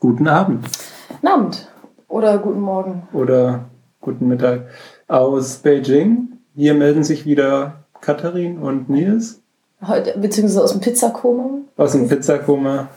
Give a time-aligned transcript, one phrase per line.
[0.00, 0.66] Guten Abend.
[1.10, 1.68] Guten Abend.
[2.08, 3.06] Oder guten Morgen.
[3.12, 3.66] Oder
[4.00, 4.68] guten Mittag.
[5.08, 6.38] Aus Beijing.
[6.56, 9.42] Hier melden sich wieder Katharin und Nils.
[9.86, 11.60] Heute, beziehungsweise aus dem Pizzakoma.
[11.76, 12.88] Aus dem Pizzakoma.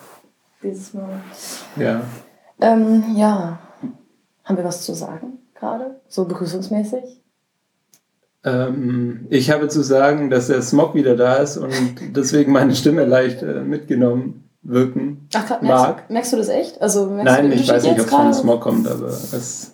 [0.63, 1.19] Dieses Mal.
[1.75, 2.03] Ja.
[2.61, 3.59] Ähm, ja.
[4.45, 5.99] Haben wir was zu sagen gerade?
[6.07, 7.21] So begrüßungsmäßig?
[8.45, 13.03] Ähm, ich habe zu sagen, dass der Smog wieder da ist und deswegen meine Stimme
[13.03, 15.69] leicht äh, mitgenommen wirken Ach, grad, mag.
[15.69, 16.81] merkst, merkst du das echt?
[16.81, 18.33] Also, merkst Nein, ich weiß nicht, ob es vom?
[18.33, 19.71] Smog kommt, aber es.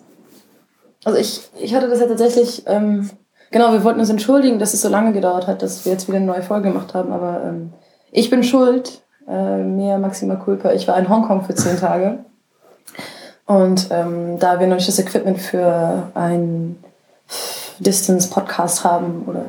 [1.04, 3.08] Also ich, ich hatte das ja tatsächlich, ähm,
[3.50, 6.18] genau, wir wollten uns entschuldigen, dass es so lange gedauert hat, dass wir jetzt wieder
[6.18, 7.72] eine neue Folge gemacht haben, aber ähm,
[8.12, 10.72] ich bin schuld, äh, mir Maxima Culpa.
[10.72, 12.18] Ich war in Hongkong für zehn Tage
[13.46, 16.82] und ähm, da wir noch nicht das Equipment für einen
[17.78, 19.46] Distance-Podcast haben, oder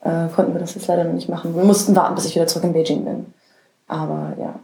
[0.00, 1.54] äh, konnten wir das jetzt leider noch nicht machen.
[1.54, 3.26] Wir mussten warten, bis ich wieder zurück in Beijing bin.
[3.86, 4.54] Aber ja.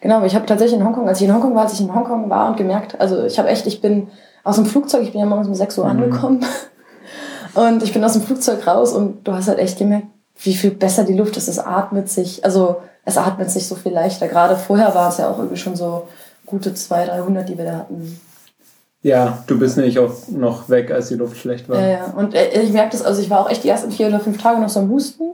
[0.00, 2.30] Genau, ich habe tatsächlich in Hongkong, als ich in Hongkong war, als ich in Hongkong
[2.30, 4.08] war und gemerkt, also ich habe echt, ich bin
[4.44, 5.90] aus dem Flugzeug, ich bin ja morgens um 6 Uhr Mhm.
[5.90, 6.44] angekommen
[7.54, 10.06] und ich bin aus dem Flugzeug raus und du hast halt echt gemerkt,
[10.40, 11.48] wie viel besser die Luft ist.
[11.48, 14.28] Es atmet sich, also es atmet sich so viel leichter.
[14.28, 16.06] Gerade vorher war es ja auch irgendwie schon so
[16.46, 18.20] gute 200, 300, die wir da hatten.
[19.02, 21.80] Ja, du bist nämlich auch noch weg, als die Luft schlecht war.
[21.80, 22.04] Ja, ja.
[22.16, 24.40] Und äh, ich merke das, also ich war auch echt die ersten vier oder fünf
[24.40, 25.24] Tage noch so am Husten.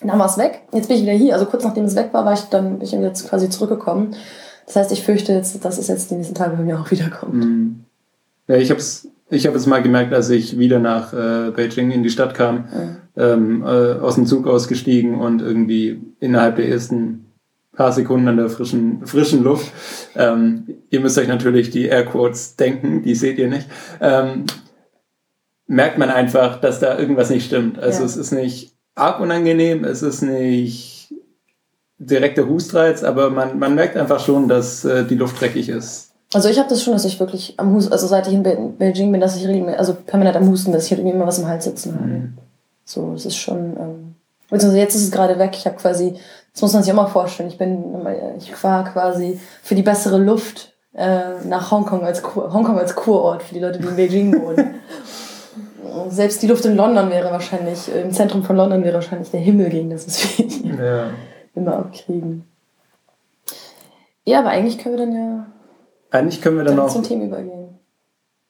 [0.00, 0.62] Dann war es weg.
[0.72, 1.34] Jetzt bin ich wieder hier.
[1.34, 4.14] Also kurz nachdem es weg war, war ich dann bin ich jetzt quasi zurückgekommen.
[4.66, 7.34] Das heißt, ich fürchte jetzt, dass es jetzt die nächsten Tage bei mir auch wiederkommt.
[7.34, 7.84] Mhm.
[8.46, 11.90] Ja, ich habe es ich hab es mal gemerkt, als ich wieder nach äh, Beijing
[11.90, 12.64] in die Stadt kam,
[13.16, 17.26] ähm, äh, aus dem Zug ausgestiegen und irgendwie innerhalb der ersten
[17.76, 19.70] paar Sekunden an der frischen, frischen Luft,
[20.16, 23.68] ähm, ihr müsst euch natürlich die Airquotes denken, die seht ihr nicht,
[24.00, 24.46] ähm,
[25.66, 27.78] merkt man einfach, dass da irgendwas nicht stimmt.
[27.78, 28.06] Also Ja.
[28.06, 31.12] es ist nicht arg unangenehm, es ist nicht
[31.98, 36.12] direkter Hustreiz, aber man, man merkt einfach schon, dass äh, die Luft dreckig ist.
[36.32, 38.56] Also ich habe das schon, dass ich wirklich am Husten, also seit ich in Be
[38.78, 41.38] Beijing bin, dass ich regelmäßig- also permanent am Husten, dass ich halt irgendwie immer was
[41.38, 42.06] im Hals sitzen habe.
[42.06, 42.38] Mhm.
[42.84, 44.14] So, es ist schon, ähm,
[44.50, 45.52] beziehungsweise jetzt ist es gerade weg.
[45.54, 46.14] Ich habe quasi,
[46.52, 47.82] das muss man sich auch mal vorstellen, ich bin,
[48.38, 53.42] ich war quasi für die bessere Luft äh, nach Hongkong als Kur, Hongkong als Kurort
[53.42, 54.74] für die Leute, die in Beijing wohnen.
[56.08, 59.70] Selbst die Luft in London wäre wahrscheinlich, im Zentrum von London wäre wahrscheinlich der Himmel
[59.70, 61.10] gegen das, was wir hier Ja.
[61.54, 62.44] immer abkriegen.
[64.24, 65.46] Ja, aber eigentlich können wir dann ja
[66.10, 67.68] Eigentlich können wir dann dann noch zum Thema übergehen.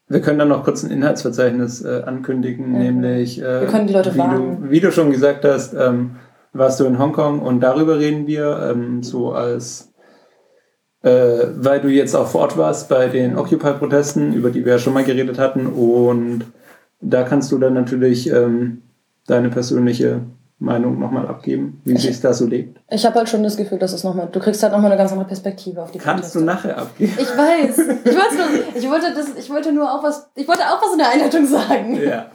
[0.08, 2.78] Wir können dann noch kurz ein Inhaltsverzeichnis äh, ankündigen, Mhm.
[2.78, 4.62] nämlich äh, Wir können die Leute wie, warnen.
[4.62, 6.16] du, wie du schon gesagt hast, ähm,
[6.52, 9.92] warst du in Hongkong und darüber reden wir, ähm, so als
[11.02, 11.10] äh,
[11.56, 14.94] weil du jetzt auch vor Ort warst bei den Occupy-Protesten, über die wir ja schon
[14.94, 16.44] mal geredet hatten und
[17.00, 18.82] da kannst du dann natürlich ähm,
[19.26, 20.20] deine persönliche
[20.60, 22.80] Meinung nochmal abgeben, wie Ich- sich da so lebt.
[22.90, 25.12] Ich habe halt schon das Gefühl, dass es nochmal, du kriegst halt nochmal eine ganz
[25.12, 26.68] andere Perspektive auf die Kannst du Proteste.
[26.68, 27.12] nachher abgeben?
[27.16, 27.78] Ich weiß.
[27.78, 30.92] Ich wollte, nur, ich wollte das, ich wollte nur auch was, ich wollte auch was
[30.92, 32.00] in der Einleitung sagen.
[32.02, 32.26] Ja.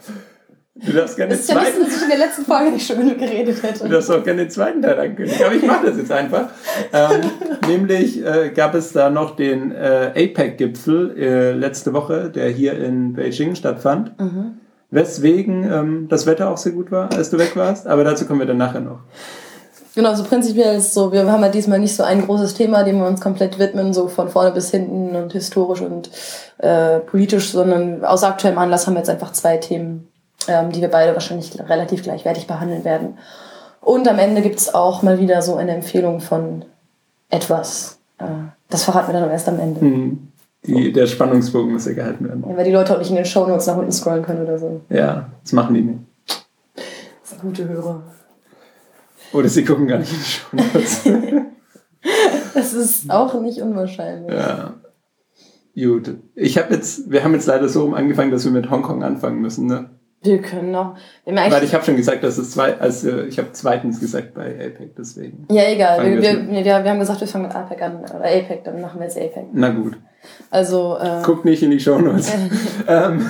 [0.76, 3.58] Du darfst gerne so, zweiten dass ich in der letzten Folge nicht schon genug geredet
[3.58, 3.88] Du hätte.
[3.88, 6.48] darfst auch gerne den zweiten Teil ankündigen, aber ich mache das jetzt einfach.
[6.92, 7.20] Ähm,
[7.68, 13.12] nämlich äh, gab es da noch den äh, APEC-Gipfel äh, letzte Woche, der hier in
[13.12, 14.18] Beijing stattfand.
[14.18, 14.58] Mhm.
[14.90, 17.86] Weswegen ähm, das Wetter auch sehr gut war, als du weg warst.
[17.86, 18.98] Aber dazu kommen wir dann nachher noch.
[19.94, 22.82] Genau, so prinzipiell ist es so, wir haben ja diesmal nicht so ein großes Thema,
[22.82, 26.10] dem wir uns komplett widmen, so von vorne bis hinten und historisch und
[26.58, 30.08] äh, politisch, sondern aus aktuellem Anlass haben wir jetzt einfach zwei Themen,
[30.48, 33.18] ähm, die wir beide wahrscheinlich relativ gleichwertig behandeln werden.
[33.80, 36.64] Und am Ende gibt's auch mal wieder so eine Empfehlung von
[37.30, 37.98] etwas.
[38.18, 38.24] Äh,
[38.70, 39.80] das verraten wir dann erst am Ende.
[39.80, 40.28] Hm,
[40.66, 42.44] die, der Spannungsbogen muss ja gehalten werden.
[42.48, 44.80] Ja, weil die Leute auch nicht in den Shownotes nach unten scrollen können oder so.
[44.88, 45.98] Ja, das machen die nicht.
[47.20, 48.02] Das sind gute Hörer.
[49.32, 51.00] Oder sie gucken gar nicht in die Shownotes.
[52.54, 54.32] Das ist auch nicht unwahrscheinlich.
[54.32, 54.74] ja.
[55.74, 56.14] Gut.
[56.36, 59.40] Ich habe jetzt, wir haben jetzt leider so rum angefangen, dass wir mit Hongkong anfangen
[59.40, 59.90] müssen, ne?
[60.24, 60.96] Wir können noch.
[61.26, 64.96] Weil ich habe schon gesagt, dass es zwei, also ich habe zweitens gesagt bei APEC,
[64.96, 65.46] deswegen.
[65.50, 66.02] Ja, egal.
[66.02, 67.98] Wir, wir wir, jetzt wir, haben gesagt, wir fangen mit APEC an.
[68.04, 69.48] Oder APEC, dann machen wir jetzt APEC.
[69.52, 69.98] Na gut.
[70.50, 72.32] Also, äh, Guckt nicht in die Shownotes.
[72.88, 73.28] ähm,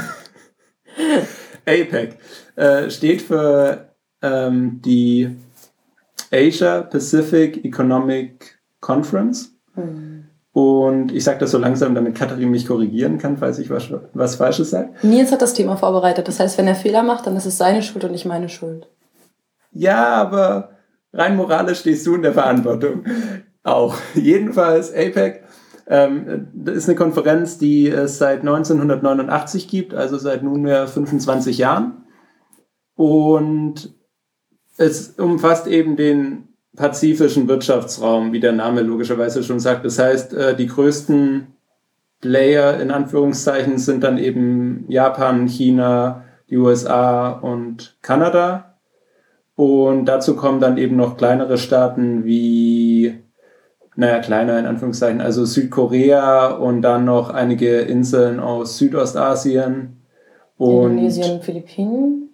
[1.67, 2.17] APEC
[2.55, 3.89] äh, steht für
[4.23, 5.37] ähm, die
[6.33, 9.53] Asia Pacific Economic Conference.
[9.75, 10.14] hm.
[10.55, 14.37] Und ich sage das so langsam, damit Katharin mich korrigieren kann, falls ich was, was
[14.37, 14.91] Falsches sage.
[15.03, 16.29] Nils hat das Thema vorbereitet.
[16.29, 18.89] Das heißt, wenn er Fehler macht, dann ist es seine Schuld und nicht meine Schuld.
[19.73, 20.71] Ja, aber
[21.13, 23.05] rein moralisch stehst du in der Verantwortung.
[23.65, 23.97] Auch.
[24.15, 25.43] Jedenfalls APEC
[25.87, 32.05] ähm, das ist eine Konferenz, die es seit 1989 gibt, also seit nunmehr 25 Jahren.
[32.95, 33.95] Und
[34.77, 39.85] es umfasst eben den pazifischen Wirtschaftsraum, wie der Name logischerweise schon sagt.
[39.85, 41.49] Das heißt, äh, die größten
[42.21, 48.77] Player in Anführungszeichen sind dann eben Japan, China, die USA und Kanada.
[49.57, 53.21] Und dazu kommen dann eben noch kleinere Staaten wie,
[53.95, 60.03] naja, kleiner in Anführungszeichen, also Südkorea und dann noch einige Inseln aus Südostasien.
[60.57, 62.31] Und Indonesien, Philippinen.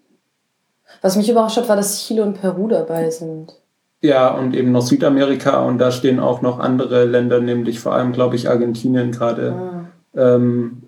[1.03, 3.60] Was mich überrascht hat, war, dass Chile und Peru dabei sind.
[4.02, 8.12] Ja, und eben noch Südamerika und da stehen auch noch andere Länder, nämlich vor allem,
[8.12, 9.85] glaube ich, Argentinien gerade ah.
[10.17, 10.82] ähm,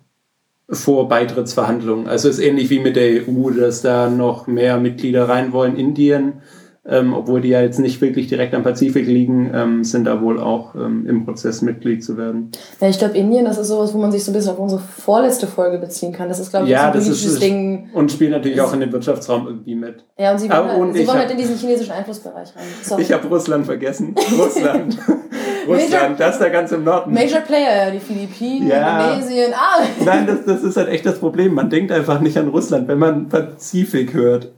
[0.71, 2.09] vor Beitrittsverhandlungen.
[2.09, 5.77] Also es ist ähnlich wie mit der EU, dass da noch mehr Mitglieder rein wollen.
[5.77, 6.41] Indien
[6.85, 10.41] ähm, obwohl die ja jetzt nicht wirklich direkt am Pazifik liegen, ähm, sind da wohl
[10.41, 12.51] auch ähm, im Prozess Mitglied zu werden.
[12.81, 14.81] Ja, ich glaube, Indien, das ist sowas, wo man sich so ein bisschen auf unsere
[14.81, 16.29] vorletzte Folge beziehen kann.
[16.29, 17.89] Das ist, glaube ich, ja, ein das ist, Ding.
[17.95, 20.05] Und spielt natürlich auch in den Wirtschaftsraum irgendwie mit.
[20.19, 22.65] Ja, und sie wollen, halt, und sie wollen halt in diesen chinesischen Einflussbereich rein.
[22.83, 23.03] Sorry.
[23.03, 24.17] Ich habe Russland vergessen.
[24.39, 24.99] Russland.
[25.69, 27.15] Russland, das da ganz im Norden.
[27.15, 29.13] Major Player, die Philippinen, ja.
[29.13, 29.85] Indonesien, ah.
[30.05, 31.55] Nein, das, das ist halt echt das Problem.
[31.55, 34.53] Man denkt einfach nicht an Russland, wenn man Pazifik hört.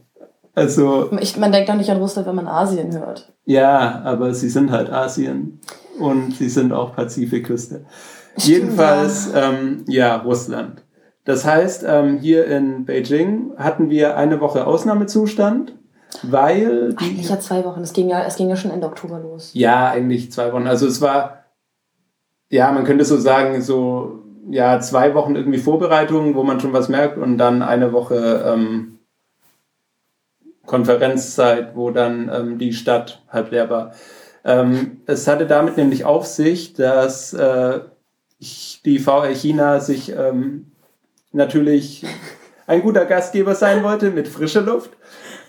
[0.55, 1.11] Also.
[1.21, 3.33] Ich, man denkt doch nicht an Russland, wenn man Asien hört.
[3.45, 5.61] Ja, aber sie sind halt Asien
[5.99, 7.85] und sie sind auch Pazifikküste.
[8.37, 9.51] Jedenfalls, ja.
[9.51, 10.83] Ähm, ja, Russland.
[11.25, 15.73] Das heißt, ähm, hier in Beijing hatten wir eine Woche Ausnahmezustand,
[16.23, 16.95] weil.
[17.01, 17.81] Die, eigentlich ja zwei Wochen.
[17.81, 19.51] Es ging ja, es ging ja schon Ende Oktober los.
[19.55, 20.67] Ja, eigentlich zwei Wochen.
[20.67, 21.45] Also es war,
[22.51, 26.89] ja, man könnte so sagen, so ja zwei Wochen irgendwie Vorbereitung, wo man schon was
[26.89, 28.94] merkt und dann eine Woche ähm,
[30.75, 33.93] Konferenzzeit, wo dann ähm, die Stadt halb leer war.
[34.45, 37.79] Ähm, es hatte damit nämlich auf sich, dass äh,
[38.85, 40.73] die VR China sich ähm,
[41.31, 42.05] natürlich
[42.67, 44.91] ein guter Gastgeber sein wollte mit frischer Luft.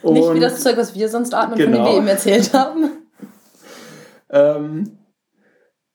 [0.03, 1.77] Und Nicht wie das Zeug, was wir sonst atmen, genau.
[1.77, 2.91] von dem wir eben erzählt haben.
[4.29, 4.91] ähm,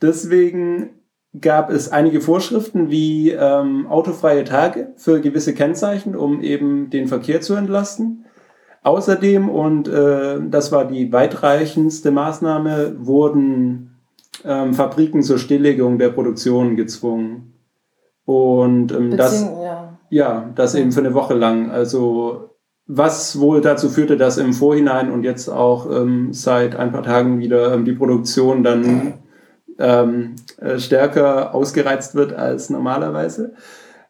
[0.02, 1.00] deswegen
[1.40, 7.40] gab es einige Vorschriften wie ähm, autofreie Tage für gewisse Kennzeichen, um eben den Verkehr
[7.40, 8.24] zu entlasten.
[8.82, 13.98] Außerdem, und äh, das war die weitreichendste Maßnahme, wurden
[14.44, 17.52] ähm, Fabriken zur Stilllegung der Produktion gezwungen.
[18.24, 19.98] Und ähm, das, ja.
[20.08, 21.70] ja, das eben für eine Woche lang.
[21.70, 22.50] Also
[22.86, 27.38] was wohl dazu führte, dass im Vorhinein und jetzt auch ähm, seit ein paar Tagen
[27.38, 29.14] wieder ähm, die Produktion dann
[29.78, 33.52] ähm, äh, stärker ausgereizt wird als normalerweise.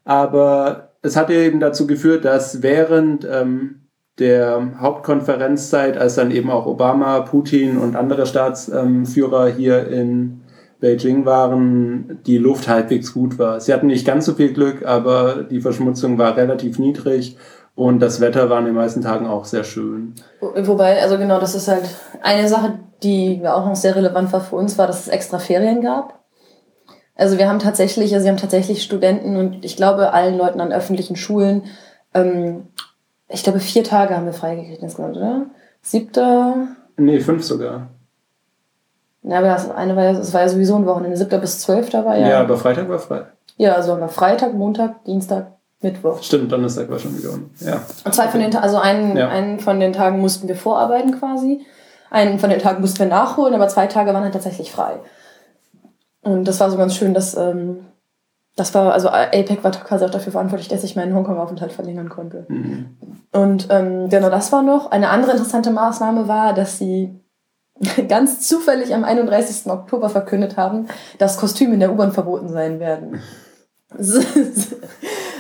[0.05, 3.80] Aber es hat eben dazu geführt, dass während ähm,
[4.21, 10.43] der Hauptkonferenzzeit, als dann eben auch Obama, Putin und andere Staatsführer hier in
[10.81, 13.61] Beijing waren, die Luft halbwegs gut war.
[13.61, 17.37] Sie hatten nicht ganz so viel Glück, aber die Verschmutzung war relativ niedrig
[17.75, 20.15] und das Wetter war an den meisten Tagen auch sehr schön.
[20.41, 21.85] Wobei, also genau, das ist halt
[22.23, 25.81] eine Sache, die auch noch sehr relevant war für uns, war, dass es extra Ferien
[25.81, 26.21] gab.
[27.15, 30.73] Also wir haben tatsächlich, also wir haben tatsächlich Studenten und ich glaube allen Leuten an
[30.73, 31.65] öffentlichen Schulen
[32.15, 32.69] ähm,
[33.33, 35.47] ich glaube, vier Tage haben wir freigekriegt insgesamt, oder?
[35.83, 36.69] Siebter.
[36.97, 37.89] Nee, fünf sogar.
[39.23, 41.17] Ja, aber das eine war ja, das war ja sowieso ein Wochenende.
[41.17, 42.29] Siebter bis zwölfter war ja.
[42.29, 43.27] Ja, aber Freitag war frei.
[43.57, 46.23] Ja, also war Freitag, Montag, Dienstag, Mittwoch.
[46.23, 47.31] Stimmt, Donnerstag war schon wieder.
[47.61, 47.83] Ja.
[48.05, 49.29] Und zwei von den also einen, ja.
[49.29, 51.65] einen von den Tagen mussten wir vorarbeiten quasi.
[52.11, 54.95] Einen von den Tagen mussten wir nachholen, aber zwei Tage waren halt tatsächlich frei.
[56.23, 57.87] Und das war so ganz schön, dass ähm,
[58.57, 62.47] das war, also APEC war quasi auch dafür verantwortlich, dass ich meinen Hongkong-Aufenthalt verlängern konnte.
[62.49, 62.97] Mhm.
[63.33, 64.91] Und ähm, genau das war noch.
[64.91, 67.21] Eine andere interessante Maßnahme war, dass sie
[68.09, 69.71] ganz zufällig am 31.
[69.71, 70.89] Oktober verkündet haben,
[71.19, 73.21] dass Kostüme in der U-Bahn verboten sein werden.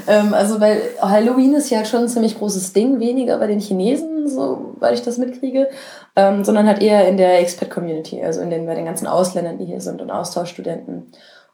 [0.08, 4.26] ähm, also, weil Halloween ist ja schon ein ziemlich großes Ding, weniger bei den Chinesen,
[4.26, 5.68] so, weil ich das mitkriege,
[6.16, 9.66] ähm, sondern halt eher in der Expat-Community, also in den, bei den ganzen Ausländern, die
[9.66, 11.12] hier sind und Austauschstudenten.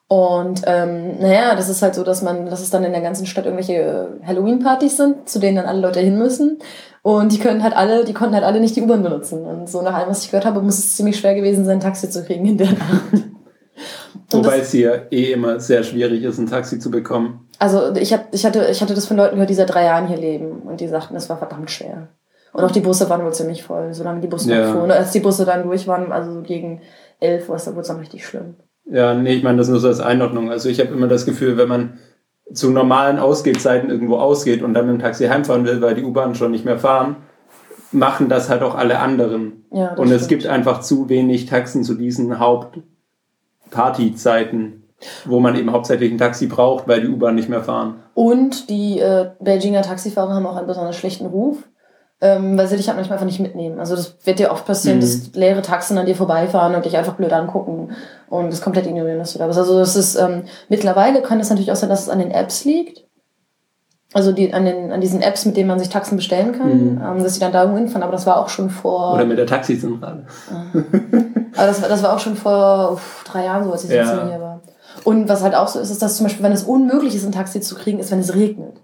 [0.09, 3.27] Und ähm, naja, das ist halt so, dass man, dass es dann in der ganzen
[3.27, 6.59] Stadt irgendwelche Halloween-Partys sind, zu denen dann alle Leute hin müssen.
[7.03, 9.45] Und die können halt alle, die konnten halt alle nicht die U-Bahn benutzen.
[9.45, 11.81] Und so nach allem, was ich gehört habe, muss es ziemlich schwer gewesen sein, ein
[11.81, 13.25] Taxi zu kriegen in der Nacht.
[14.31, 17.49] Wobei es hier eh immer sehr schwierig ist, ein Taxi zu bekommen.
[17.59, 20.09] Also ich, hab, ich, hatte, ich hatte das von Leuten gehört, die seit drei Jahren
[20.09, 22.09] hier leben und die sagten, es war verdammt schwer.
[22.53, 24.73] Und auch die Busse waren wohl ziemlich voll, solange die Busse ja.
[24.73, 24.91] fuhren.
[24.91, 26.81] Als die Busse dann durch waren, also gegen
[27.21, 28.57] elf, war es dann wohl dann richtig schlimm.
[28.91, 30.51] Ja, nee, ich meine das nur so als Einordnung.
[30.51, 31.99] Also ich habe immer das Gefühl, wenn man
[32.53, 36.37] zu normalen Ausgehzeiten irgendwo ausgeht und dann mit dem Taxi heimfahren will, weil die U-Bahn
[36.37, 37.17] schon nicht mehr fahren,
[37.91, 39.65] machen das halt auch alle anderen.
[39.73, 44.85] Ja, und es gibt einfach zu wenig Taxen zu diesen Hauptpartyzeiten,
[45.25, 47.97] wo man eben hauptsächlich ein Taxi braucht, weil die U-Bahn nicht mehr fahren.
[48.15, 51.69] Und die äh, Beijinger Taxifahrer haben auch einen besonders schlechten Ruf,
[52.21, 53.79] ähm, weil sie dich halt manchmal einfach nicht mitnehmen.
[53.79, 55.01] Also das wird dir oft passieren, Mhm.
[55.03, 57.91] dass leere Taxen an dir vorbeifahren und dich einfach blöd angucken
[58.31, 59.59] und das komplett ignorieren, dass du da bist.
[59.59, 62.65] Also das ist, ähm, mittlerweile kann es natürlich auch sein, dass es an den Apps
[62.65, 63.05] liegt.
[64.15, 67.03] Also die, an, den, an diesen Apps, mit denen man sich Taxen bestellen kann, Mhm.
[67.05, 68.03] ähm, dass sie dann da hinfahren.
[68.03, 69.13] Aber das war auch schon vor...
[69.15, 70.25] Oder mit der Taxizentrale.
[71.55, 74.05] Aber das, war- das war auch schon vor uff, drei Jahren so, als ich ja.
[74.27, 74.61] hier war.
[75.05, 77.33] Und was halt auch so ist, ist, dass zum Beispiel, wenn es unmöglich ist, ein
[77.33, 78.81] Taxi zu kriegen, ist, wenn es regnet.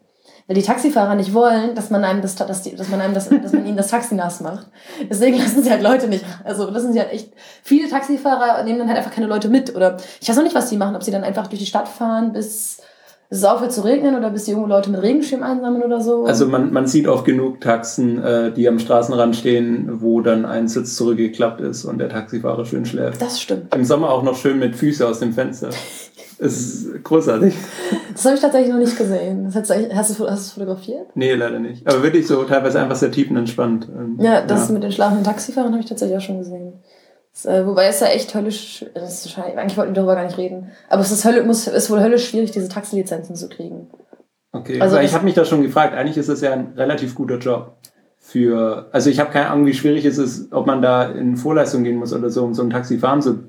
[0.52, 3.30] Weil die Taxifahrer nicht wollen, dass man einem das, dass, die, dass man einem das,
[3.30, 4.66] dass man ihnen das Taxi nass macht.
[5.08, 7.32] Deswegen lassen sie halt Leute nicht, also lassen sie halt echt,
[7.62, 9.74] viele Taxifahrer nehmen dann halt einfach keine Leute mit.
[9.74, 11.88] Oder ich weiß noch nicht, was die machen, ob sie dann einfach durch die Stadt
[11.88, 12.82] fahren, bis
[13.30, 16.26] es aufhört zu regnen oder bis die irgendwo Leute mit Regenschirm einsammeln oder so.
[16.26, 20.68] Also man, man sieht oft genug Taxen, äh, die am Straßenrand stehen, wo dann ein
[20.68, 23.22] Sitz zurückgeklappt ist und der Taxifahrer schön schläft.
[23.22, 23.74] das stimmt.
[23.74, 25.70] Im Sommer auch noch schön mit Füßen aus dem Fenster.
[26.42, 27.54] Es ist großartig.
[28.12, 29.50] Das habe ich tatsächlich noch nicht gesehen.
[29.54, 31.06] Hast, du, hast, du, hast du fotografiert?
[31.14, 31.86] Nee, leider nicht.
[31.86, 33.88] Aber wirklich so teilweise einfach sehr tiefenentspannt.
[33.88, 36.74] Ähm, Ja, das mit den schlafenden Taxifahrern habe ich tatsächlich auch schon gesehen.
[37.32, 40.36] Das, äh, wobei es ja echt höllisch, das ist eigentlich wollten wir darüber gar nicht
[40.36, 43.88] reden, aber es ist, Hölle, muss, ist wohl höllisch schwierig, diese Taxilizenzen zu kriegen.
[44.52, 47.38] Okay, Also ich habe mich da schon gefragt, eigentlich ist das ja ein relativ guter
[47.38, 47.76] Job.
[48.18, 51.84] Für, also ich habe keine Ahnung, wie schwierig es ist, ob man da in Vorleistung
[51.84, 53.44] gehen muss oder so, um so ein Taxi fahren zu.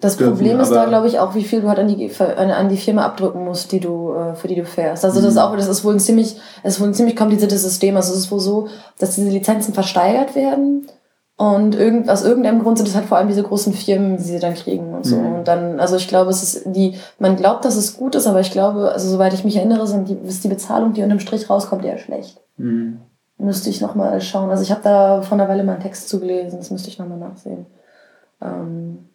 [0.00, 2.68] Das Dürfen, Problem ist da, glaube ich, auch, wie viel du halt an die, an,
[2.70, 5.04] die Firma abdrücken musst, die du, äh, für die du fährst.
[5.04, 7.62] Also das ist auch, das ist wohl ein ziemlich, es ist wohl ein ziemlich kompliziertes
[7.62, 7.96] System.
[7.96, 10.86] Also es ist wohl so, dass diese Lizenzen versteigert werden
[11.40, 14.38] und irgend, aus irgendeinem Grund sind es halt vor allem diese großen Firmen, die sie
[14.38, 15.16] dann kriegen und so.
[15.16, 15.36] Mhm.
[15.36, 18.40] Und dann, also ich glaube, es ist die, man glaubt, dass es gut ist, aber
[18.40, 21.48] ich glaube, also soweit ich mich erinnere, sind die, ist die Bezahlung, die unterm Strich
[21.48, 22.38] rauskommt, eher schlecht.
[22.58, 23.00] Hm.
[23.38, 24.50] Müsste ich nochmal schauen.
[24.50, 27.16] Also ich habe da vor einer Weile mal einen Text zugelesen, das müsste ich nochmal
[27.16, 27.64] nachsehen.
[28.42, 29.09] Ähm,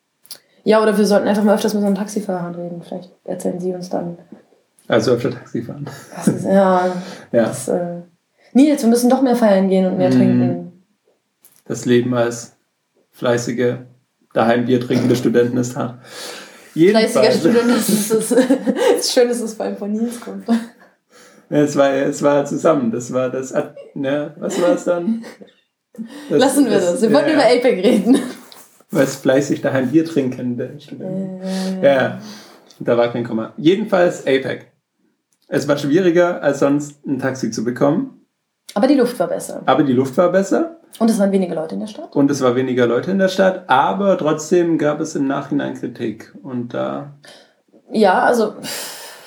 [0.65, 2.81] ja, oder wir sollten einfach mal öfters mit so einem Taxifahrer reden.
[2.81, 4.17] Vielleicht erzählen sie uns dann.
[4.87, 5.85] Also öfter Taxi fahren.
[6.15, 6.85] Was ist, ja,
[7.31, 8.01] Ja, das, äh,
[8.53, 10.13] Nils, wir müssen doch mehr feiern gehen und mehr Mhm.
[10.17, 10.83] trinken.
[11.67, 12.55] das Leben als
[13.11, 13.77] fleißige,
[14.33, 15.99] daheim Bier trinkende Studenten ist hart.
[16.73, 18.31] Fleißiger Student, das ist das.
[18.99, 20.45] ist schön, dass es vor allem von Nils kommt.
[21.49, 23.53] es war, es war zusammen, das war das,
[23.93, 25.23] ne, was war es dann?
[26.29, 27.01] Das- Lassen wir das.
[27.01, 28.19] Wir wollten ja, über APEC reden.
[28.95, 31.41] Was fleißig daheim Bier trinkende Studenten.
[31.83, 32.19] Ja,
[32.79, 33.53] da war kein Komma.
[33.57, 34.71] Jedenfalls APEC.
[35.47, 38.25] Es war schwieriger, als sonst ein Taxi zu bekommen,
[38.73, 39.61] Aber die Luft war besser.
[39.65, 42.15] aber die Luft war besser Und es waren wenige Leute in der Stadt.
[42.15, 46.33] und es war weniger Leute in der Stadt, aber trotzdem gab es im Nachhinein Kritik.
[46.41, 47.13] Und da,
[47.91, 48.55] Ja, also,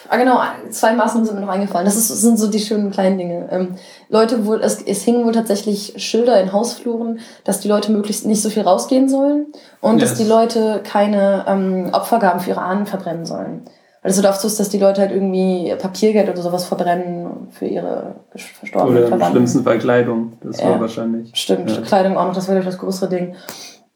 [0.08, 0.38] ah, genau,
[0.70, 1.84] zwei Maßnahmen sind mir noch eingefallen.
[1.84, 3.48] Das, ist, sind so die schönen kleinen Dinge.
[3.50, 3.74] Ähm,
[4.08, 8.42] Leute, wohl, es, es hingen wohl tatsächlich Schilder in Hausfluren, dass die Leute möglichst nicht
[8.42, 9.46] so viel rausgehen sollen
[9.80, 10.18] und dass Yes.
[10.18, 13.62] die Leute keine ähm, Opfergaben für ihre Ahnen verbrennen sollen.
[14.02, 17.48] Weil es so oft so ist, dass die Leute halt irgendwie Papiergeld oder sowas verbrennen
[17.50, 20.34] für ihre verstorbenen oder im schlimmsten Fall Kleidung.
[20.40, 21.30] Das war wahrscheinlich.
[21.34, 21.80] Stimmt, Ja.
[21.82, 23.34] Kleidung auch noch, das war glaube ich das größere Ding.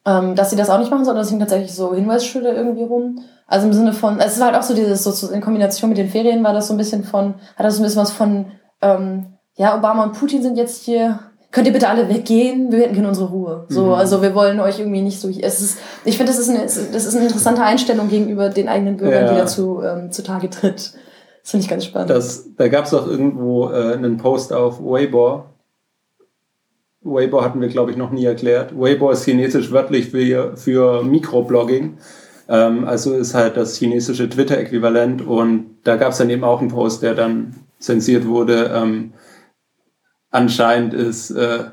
[0.05, 3.21] Ähm, dass sie das auch nicht machen, sondern es hingen tatsächlich so Hinweisschilder irgendwie rum.
[3.47, 6.09] Also im Sinne von, es war halt auch so dieses, so in Kombination mit den
[6.09, 8.47] Ferien war das so ein bisschen von, hat das so ein bisschen was von,
[8.81, 11.21] ähm, ja, Obama und Putin sind jetzt hier,
[11.53, 13.67] könnt ihr bitte alle weggehen, wir hätten gerne unsere Ruhe.
[13.69, 13.93] So, Mhm.
[13.93, 16.77] also wir wollen euch irgendwie nicht so, es ist, ich finde, das ist eine, das
[16.77, 19.33] ist eine interessante Einstellung gegenüber den eigenen Bürgern, Ja.
[19.35, 20.95] die dazu ähm, zutage tritt.
[21.43, 22.11] Das finde ich ganz spannend.
[22.11, 25.45] Das, da gab es auch irgendwo äh, einen Post auf Weibo.
[27.05, 28.79] Weibo hatten wir, glaube ich, noch nie erklärt.
[28.79, 31.99] Weibo ist chinesisch wörtlich für, für Mikroblogging.
[32.49, 35.23] Ähm, also ist halt das chinesische Twitter-Äquivalent.
[35.23, 38.71] Und da gab es dann eben auch einen Post, der dann zensiert wurde.
[38.75, 39.13] Ähm,
[40.31, 41.65] anscheinend ist äh,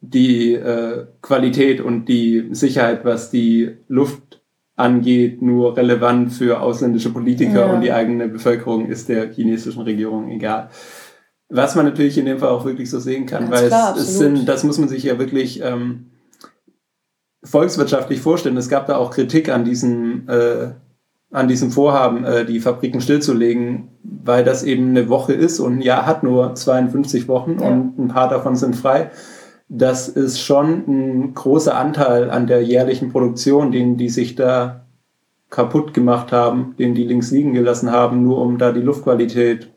[0.00, 4.40] die äh, Qualität und die Sicherheit, was die Luft
[4.76, 7.72] angeht, nur relevant für ausländische Politiker Ja.
[7.72, 10.70] und die eigene Bevölkerung ist der chinesischen Regierung egal.
[11.50, 14.02] Was man natürlich in dem Fall auch wirklich so sehen kann, Ganz weil klar, es,
[14.02, 16.10] es sind, das muss man sich ja wirklich ähm,
[17.42, 18.56] volkswirtschaftlich vorstellen.
[18.56, 20.68] Es gab da auch Kritik an diesem, äh,
[21.30, 25.82] an diesem Vorhaben, äh, die Fabriken stillzulegen, weil das eben eine Woche ist und ein
[25.82, 27.68] Jahr hat nur 52 Wochen Ja.
[27.68, 29.10] und ein paar davon sind frei.
[29.70, 34.86] Das ist schon ein großer Anteil an der jährlichen Produktion, den die sich da
[35.50, 39.70] kaputt gemacht haben, den die links liegen gelassen haben, nur um da die Luftqualität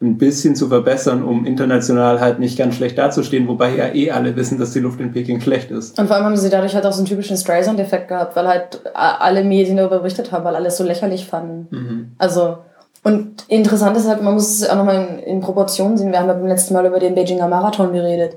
[0.00, 4.36] ein bisschen zu verbessern, um international halt nicht ganz schlecht dazustehen, wobei ja eh alle
[4.36, 5.98] wissen, dass die Luft in Peking schlecht ist.
[5.98, 8.80] Und vor allem haben sie dadurch halt auch so einen typischen Streisand-Effekt gehabt, weil halt
[8.94, 11.68] alle Medien darüber berichtet haben, weil alle es so lächerlich fanden.
[11.70, 12.12] Mhm.
[12.18, 12.58] Also,
[13.04, 16.12] und interessant ist halt, man muss es auch nochmal in, in Proportionen sehen.
[16.12, 18.36] Wir haben ja beim letzten Mal über den Beijinger Marathon geredet,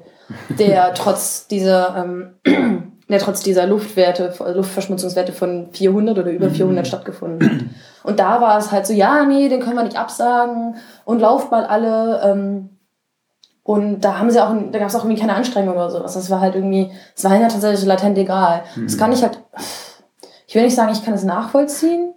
[0.58, 2.06] der trotz dieser,
[2.46, 7.66] ähm, der trotz dieser Luftwerte, Luftverschmutzungswerte von 400 oder über 400 stattgefunden hat.
[8.04, 10.76] Und da war es halt so, ja, nee, den können wir nicht absagen
[11.06, 12.70] und lauft mal alle, ähm,
[13.64, 16.14] Und da haben sie auch, da gab es auch irgendwie keine Anstrengung oder sowas.
[16.14, 18.64] Das war halt irgendwie, es war ja tatsächlich latent egal.
[18.76, 18.86] Mhm.
[18.88, 19.40] Das kann ich halt,
[20.48, 22.14] ich will nicht sagen, ich kann es nachvollziehen.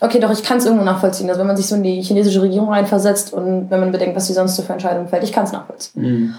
[0.00, 1.28] Okay, doch, ich kann es irgendwo nachvollziehen.
[1.28, 4.28] Also wenn man sich so in die chinesische Regierung reinversetzt und wenn man bedenkt, was
[4.28, 6.02] sie sonst so für Entscheidungen fällt, ich kann es nachvollziehen.
[6.02, 6.34] Mhm.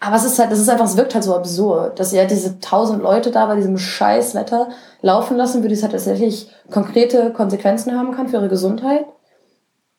[0.00, 2.30] Aber es ist halt, das ist einfach, es wirkt halt so absurd, dass sie halt
[2.30, 4.68] diese tausend Leute da bei diesem scheiß Wetter
[5.02, 9.06] laufen lassen, für die es halt tatsächlich konkrete Konsequenzen haben kann für ihre Gesundheit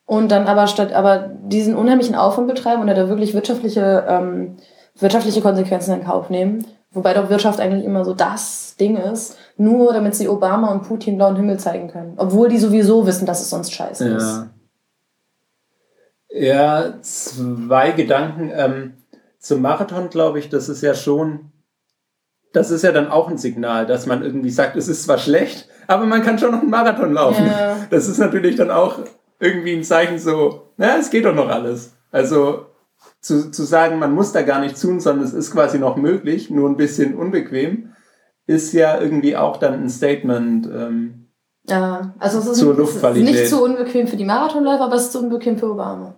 [0.06, 4.58] und dann aber statt aber diesen unheimlichen Aufwand betreiben und da wirklich wirtschaftliche ähm,
[4.98, 9.94] wirtschaftliche Konsequenzen in Kauf nehmen, wobei doch Wirtschaft eigentlich immer so das Ding ist, nur
[9.94, 13.50] damit sie Obama und Putin blauen Himmel zeigen können, obwohl die sowieso wissen, dass es
[13.50, 14.18] sonst scheiße ja.
[14.18, 14.46] ist.
[16.32, 18.94] Ja, zwei Gedanken ähm,
[19.39, 21.51] zum Marathon, glaube ich, das ist ja schon
[22.53, 25.67] das ist ja dann auch ein Signal, dass man irgendwie sagt, es ist zwar schlecht,
[25.88, 27.46] aber man kann schon noch einen Marathon laufen.
[27.46, 27.77] Ja.
[27.89, 29.00] Das ist natürlich dann auch
[29.39, 31.93] irgendwie ein Zeichen so, na, es geht doch noch alles.
[32.12, 32.65] Also
[33.22, 36.50] zu, zu sagen, man muss da gar nicht tun, sondern es ist quasi noch möglich,
[36.50, 37.93] nur ein bisschen unbequem,
[38.48, 40.65] ist ja irgendwie auch dann ein Statement.
[40.65, 41.27] Ähm,
[41.67, 43.29] ja, also es ist, zur Luftqualität.
[43.29, 46.15] nicht so unbequem für die Marathonläufer, aber es ist so unbequem für Obama.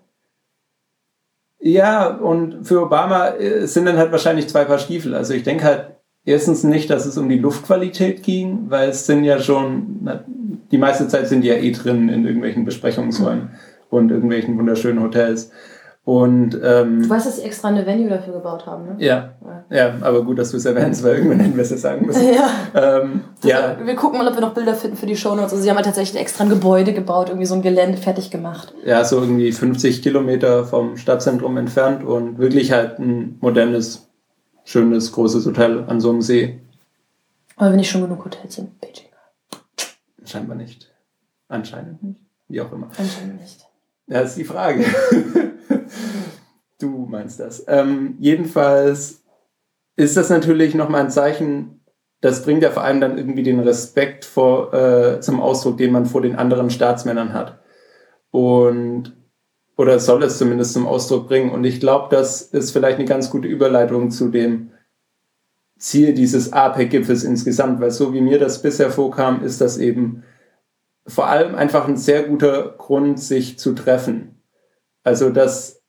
[1.63, 5.13] Ja, und für Obama äh, sind dann halt wahrscheinlich zwei Paar Stiefel.
[5.13, 5.91] Also ich denke halt
[6.25, 10.09] erstens nicht, dass es um die Luftqualität ging, weil es sind ja schon,
[10.71, 13.51] die meiste Zeit sind die ja eh drin in irgendwelchen Besprechungsräumen
[13.91, 15.51] und irgendwelchen wunderschönen Hotels.
[16.03, 18.95] Und, ähm, du weißt, dass sie extra eine Venue dafür gebaut haben, ne?
[18.97, 19.35] Ja.
[19.69, 22.07] Ja, ja aber gut, dass du es erwähnst, weil irgendwann hätten wir es ja sagen
[22.07, 22.21] müssen.
[22.33, 22.49] Ja.
[22.73, 23.77] Ähm, ja.
[23.83, 25.51] Wir gucken mal, ob wir noch Bilder finden für die Shownotes.
[25.51, 28.73] Also sie haben halt tatsächlich extra ein Gebäude gebaut, irgendwie so ein Gelände fertig gemacht.
[28.83, 34.09] Ja, so irgendwie 50 Kilometer vom Stadtzentrum entfernt und wirklich halt ein modernes,
[34.63, 36.61] schönes, großes Hotel an so einem See.
[37.57, 39.07] Aber wenn nicht schon genug Hotels in Beijing
[40.25, 40.89] Scheinbar nicht.
[41.47, 42.19] Anscheinend nicht.
[42.47, 42.89] Wie auch immer.
[42.97, 43.67] Anscheinend nicht.
[44.07, 44.83] Ja, ist die Frage.
[46.81, 47.63] du meinst das.
[47.67, 49.23] Ähm, jedenfalls
[49.95, 51.81] ist das natürlich nochmal ein Zeichen,
[52.21, 56.05] das bringt ja vor allem dann irgendwie den Respekt vor, äh, zum Ausdruck, den man
[56.05, 57.59] vor den anderen Staatsmännern hat.
[58.29, 59.13] Und
[59.77, 61.49] oder soll es zumindest zum Ausdruck bringen.
[61.49, 64.71] Und ich glaube, das ist vielleicht eine ganz gute Überleitung zu dem
[65.79, 70.23] Ziel dieses APEC-Gipfels insgesamt, weil so wie mir das bisher vorkam, ist das eben
[71.07, 74.43] vor allem einfach ein sehr guter Grund, sich zu treffen.
[75.03, 75.80] Also, dass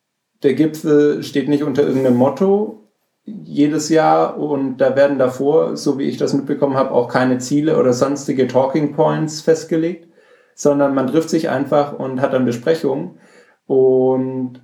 [0.42, 2.82] der Gipfel steht nicht unter irgendeinem Motto
[3.24, 7.78] jedes Jahr und da werden davor, so wie ich das mitbekommen habe, auch keine Ziele
[7.78, 10.08] oder sonstige Talking Points festgelegt,
[10.54, 13.18] sondern man trifft sich einfach und hat dann Besprechungen.
[13.66, 14.60] Und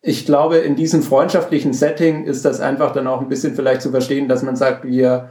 [0.00, 3.90] ich glaube, in diesem freundschaftlichen Setting ist das einfach dann auch ein bisschen vielleicht zu
[3.90, 5.30] verstehen, dass man sagt, wir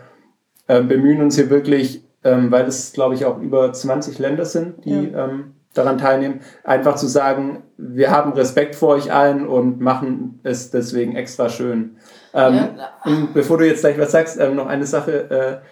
[0.67, 4.85] äh, bemühen uns hier wirklich, ähm, weil es, glaube ich, auch über 20 Länder sind,
[4.85, 5.25] die ja.
[5.25, 10.71] ähm, daran teilnehmen, einfach zu sagen, wir haben Respekt vor euch allen und machen es
[10.71, 11.97] deswegen extra schön.
[12.33, 13.27] Ähm, ja.
[13.33, 15.29] Bevor du jetzt gleich was sagst, ähm, noch eine Sache.
[15.29, 15.65] Äh,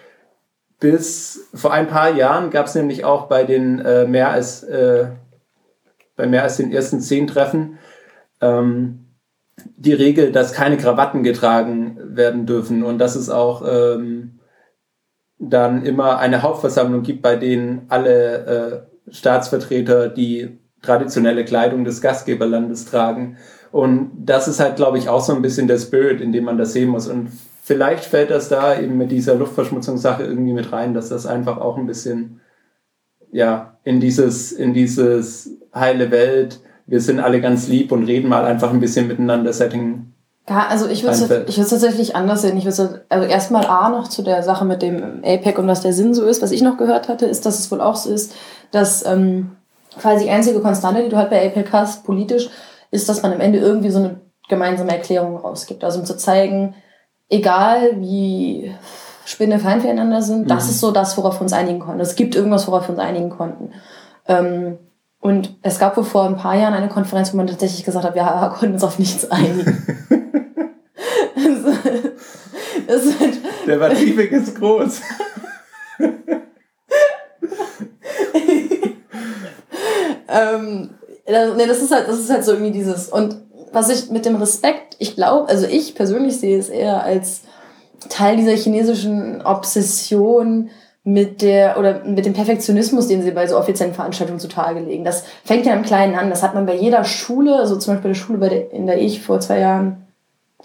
[0.80, 5.06] bis vor ein paar Jahren gab es nämlich auch bei den äh, mehr als äh,
[6.16, 7.78] bei mehr als den ersten zehn Treffen
[8.40, 9.06] ähm,
[9.76, 14.40] die Regel, dass keine Krawatten getragen werden dürfen und dass es auch ähm,
[15.38, 22.86] dann immer eine Hauptversammlung gibt, bei denen alle äh, Staatsvertreter die traditionelle Kleidung des Gastgeberlandes
[22.86, 23.36] tragen.
[23.70, 26.58] Und das ist halt, glaube ich, auch so ein bisschen der Spirit, in dem man
[26.58, 27.08] das sehen muss.
[27.08, 27.30] Und
[27.62, 31.78] vielleicht fällt das da eben mit dieser Luftverschmutzungssache irgendwie mit rein, dass das einfach auch
[31.78, 32.40] ein bisschen,
[33.30, 38.44] ja, in dieses, in dieses heile Welt, wir sind alle ganz lieb und reden mal
[38.44, 40.11] einfach ein bisschen miteinander Setting.
[40.48, 42.56] Ja, also ich würde es tatsächlich anders sehen.
[42.56, 45.92] Ich würde also erstmal A noch zu der Sache mit dem APEC und was der
[45.92, 46.42] Sinn so ist.
[46.42, 48.34] Was ich noch gehört hatte, ist, dass es wohl auch so ist,
[48.72, 49.52] dass ähm,
[49.98, 52.50] quasi die einzige Konstante, die du halt bei APEC hast, politisch,
[52.90, 55.84] ist, dass man am Ende irgendwie so eine gemeinsame Erklärung rausgibt.
[55.84, 56.74] Also um zu zeigen,
[57.28, 58.74] egal wie
[59.24, 60.48] spinnefeind füreinander sind, mhm.
[60.48, 62.00] das ist so das, worauf wir uns einigen konnten.
[62.00, 63.70] Es gibt irgendwas, worauf wir uns einigen konnten.
[64.26, 64.78] Ähm,
[65.20, 68.16] und es gab wohl vor ein paar Jahren eine Konferenz, wo man tatsächlich gesagt hat,
[68.16, 68.24] wir
[68.58, 70.02] konnten uns auf nichts einigen.
[71.54, 75.00] das, das halt Der Vativik ist groß.
[80.28, 80.90] ähm,
[81.26, 83.08] nee, das ist halt, das ist halt so irgendwie dieses.
[83.08, 83.36] Und
[83.72, 87.42] was ich mit dem Respekt, ich glaube, also ich persönlich sehe es eher als
[88.08, 90.70] Teil dieser chinesischen Obsession,
[91.04, 95.04] mit der oder mit dem Perfektionismus, den sie bei so offiziellen Veranstaltungen zutage legen.
[95.04, 96.30] Das fängt ja im Kleinen an.
[96.30, 99.00] Das hat man bei jeder Schule, also zum Beispiel der Schule, bei der, in der
[99.00, 100.01] ich vor zwei Jahren,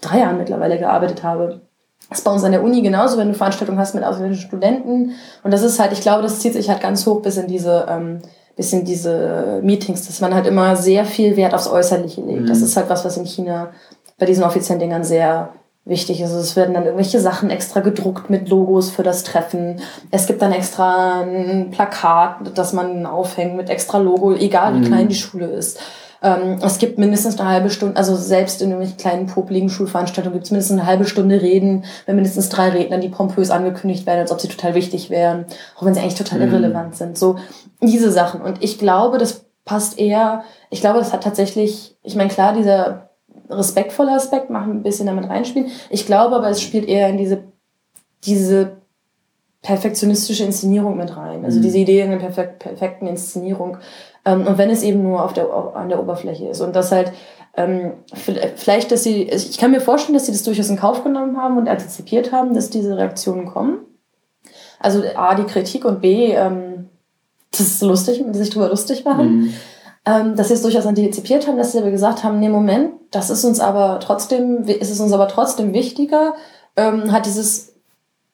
[0.00, 1.60] drei Jahren mittlerweile gearbeitet habe.
[2.08, 5.12] Das ist bei uns an der Uni genauso, wenn du Veranstaltungen hast mit ausländischen Studenten.
[5.42, 7.86] Und das ist halt, ich glaube, das zieht sich halt ganz hoch bis in diese,
[7.88, 8.20] ähm,
[8.56, 12.42] bis in diese Meetings, dass man halt immer sehr viel Wert aufs Äußerliche legt.
[12.42, 12.46] Mhm.
[12.46, 13.70] Das ist halt was, was in China
[14.18, 15.50] bei diesen offiziellen Dingern sehr
[15.84, 16.32] wichtig ist.
[16.32, 19.80] Es werden dann irgendwelche Sachen extra gedruckt mit Logos für das Treffen.
[20.10, 24.84] Es gibt dann extra ein Plakat, das man aufhängt mit extra Logo, egal wie mhm.
[24.84, 25.80] klein die Schule ist.
[26.22, 30.46] Ähm, es gibt mindestens eine halbe Stunde, also selbst in irgendwelchen kleinen popligen Schulveranstaltungen gibt
[30.46, 34.32] es mindestens eine halbe Stunde Reden, wenn mindestens drei Redner, die pompös angekündigt werden, als
[34.32, 36.52] ob sie total wichtig wären, auch wenn sie eigentlich total mhm.
[36.52, 37.16] irrelevant sind.
[37.16, 37.36] So
[37.80, 38.40] diese Sachen.
[38.40, 43.10] Und ich glaube, das passt eher, ich glaube, das hat tatsächlich, ich meine, klar, dieser
[43.50, 45.70] respektvolle Aspekt macht ein bisschen damit reinspielen.
[45.90, 47.44] Ich glaube aber, es spielt eher in diese,
[48.24, 48.78] diese
[49.62, 51.44] perfektionistische Inszenierung mit rein.
[51.44, 51.62] Also mhm.
[51.62, 53.78] diese Idee in einer perfekt, perfekten Inszenierung.
[54.28, 56.60] Ähm, und wenn es eben nur auf der, an der Oberfläche ist.
[56.60, 57.12] Und das halt,
[57.56, 61.38] ähm, vielleicht, dass sie, ich kann mir vorstellen, dass sie das durchaus in Kauf genommen
[61.38, 63.78] haben und antizipiert haben, dass diese Reaktionen kommen.
[64.80, 66.90] Also A, die Kritik und B, ähm,
[67.50, 69.40] das ist lustig, sich darüber lustig machen.
[69.40, 69.54] Mhm.
[70.36, 73.44] Dass sie es durchaus antizipiert haben, dass sie aber gesagt haben, nee, Moment, das ist
[73.44, 76.34] uns aber trotzdem, ist es uns aber trotzdem wichtiger,
[76.76, 77.74] ähm, hat dieses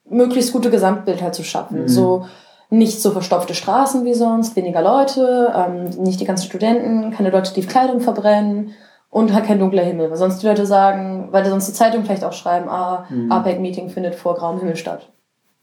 [0.09, 1.83] möglichst gute Gesamtbild halt zu schaffen.
[1.83, 1.89] Mhm.
[1.89, 2.27] So
[2.71, 7.55] nicht so verstopfte Straßen wie sonst, weniger Leute, ähm, nicht die ganzen Studenten, keine Leute,
[7.55, 8.73] die Kleidung verbrennen
[9.11, 10.11] und halt kein dunkler Himmel.
[10.11, 13.31] Weil sonst die Leute sagen, weil sonst die Zeitung vielleicht auch schreiben, ah, mhm.
[13.31, 15.09] APEC-Meeting findet vor grauem Himmel statt.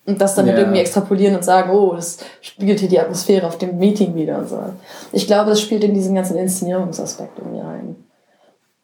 [0.06, 3.58] Und das dann halt irgendwie extrapolieren und sagen, oh, das spiegelt hier die Atmosphäre auf
[3.58, 4.60] dem Meeting wieder und so.
[5.12, 7.96] Ich glaube, das spielt in diesen ganzen Inszenierungsaspekt irgendwie rein.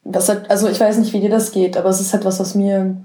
[0.03, 2.39] Das hat, also ich weiß nicht, wie dir das geht, aber es ist halt was,
[2.39, 2.97] was mir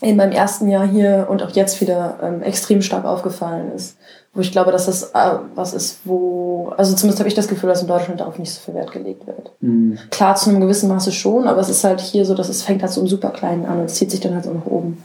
[0.00, 3.96] in meinem ersten Jahr hier und auch jetzt wieder ähm, extrem stark aufgefallen ist.
[4.34, 7.68] Wo ich glaube, dass das äh, was ist, wo, also zumindest habe ich das Gefühl,
[7.68, 9.52] dass in Deutschland darauf nicht so viel Wert gelegt wird.
[9.60, 9.96] Mhm.
[10.10, 12.82] Klar, zu einem gewissen Maße schon, aber es ist halt hier so, dass es fängt
[12.82, 15.04] halt so im Superkleinen an und es zieht sich dann halt so nach oben.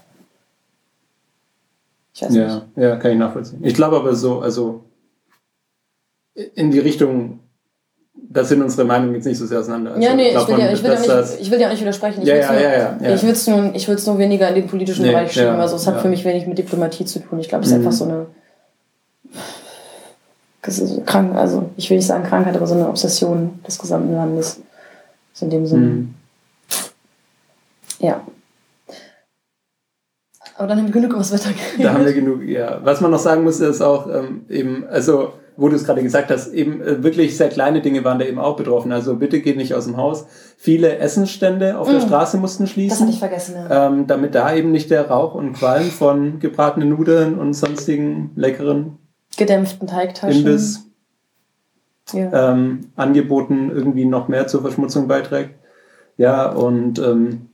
[2.15, 2.65] Ich weiß ja, nicht.
[2.75, 3.59] ja, kann ich nachvollziehen.
[3.63, 4.83] Ich glaube aber so, also
[6.33, 7.39] in die Richtung,
[8.15, 9.91] da sind unsere Meinungen jetzt nicht so sehr auseinander.
[9.91, 12.23] Also ja, nee, ich, will ja, ich, will ja nicht, ich will ja nicht widersprechen.
[12.23, 13.13] Ich ja, ja, nur, ja, ja, ja.
[13.13, 15.59] Ich will es nur, ich nur weniger in den politischen nee, Bereich schieben.
[15.59, 17.39] Also es hat für mich wenig mit Diplomatie zu tun.
[17.39, 17.85] Ich glaube, es ist mhm.
[17.85, 18.38] einfach so eine das
[20.61, 24.61] krank, also ich will nicht sagen Krankheit, aber so eine Obsession des gesamten Landes.
[25.33, 25.85] So in dem Sinne.
[25.85, 26.13] Mhm.
[27.99, 28.21] Ja.
[30.57, 31.85] Aber dann haben wir genug über das Wetter geredet.
[31.85, 32.81] Da haben wir genug, ja.
[32.83, 36.31] Was man noch sagen muss, ist auch ähm, eben, also wo du es gerade gesagt
[36.31, 38.91] hast, eben äh, wirklich sehr kleine Dinge waren da eben auch betroffen.
[38.91, 40.25] Also bitte geht nicht aus dem Haus.
[40.57, 41.91] Viele Essensstände auf mm.
[41.91, 42.89] der Straße mussten schließen.
[42.89, 43.87] Das hatte ich vergessen, ja.
[43.87, 48.98] Ähm, damit da eben nicht der Rauch und Qualm von gebratenen Nudeln und sonstigen leckeren
[49.39, 50.85] gedämpften Teigtaschen Imbiss
[52.13, 52.51] ja.
[52.51, 55.55] ähm, Angeboten irgendwie noch mehr zur Verschmutzung beiträgt.
[56.17, 57.49] Ja, und ähm,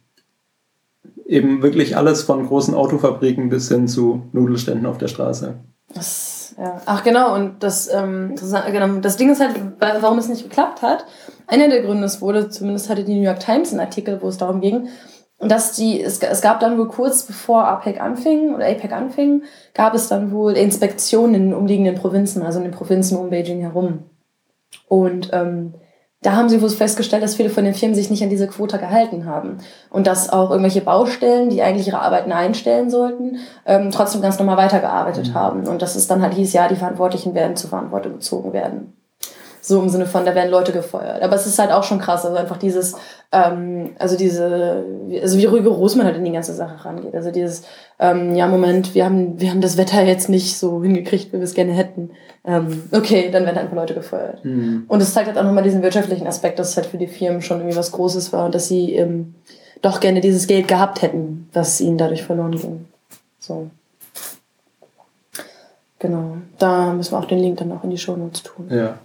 [1.25, 5.55] eben wirklich alles von großen Autofabriken bis hin zu Nudelständen auf der Straße.
[5.93, 6.81] Das, ja.
[6.85, 10.81] Ach genau, und das, ähm, das, genau, das Ding ist halt, warum es nicht geklappt
[10.81, 11.05] hat.
[11.47, 14.37] Einer der Gründe ist wohl, zumindest hatte die New York Times einen Artikel, wo es
[14.37, 14.87] darum ging,
[15.39, 19.43] dass die, es, es gab dann wohl kurz bevor APEC anfing oder APEC anfing,
[19.73, 23.61] gab es dann wohl Inspektionen in den umliegenden Provinzen, also in den Provinzen um Beijing
[23.61, 24.03] herum.
[24.87, 25.73] Und ähm,
[26.21, 28.79] da haben sie wohl festgestellt, dass viele von den Firmen sich nicht an diese Quote
[28.79, 29.57] gehalten haben.
[29.91, 34.57] Und dass auch irgendwelche Baustellen, die eigentlich ihre Arbeiten einstellen sollten, ähm, trotzdem ganz normal
[34.57, 35.33] weitergearbeitet mhm.
[35.35, 35.67] haben.
[35.67, 38.93] Und dass es dann halt hieß, ja, die Verantwortlichen werden zur Verantwortung gezogen werden.
[39.67, 41.23] So im Sinne von, da werden Leute gefeuert.
[41.23, 42.95] Aber es ist halt auch schon krass, also einfach dieses,
[43.31, 44.85] ähm, also diese,
[45.23, 47.15] also wie rigoros man halt in die ganze Sache rangeht.
[47.15, 47.63] Also dieses,
[47.97, 51.43] ähm, ja, Moment, wir haben, wir haben das Wetter jetzt nicht so hingekriegt, wie wir
[51.43, 52.11] es gerne hätten.
[52.45, 54.45] Ähm, okay, dann werden halt ein paar Leute gefeuert.
[54.45, 54.85] Mhm.
[54.87, 57.41] Und es zeigt halt auch nochmal diesen wirtschaftlichen Aspekt, dass es halt für die Firmen
[57.41, 59.33] schon irgendwie was Großes war und dass sie ähm,
[59.81, 62.85] doch gerne dieses Geld gehabt hätten, was ihnen dadurch verloren ging.
[63.39, 63.71] So.
[65.97, 66.37] Genau.
[66.59, 68.67] Da müssen wir auch den Link dann auch in die Show Notes tun.
[68.69, 68.99] Ja.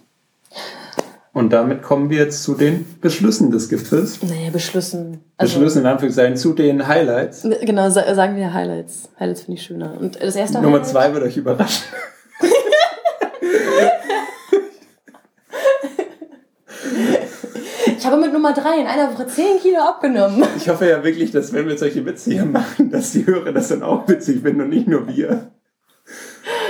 [1.33, 4.21] Und damit kommen wir jetzt zu den Beschlüssen des Gipfels.
[4.23, 5.21] Naja, Beschlüssen.
[5.37, 7.47] Also, Beschlüssen in Anführungszeichen zu den Highlights.
[7.63, 9.11] Genau, sagen wir Highlights.
[9.19, 9.97] Highlights finde ich schöner.
[10.01, 10.89] Und das erste Nummer Highlight?
[10.89, 11.85] zwei wird euch überraschen.
[17.97, 20.43] ich habe mit Nummer drei in einer Woche 10 Kilo abgenommen.
[20.57, 23.69] Ich hoffe ja wirklich, dass wenn wir solche Witze hier machen, dass die Hörer das
[23.69, 25.53] dann auch witzig finden und nicht nur wir.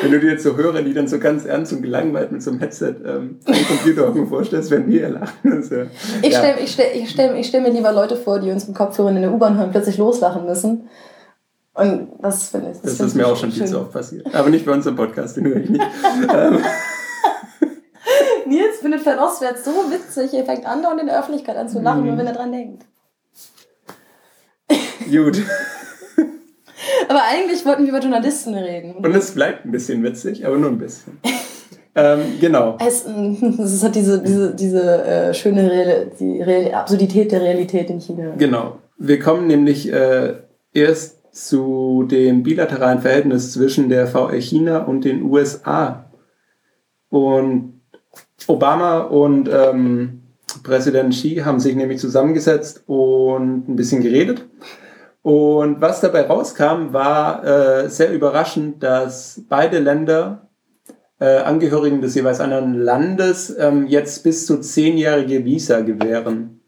[0.03, 2.50] Wenn du dir jetzt so Hörer, die dann so ganz ernst und gelangweilt mit so
[2.50, 5.53] einem Headset ähm, am Computer vorstellst, werden wir lachen.
[5.53, 5.83] Also,
[6.22, 6.38] ich ja.
[6.38, 9.57] stelle stell, stell, stell mir lieber Leute vor, die uns mit Kopfhörern in der U-Bahn
[9.57, 10.88] hören, plötzlich loslachen müssen.
[11.74, 12.81] Und das finde ich.
[12.81, 14.35] Das, das ist mir auch schon viel zu oft passiert.
[14.35, 15.85] Aber nicht bei uns im Podcast, den höre ich nicht.
[16.35, 16.59] Ähm.
[18.46, 22.09] Nils findet Fernostwärts so witzig, er fängt an, in der Öffentlichkeit an zu lachen, mhm.
[22.09, 22.85] nur wenn er dran denkt.
[25.09, 25.42] Gut.
[27.09, 28.96] Aber eigentlich wollten wir über Journalisten reden.
[28.96, 31.18] Und es bleibt ein bisschen witzig, aber nur ein bisschen.
[31.94, 32.79] ähm, genau.
[32.85, 33.05] Es,
[33.59, 38.35] es hat diese, diese, diese äh, schöne Real, die Real, Absurdität der Realität in China.
[38.37, 38.79] Genau.
[38.98, 40.35] Wir kommen nämlich äh,
[40.74, 46.11] erst zu dem bilateralen Verhältnis zwischen der VR China und den USA.
[47.09, 47.81] Und
[48.46, 50.22] Obama und ähm,
[50.62, 54.46] Präsident Xi haben sich nämlich zusammengesetzt und ein bisschen geredet.
[55.22, 60.48] Und was dabei rauskam, war äh, sehr überraschend, dass beide Länder
[61.18, 66.61] äh, Angehörigen des jeweils anderen Landes ähm, jetzt bis zu zehnjährige Visa gewähren.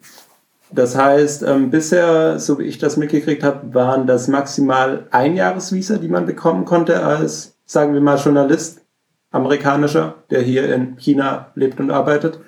[0.70, 6.08] Das heißt, ähm, bisher, so wie ich das mitgekriegt habe, waren das maximal Einjahresvisa, die
[6.08, 8.80] man bekommen konnte als, sagen wir mal, Journalist,
[9.30, 12.38] amerikanischer, der hier in China lebt und arbeitet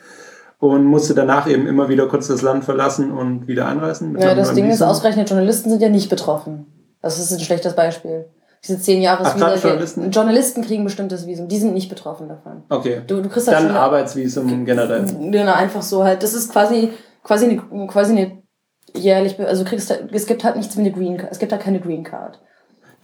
[0.58, 4.18] und musste danach eben immer wieder kurz das Land verlassen und wieder einreisen.
[4.18, 4.86] Ja, das Ding Visa.
[4.86, 6.66] ist ausgerechnet, Journalisten sind ja nicht betroffen.
[7.02, 8.26] Das ist ein schlechtes Beispiel.
[8.62, 10.10] Diese zehn Jahres Ach, Journalisten?
[10.10, 12.62] Journalisten kriegen bestimmtes Visum, die sind nicht betroffen davon.
[12.70, 13.02] Okay.
[13.06, 15.04] Du, du kriegst halt Dann Arbeitsvisum generell.
[15.30, 16.22] Genau, einfach so halt.
[16.22, 16.90] Das ist quasi
[17.24, 18.42] quasi eine, quasi eine
[18.94, 21.62] jährlich, also kriegst halt, es gibt halt nichts wie eine Green Card, es gibt halt
[21.62, 22.40] keine Green Card.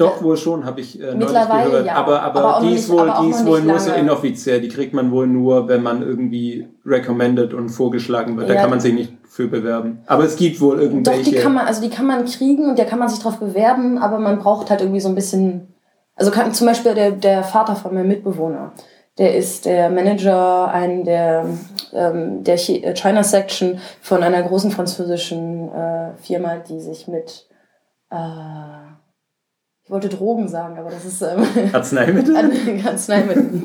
[0.01, 1.87] Doch, wohl schon, habe ich äh, Mittlerweile gehört.
[1.87, 4.61] Ja, aber, aber, aber die ist wohl, die ist wohl nur so inoffiziell.
[4.61, 8.49] Die kriegt man wohl nur, wenn man irgendwie recommended und vorgeschlagen wird.
[8.49, 10.03] Ja, da kann man sich nicht für bewerben.
[10.07, 11.23] Aber es gibt wohl irgendwelche.
[11.23, 13.39] Doch, die kann man, also die kann man kriegen und da kann man sich drauf
[13.39, 15.75] bewerben, aber man braucht halt irgendwie so ein bisschen,
[16.17, 18.73] also kann, zum Beispiel der, der Vater von meinem Mitbewohner,
[19.19, 21.45] der ist der Manager ein der,
[21.93, 27.47] ähm, der äh, China Section von einer großen französischen äh, Firma, die sich mit
[28.11, 28.17] äh,
[29.91, 32.37] ich wollte Drogen sagen, aber das ist ähm, Arzneimittel.
[32.87, 33.63] Arzneimittel.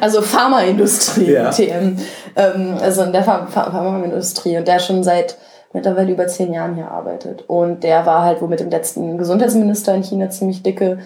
[0.00, 1.50] Also Pharmaindustrie, ja.
[1.50, 1.98] TM.
[2.34, 5.36] Ähm, also in der Pharmaindustrie und der schon seit
[5.74, 7.44] mittlerweile über zehn Jahren hier arbeitet.
[7.46, 11.00] Und der war halt wohl mit dem letzten Gesundheitsminister in China ziemlich dicke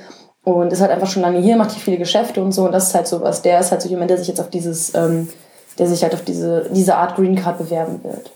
[0.45, 2.63] und ist halt einfach schon lange hier, macht hier viele Geschäfte und so.
[2.63, 3.43] Und das ist halt so was.
[3.43, 5.27] Der ist halt so jemand, der sich jetzt auf dieses, ähm,
[5.81, 8.31] der sich halt auf diese, diese Art Green Card bewerben wird.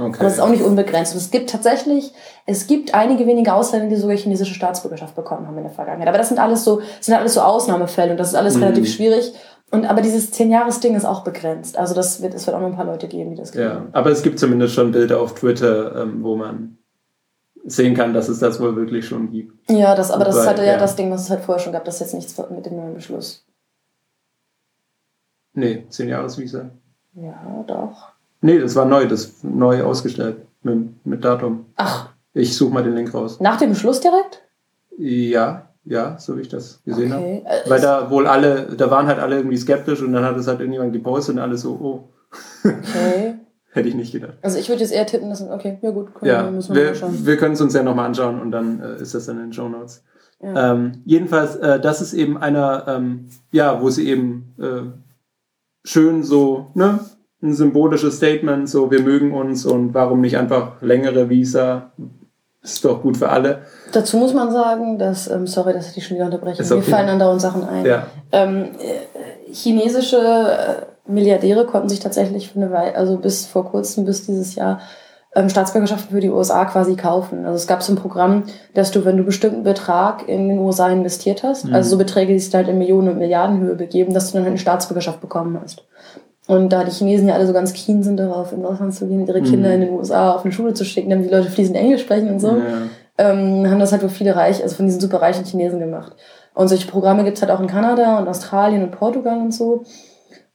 [0.00, 0.16] Okay.
[0.18, 1.12] Aber es ist auch nicht unbegrenzt.
[1.12, 2.12] Und es gibt tatsächlich,
[2.46, 6.08] es gibt einige wenige Ausländer, die sogar chinesische Staatsbürgerschaft bekommen haben in der Vergangenheit.
[6.08, 8.62] Aber das sind alles so, sind alles so Ausnahmefälle und das ist alles mhm.
[8.62, 9.34] relativ schwierig.
[9.70, 11.76] Und aber dieses zehn Jahres Ding ist auch begrenzt.
[11.76, 13.64] Also das wird, es wird auch noch ein paar Leute geben, die das kriegen.
[13.64, 16.78] Ja, aber es gibt zumindest schon Bilder auf Twitter, ähm, wo man
[17.64, 19.70] sehen kann, dass es das wohl wirklich schon gibt.
[19.70, 21.62] Ja, das, aber das Weil, ist halt ja, ja, das Ding, was es halt vorher
[21.62, 21.84] schon gab.
[21.84, 23.46] Das ist jetzt nichts mit dem neuen Beschluss.
[25.52, 26.70] Nee, 10 Jahresvisa.
[27.14, 28.09] Ja, doch.
[28.40, 31.66] Nee, das war neu, das neu ausgestellt mit, mit Datum.
[31.76, 32.08] Ach.
[32.32, 33.40] Ich suche mal den Link raus.
[33.40, 34.42] Nach dem Beschluss direkt?
[34.96, 37.44] Ja, ja, so wie ich das gesehen okay.
[37.44, 37.70] habe.
[37.70, 40.60] Weil da wohl alle, da waren halt alle irgendwie skeptisch und dann hat es halt
[40.60, 42.08] irgendjemand gepostet und alle so, oh.
[42.64, 43.34] Okay.
[43.72, 44.34] Hätte ich nicht gedacht.
[44.42, 46.92] Also ich würde jetzt eher tippen, dass okay, ja gut, können ja, wir, müssen wir,
[46.92, 49.44] wir, wir können es uns ja nochmal anschauen und dann äh, ist das dann in
[49.44, 50.02] den Show Notes.
[50.42, 50.72] Ja.
[50.72, 54.82] Ähm, jedenfalls, äh, das ist eben einer, ähm, ja, wo sie eben äh,
[55.84, 56.98] schön so, ne,
[57.42, 61.92] ein symbolisches Statement, so wir mögen uns und warum nicht einfach längere Visa,
[62.62, 63.62] ist doch gut für alle.
[63.92, 66.76] Dazu muss man sagen, dass, ähm, sorry, dass ich dich schon wieder unterbreche, okay.
[66.76, 67.86] mir fallen andauernd Sachen ein.
[67.86, 68.06] Ja.
[68.32, 74.04] Ähm, äh, chinesische äh, Milliardäre konnten sich tatsächlich für eine Weile, also bis vor kurzem,
[74.04, 74.80] bis dieses Jahr,
[75.34, 77.44] ähm, Staatsbürgerschaften für die USA quasi kaufen.
[77.46, 80.88] Also es gab so ein Programm, dass du, wenn du bestimmten Betrag in den USA
[80.88, 81.74] investiert hast, mhm.
[81.74, 84.50] also so Beträge, die sich halt in Millionen und Milliardenhöhe begeben, dass du dann halt
[84.50, 85.84] eine Staatsbürgerschaft bekommen hast.
[86.50, 89.24] Und da die Chinesen ja alle so ganz keen sind darauf, in Ausland zu gehen,
[89.24, 89.74] ihre Kinder mhm.
[89.74, 92.40] in den USA auf eine Schule zu schicken, damit die Leute fließend Englisch sprechen und
[92.40, 92.88] so, ja.
[93.18, 96.16] ähm, haben das halt wohl viele reich, also von diesen super reichen Chinesen gemacht.
[96.52, 99.84] Und solche Programme gibt's halt auch in Kanada und Australien und Portugal und so.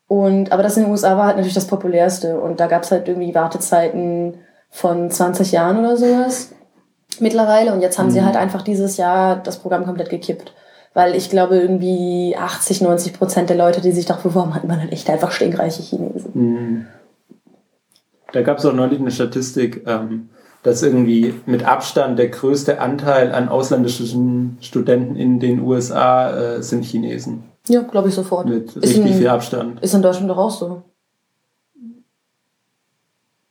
[0.09, 2.41] Und, aber das in den USA war halt natürlich das populärste.
[2.41, 4.33] Und da gab's halt irgendwie Wartezeiten
[4.69, 6.49] von 20 Jahren oder sowas
[7.21, 7.71] mittlerweile.
[7.71, 8.11] Und jetzt haben mhm.
[8.11, 10.53] sie halt einfach dieses Jahr das Programm komplett gekippt.
[10.95, 14.79] Weil ich glaube, irgendwie 80, 90 Prozent der Leute, die sich dafür beworben hatten, waren
[14.79, 16.31] halt echt einfach stinkreiche Chinesen.
[16.33, 16.85] Mhm.
[18.31, 20.29] Da gab es auch neulich eine Statistik, ähm,
[20.63, 26.85] dass irgendwie mit Abstand der größte Anteil an ausländischen Studenten in den USA äh, sind
[26.85, 27.43] Chinesen.
[27.67, 28.47] Ja, glaube ich sofort.
[28.47, 29.81] Mit ist richtig in, viel Abstand.
[29.81, 30.83] Ist in Deutschland doch auch so.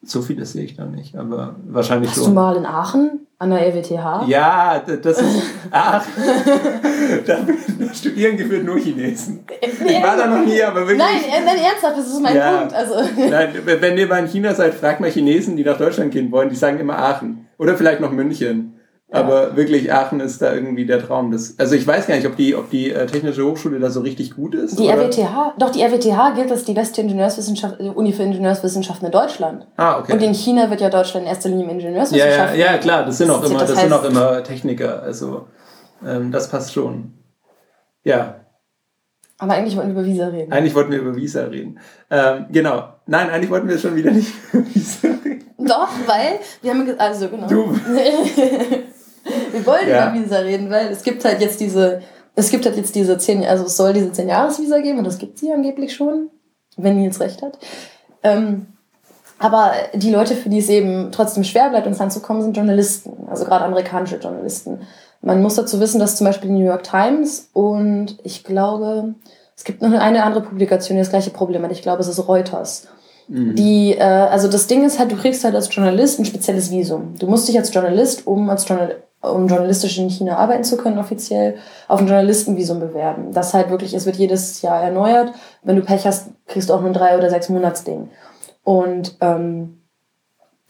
[0.03, 2.35] So vieles sehe ich da nicht, aber wahrscheinlich Warst schon.
[2.35, 4.27] du mal in Aachen an der RWTH?
[4.27, 6.13] Ja, das ist Aachen.
[7.27, 7.39] da
[7.95, 9.45] studieren geführt nur Chinesen.
[9.61, 10.99] Ich war da noch nie, aber wirklich.
[10.99, 12.75] Nein, nein, ernsthaft, das ist mein ja, Punkt.
[12.75, 12.95] Also.
[13.17, 16.49] Nein, wenn ihr mal in China seid, fragt mal Chinesen, die nach Deutschland gehen wollen,
[16.49, 17.49] die sagen immer Aachen.
[17.59, 18.74] Oder vielleicht noch München.
[19.15, 21.31] Aber wirklich, Aachen ist da irgendwie der Traum.
[21.31, 24.01] Des, also ich weiß gar nicht, ob die, ob die äh, Technische Hochschule da so
[24.01, 24.79] richtig gut ist.
[24.79, 25.05] Die oder?
[25.05, 29.67] RWTH, doch, die RWTH gilt als die beste Ingenieurswissenschaft, äh, Uni für Ingenieurswissenschaften in Deutschland.
[29.77, 30.13] Ah, okay.
[30.13, 32.59] Und in China wird ja Deutschland in erster Linie im Ingenieurswissenschaften.
[32.59, 35.03] Ja, ja, ja, klar, das sind auch immer, das, das sind auch immer Techniker.
[35.03, 35.47] Also
[36.05, 37.15] ähm, das passt schon.
[38.03, 38.41] Ja.
[39.39, 40.53] Aber eigentlich wollten wir über Visa reden.
[40.53, 41.79] Eigentlich wollten wir über Visa reden.
[42.11, 42.95] Ähm, genau.
[43.07, 45.45] Nein, eigentlich wollten wir schon wieder nicht über Visa reden.
[45.59, 47.47] Doch, weil wir haben also genau.
[47.47, 47.79] Du.
[49.53, 50.11] wir wollen Ja.
[50.13, 52.03] über Visa reden, weil es gibt halt jetzt diese,
[52.35, 55.19] es gibt halt jetzt diese zehn, also es soll diese zehn Jahres-Visa geben und das
[55.19, 56.31] gibt sie angeblich schon,
[56.77, 57.59] wenn Nils recht hat.
[58.23, 58.67] Ähm,
[59.39, 62.57] aber die Leute, für die es eben trotzdem schwer bleibt, ins Land zu kommen, sind
[62.57, 64.81] Journalisten, also gerade amerikanische Journalisten.
[65.21, 69.15] Man muss dazu wissen, dass zum Beispiel die New York Times und ich glaube,
[69.57, 71.73] es gibt noch eine andere Publikation, die das gleiche Problem hat.
[71.73, 72.89] Ich glaube, es ist Reuters.
[73.27, 77.15] Die, äh, also das Ding ist halt, du kriegst halt als Journalist ein spezielles Visum.
[77.19, 78.97] Du musst dich als Journalist, um als Journal
[79.33, 81.57] um journalistisch in China arbeiten zu können, offiziell,
[81.89, 83.33] auf ein Journalistenvisum bewerben.
[83.33, 85.33] Das halt wirklich, es wird jedes Jahr erneuert.
[85.63, 88.11] Wenn du Pech hast, kriegst du auch nur ein drei oder sechs Monatsding.
[88.63, 89.81] Und ähm,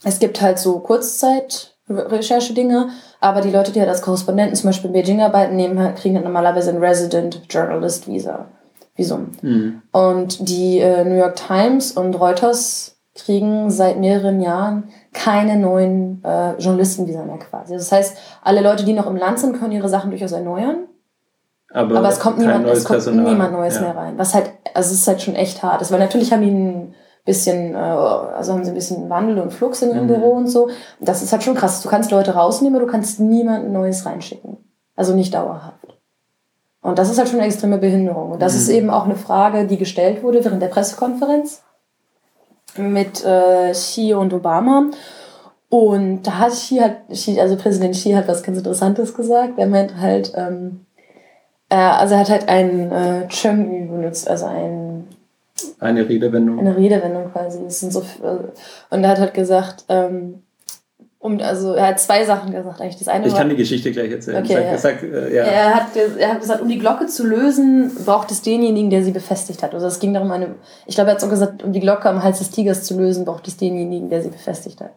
[0.03, 2.89] es gibt halt so Kurzzeit-Recherche-Dinge,
[3.21, 6.15] aber die Leute, die halt als Korrespondenten zum Beispiel in Beijing arbeiten, nehmen halt, kriegen
[6.15, 8.47] halt normalerweise ein Resident Journalist Visa.
[8.95, 9.31] Visum.
[9.41, 9.81] Mhm.
[9.91, 16.53] Und die äh, New York Times und Reuters kriegen seit mehreren Jahren keine neuen äh,
[16.57, 17.73] Journalistenvisa mehr quasi.
[17.73, 20.79] Das heißt, alle Leute, die noch im Land sind, können ihre Sachen durchaus erneuern,
[21.73, 23.31] Aber, aber es kommt niemand, neues es kommt Personal.
[23.31, 23.81] niemand Neues ja.
[23.81, 24.17] mehr rein.
[24.17, 26.93] Was halt, also es ist halt schon echt hart ist, weil natürlich haben die ein
[27.23, 30.07] bisschen, äh, also haben sie ein bisschen Wandel und Flux in ihrem Mhm.
[30.07, 30.69] Büro und so.
[30.99, 31.81] Das ist halt schon krass.
[31.81, 34.57] Du kannst Leute rausnehmen, aber du kannst niemanden Neues reinschicken.
[34.97, 35.97] Also nicht dauerhaft.
[36.81, 38.31] Und das ist halt schon eine extreme Behinderung.
[38.33, 38.59] Und das Mhm.
[38.59, 41.63] ist eben auch eine Frage, die gestellt wurde während der Pressekonferenz
[42.77, 44.89] mit äh, Xi und Obama.
[45.69, 49.53] Und da hat Xi halt, Xi, also Präsident Xi hat was ganz Interessantes gesagt.
[49.57, 50.85] Er meint halt, ähm,
[51.69, 55.07] äh, also er hat halt ein äh, Chengyu benutzt, also ein,
[55.79, 56.59] Eine Redewendung.
[56.59, 57.59] eine Redewendung quasi.
[57.63, 60.43] Das sind so, äh, und er hat halt gesagt, ähm,
[61.25, 62.97] um, also er hat zwei Sachen gesagt eigentlich.
[62.97, 64.43] Das eine Ich war, kann die Geschichte gleich erzählen.
[64.43, 64.77] Okay, ja.
[64.77, 65.43] sag, sag, äh, ja.
[65.43, 69.11] Er hat, er hat gesagt, um die Glocke zu lösen, braucht es denjenigen, der sie
[69.11, 69.73] befestigt hat.
[69.73, 72.21] Also es ging darum, eine, ich glaube, er hat so gesagt, um die Glocke am
[72.21, 74.93] Hals des Tigers zu lösen, braucht es denjenigen, der sie befestigt hat.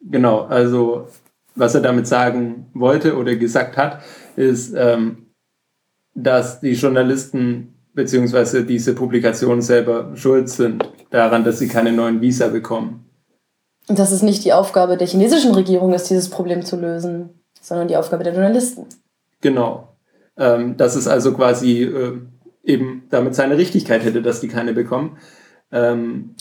[0.00, 1.06] Genau, also
[1.54, 4.00] was er damit sagen wollte oder gesagt hat,
[4.34, 5.28] ist, ähm,
[6.14, 12.48] dass die Journalisten beziehungsweise diese Publikation selber schuld sind daran, dass sie keine neuen Visa
[12.48, 13.08] bekommen.
[13.88, 17.88] Und das ist nicht die Aufgabe der chinesischen Regierung ist, dieses Problem zu lösen, sondern
[17.88, 18.86] die Aufgabe der Journalisten.
[19.40, 19.88] Genau.
[20.36, 22.18] Ähm, dass es also quasi äh,
[22.64, 25.18] eben damit seine Richtigkeit hätte, dass die keine bekommen.
[25.70, 26.34] Ähm,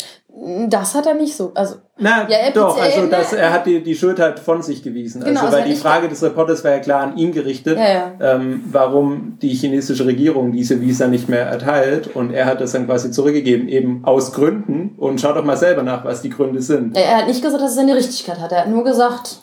[0.68, 1.52] Das hat er nicht so.
[1.54, 4.82] Also, na, Ja, doch, er- also dass er- hat die, die Schuld halt von sich
[4.82, 5.22] gewiesen.
[5.24, 7.88] Genau, also, also weil die Frage des Reporters war ja klar an ihn gerichtet, ja,
[8.20, 8.36] ja.
[8.36, 12.88] ähm, warum die chinesische Regierung diese Visa nicht mehr erteilt und er hat das dann
[12.88, 16.98] quasi zurückgegeben, eben aus Gründen und schaut doch mal selber nach, was die Gründe sind.
[16.98, 18.52] Er hat nicht gesagt, dass es seine Richtigkeit hat.
[18.52, 19.43] Er hat nur gesagt,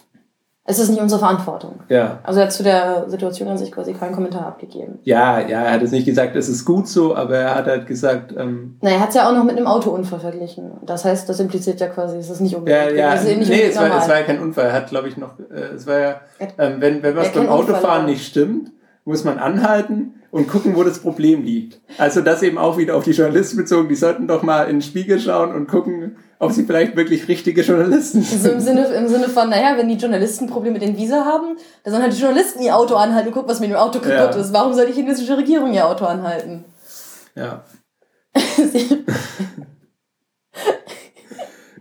[0.70, 1.80] es ist nicht unsere Verantwortung.
[1.88, 2.20] Ja.
[2.22, 5.00] Also er hat zu der Situation an sich quasi keinen Kommentar abgegeben.
[5.02, 7.86] Ja, ja, er hat jetzt nicht gesagt, es ist gut so, aber er hat halt
[7.86, 10.70] gesagt, ähm, Na, er hat es ja auch noch mit einem Autounfall verglichen.
[10.86, 12.96] Das heißt, das impliziert ja quasi, es ist nicht ja, unbedingt.
[12.96, 14.66] ja, es ist nicht nee, es war, es war ja kein Unfall.
[14.66, 16.20] Er hat, glaube ich, noch, äh, es war ja,
[16.58, 18.70] ähm, wenn, wenn was Ja, beim Autofahren nicht stimmt,
[19.04, 21.80] muss man anhalten und gucken, wo das Problem liegt.
[21.98, 23.88] Also das eben auch wieder auf die Journalisten bezogen.
[23.88, 27.62] Die sollten doch mal in den Spiegel schauen und gucken, ob sie vielleicht wirklich richtige
[27.62, 28.76] Journalisten So im sind.
[28.76, 32.02] Sinne, im Sinne von, naja, wenn die Journalisten Probleme mit den Visa haben, dann sollen
[32.04, 34.40] halt die Journalisten ihr Auto anhalten und gucken, was mit dem Auto kaputt Ja.
[34.40, 34.52] ist.
[34.52, 36.64] Warum soll die chinesische Regierung ihr Auto anhalten?
[37.34, 37.64] Ja.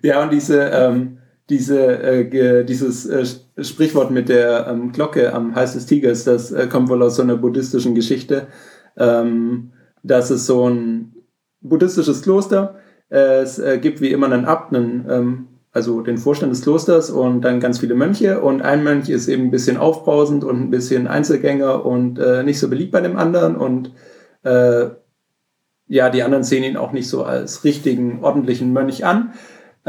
[0.01, 1.17] Ja, und diese, ähm,
[1.49, 3.25] diese, äh, dieses äh,
[3.63, 7.23] Sprichwort mit der ähm, Glocke am Hals des Tigers, das äh, kommt wohl aus so
[7.23, 8.47] einer buddhistischen Geschichte.
[8.97, 9.71] Ähm,
[10.03, 11.15] das ist so ein
[11.61, 12.75] buddhistisches Kloster.
[13.09, 17.09] Äh, es äh, gibt wie immer einen Abt, einen, ähm, also den Vorstand des Klosters
[17.09, 18.41] und dann ganz viele Mönche.
[18.41, 22.59] Und ein Mönch ist eben ein bisschen aufbrausend und ein bisschen Einzelgänger und äh, nicht
[22.59, 23.55] so beliebt bei dem anderen.
[23.55, 23.91] Und
[24.43, 24.89] äh,
[25.87, 29.33] ja, die anderen sehen ihn auch nicht so als richtigen, ordentlichen Mönch an.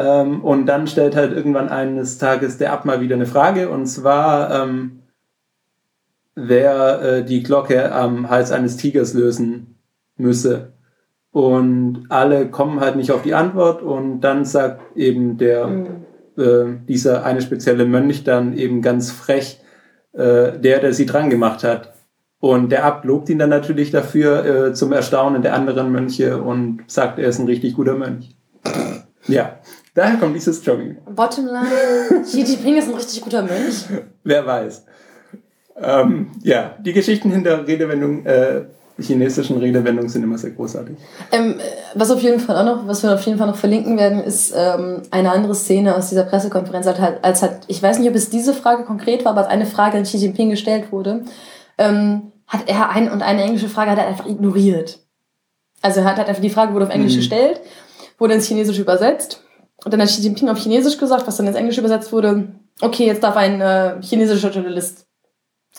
[0.00, 3.86] Ähm, und dann stellt halt irgendwann eines Tages der Abt mal wieder eine Frage, und
[3.86, 5.02] zwar, ähm,
[6.34, 9.78] wer äh, die Glocke am Hals eines Tigers lösen
[10.16, 10.72] müsse.
[11.32, 15.86] Und alle kommen halt nicht auf die Antwort und dann sagt eben der, Mhm.
[16.38, 19.60] äh, dieser eine spezielle Mönch dann eben ganz frech,
[20.12, 21.92] äh, der, der sie dran gemacht hat.
[22.40, 26.84] Und der Abt lobt ihn dann natürlich dafür äh, zum Erstaunen der anderen Mönche und
[26.86, 28.34] sagt, er ist ein richtig guter Mönch.
[29.28, 29.59] Ja,
[29.95, 30.97] daher kommt dieses Jogging.
[31.14, 33.84] Bottomline, Xi Jinping ist ein richtig guter Mönch.
[34.24, 34.84] Wer weiß.
[35.82, 38.62] Ähm, ja, die Geschichten hinter Redewendungen, äh,
[38.99, 40.97] chinesischen Redewendungen sind immer sehr großartig.
[41.32, 41.62] Ähm, äh,
[41.95, 44.53] was auf jeden Fall auch noch, was wir auf jeden Fall noch verlinken werden, ist
[44.55, 48.14] ähm, eine andere Szene aus dieser Pressekonferenz, als halt, als halt, ich weiß nicht, ob
[48.14, 51.24] es diese Frage konkret war, aber als eine Frage an Xi Jinping gestellt wurde,
[51.78, 54.99] ähm, hat er ein und eine englische Frage hat er einfach ignoriert.
[55.80, 57.18] Also er hat halt einfach die Frage wurde auf Englisch Mhm.
[57.18, 57.61] gestellt,
[58.18, 59.43] wurde ins Chinesische übersetzt
[59.85, 62.49] und dann hat Xi Jinping auf Chinesisch gesagt, was dann ins Englische übersetzt wurde,
[62.81, 65.07] okay, jetzt darf ein äh, chinesischer Journalist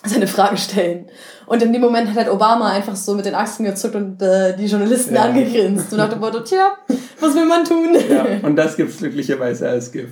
[0.04, 1.08] seine Frage stellen.
[1.46, 4.56] Und in dem Moment hat halt Obama einfach so mit den Achsen gezuckt und äh,
[4.56, 5.24] die Journalisten ja.
[5.24, 6.72] angegrinst und nach dem Motto, tja,
[7.20, 7.96] was will man tun?
[8.10, 10.10] Ja, und das gibt's glücklicherweise als GIF.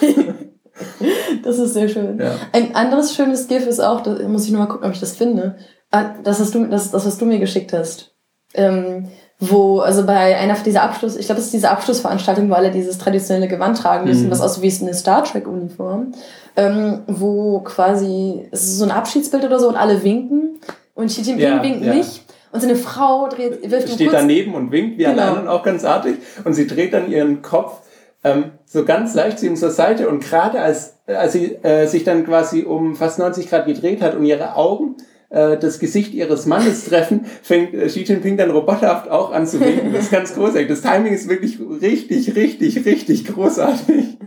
[1.42, 2.18] das ist sehr schön.
[2.18, 2.34] Ja.
[2.52, 5.16] Ein anderes schönes GIF ist auch, da muss ich nur mal gucken, ob ich das
[5.16, 5.56] finde.
[5.90, 8.14] Ah, das, hast du, das, das was du mir geschickt hast.
[8.54, 9.08] Ähm,
[9.40, 12.98] wo, also bei einer dieser Abschluss, ich glaube, es ist diese Abschlussveranstaltung, wo alle dieses
[12.98, 14.30] traditionelle Gewand tragen müssen, mhm.
[14.30, 16.12] was aussieht wie eine Star Trek-Uniform,
[16.56, 20.60] ähm, wo quasi, es ist so ein Abschiedsbild oder so und alle winken
[20.94, 21.94] und Xi Jinping ja, winkt ja.
[21.94, 22.24] nicht.
[22.52, 25.12] Und seine Frau dreht, wirft Steht daneben und winkt, wie genau.
[25.12, 26.16] alle anderen auch ganz artig.
[26.44, 27.80] Und sie dreht dann ihren Kopf
[28.24, 32.04] ähm, so ganz leicht zu ihm zur Seite und gerade als, als sie äh, sich
[32.04, 34.96] dann quasi um fast 90 Grad gedreht hat und ihre Augen
[35.30, 39.60] äh, das Gesicht ihres Mannes treffen, fängt äh, Xi Jinping dann roboterhaft auch an zu
[39.60, 39.92] winken.
[39.92, 40.68] Das ist ganz großartig.
[40.68, 44.18] Das Timing ist wirklich richtig, richtig, richtig großartig.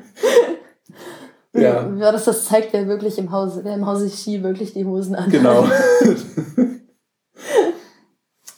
[1.54, 1.94] ja.
[1.96, 5.16] ja, das, das zeigt, wer wirklich im Hause, wer im Hause Xi wirklich die Hosen
[5.16, 5.30] an.
[5.30, 5.68] Genau.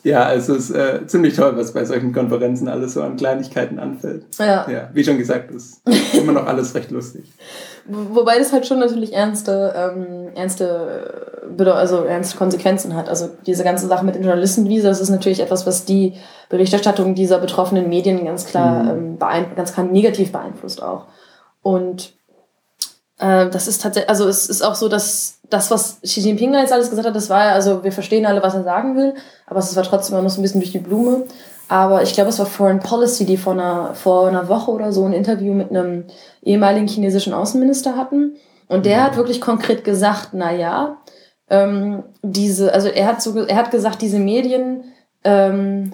[0.06, 4.24] Ja, es ist äh, ziemlich toll, was bei solchen Konferenzen alles so an Kleinigkeiten anfällt.
[4.38, 4.70] Ja.
[4.70, 5.82] Ja, wie schon gesagt, ist
[6.14, 7.24] immer noch alles recht lustig.
[7.88, 13.10] Wobei das halt schon natürlich ernste, ähm, ernste, also ernste Konsequenzen hat.
[13.10, 16.14] Also diese ganze Sache mit den Journalistenvisa, das ist natürlich etwas, was die
[16.50, 19.18] Berichterstattung dieser betroffenen Medien ganz klar, mhm.
[19.20, 21.08] ähm, ganz klar negativ beeinflusst auch.
[21.64, 22.14] Und
[23.20, 26.74] äh, das ist tatsächlich, also es ist auch so, dass das, was Xi Jinping jetzt
[26.74, 29.14] alles gesagt hat, das war ja, also wir verstehen alle, was er sagen will,
[29.46, 31.24] aber es war trotzdem immer noch so ein bisschen durch die Blume.
[31.68, 35.04] Aber ich glaube, es war Foreign Policy, die vor einer, vor einer Woche oder so
[35.06, 36.06] ein Interview mit einem
[36.44, 38.36] ehemaligen chinesischen Außenminister hatten.
[38.68, 40.98] Und der hat wirklich konkret gesagt, na ja,
[41.50, 44.84] ähm, diese, also er hat so, er hat gesagt, diese Medien
[45.24, 45.94] ähm,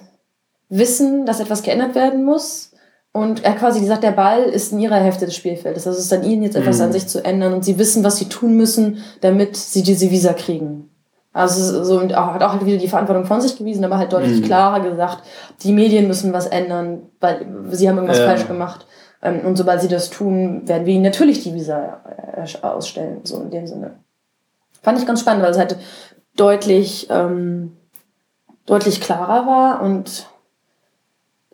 [0.69, 2.70] wissen, dass etwas geändert werden muss
[3.13, 5.85] und er quasi gesagt, der Ball ist in ihrer Hälfte des Spielfeldes.
[5.85, 6.85] Also es ist an ihnen jetzt etwas mhm.
[6.85, 10.33] an sich zu ändern und sie wissen, was sie tun müssen, damit sie diese Visa
[10.33, 10.89] kriegen.
[11.33, 14.41] Also so und auch, hat auch wieder die Verantwortung von sich gewiesen, aber halt deutlich
[14.41, 14.45] mhm.
[14.45, 15.23] klarer gesagt,
[15.63, 18.25] die Medien müssen was ändern, weil sie haben irgendwas ja.
[18.25, 18.85] falsch gemacht.
[19.21, 22.01] Ähm, und sobald sie das tun, werden wir ihnen natürlich die Visa
[22.35, 23.99] äh, ausstellen, so in dem Sinne.
[24.81, 25.77] Fand ich ganz spannend, weil es halt
[26.35, 27.77] deutlich, ähm,
[28.65, 30.27] deutlich klarer war und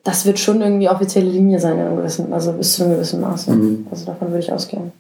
[0.08, 3.20] das wird schon irgendwie offizielle Linie sein, in einem gewissen, also bis zu einem gewissen
[3.20, 3.52] Maße.
[3.52, 3.88] Mhm.
[3.92, 4.94] Also davon würde ich ausgehen.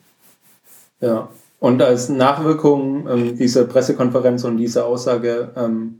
[0.99, 1.29] Ja.
[1.59, 5.99] Und als Nachwirkung ähm, dieser Pressekonferenz und dieser Aussage ähm,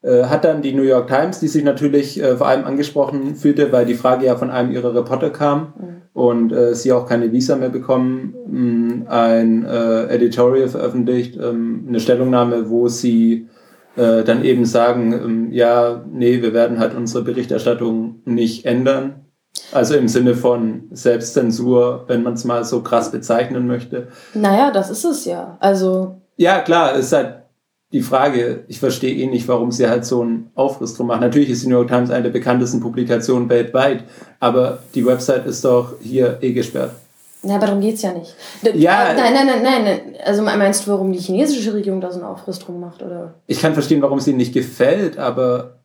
[0.00, 3.70] äh, hat dann die New York Times, die sich natürlich äh, vor allem angesprochen fühlte,
[3.70, 6.02] weil die Frage ja von einem ihrer Reporter kam mhm.
[6.14, 12.00] und äh, sie auch keine Visa mehr bekommen, mh, ein äh, Editorial veröffentlicht, ähm, eine
[12.00, 13.48] Stellungnahme, wo sie
[13.96, 19.26] äh, dann eben sagen, ähm, ja, nee, wir werden halt unsere Berichterstattung nicht ändern.
[19.70, 24.08] Also im Sinne von Selbstzensur, wenn man es mal so krass bezeichnen möchte.
[24.34, 25.58] Naja, das ist es ja.
[25.60, 26.22] Also.
[26.36, 27.42] Ja, klar, ist halt
[27.92, 31.20] die Frage, ich verstehe eh nicht, warum sie halt so einen Aufriss drum machen.
[31.20, 34.04] Natürlich ist die New York Times eine der bekanntesten Publikationen weltweit,
[34.40, 36.92] aber die Website ist doch hier eh gesperrt.
[37.44, 38.34] Ja, aber darum geht's ja nicht.
[38.74, 39.12] Ja.
[39.12, 40.00] Äh, nein, nein, nein, nein.
[40.24, 43.34] Also meinst du, warum die chinesische Regierung da so einen Aufriss drum macht, oder?
[43.46, 45.81] Ich kann verstehen, warum es ihnen nicht gefällt, aber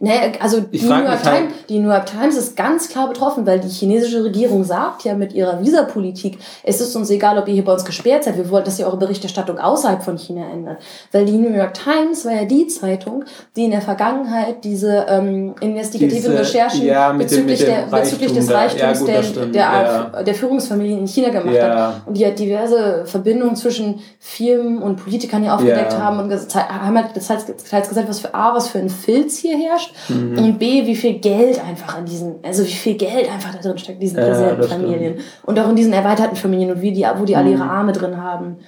[0.00, 0.10] Nee,
[0.40, 3.60] also die New, York Times, halt, die New York Times ist ganz klar betroffen, weil
[3.60, 7.64] die chinesische Regierung sagt ja mit ihrer Visapolitik, es ist uns egal, ob ihr hier
[7.64, 10.78] bei uns gesperrt seid, wir wollen, dass ihr eure Berichterstattung außerhalb von China ändert.
[11.12, 13.24] Weil die New York Times war ja die Zeitung,
[13.54, 18.32] die in der Vergangenheit diese ähm, investigativen diese, Recherchen ja, bezüglich, dem, dem der, bezüglich
[18.32, 20.22] des Reichtums ja, gut, der, der, ja.
[20.22, 22.06] der, Führungsfamilien in China gemacht hat.
[22.06, 27.10] Und die hat diverse Verbindungen zwischen Firmen und Politikern hier aufgedeckt haben und haben halt
[27.14, 30.38] teils gesagt, was für A, was für ein Filz hier herrscht mhm.
[30.38, 33.78] und B, wie viel Geld einfach in diesen, also wie viel Geld einfach da drin
[33.78, 37.24] steckt, in diesen ja, Familien und auch in diesen erweiterten Familien und wie die, wo
[37.24, 37.70] die alle ihre mhm.
[37.70, 38.58] Arme drin haben.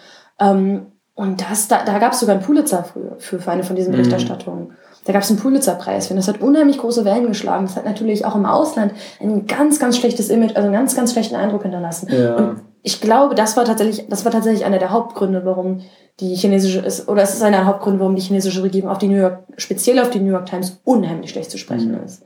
[0.40, 3.76] Ähm, und das, da, da gab es sogar einen Pulitzer früher für, für eine von
[3.76, 3.98] diesen mhm.
[3.98, 4.72] Berichterstattungen.
[5.04, 6.14] Da gab es einen Pulitzer-Preis für.
[6.14, 7.66] Das hat unheimlich große Wellen geschlagen.
[7.66, 11.12] Das hat natürlich auch im Ausland ein ganz, ganz schlechtes Image, also einen ganz, ganz
[11.12, 12.08] schlechten Eindruck hinterlassen.
[12.10, 12.36] Ja.
[12.36, 15.80] Und ich glaube, das war tatsächlich, das war tatsächlich einer der Hauptgründe, warum
[16.20, 19.08] die chinesische ist, oder es ist einer der Hauptgründe, warum die chinesische Regierung auf die
[19.08, 22.04] New York, speziell auf die New York Times unheimlich schlecht zu sprechen mhm.
[22.04, 22.24] ist.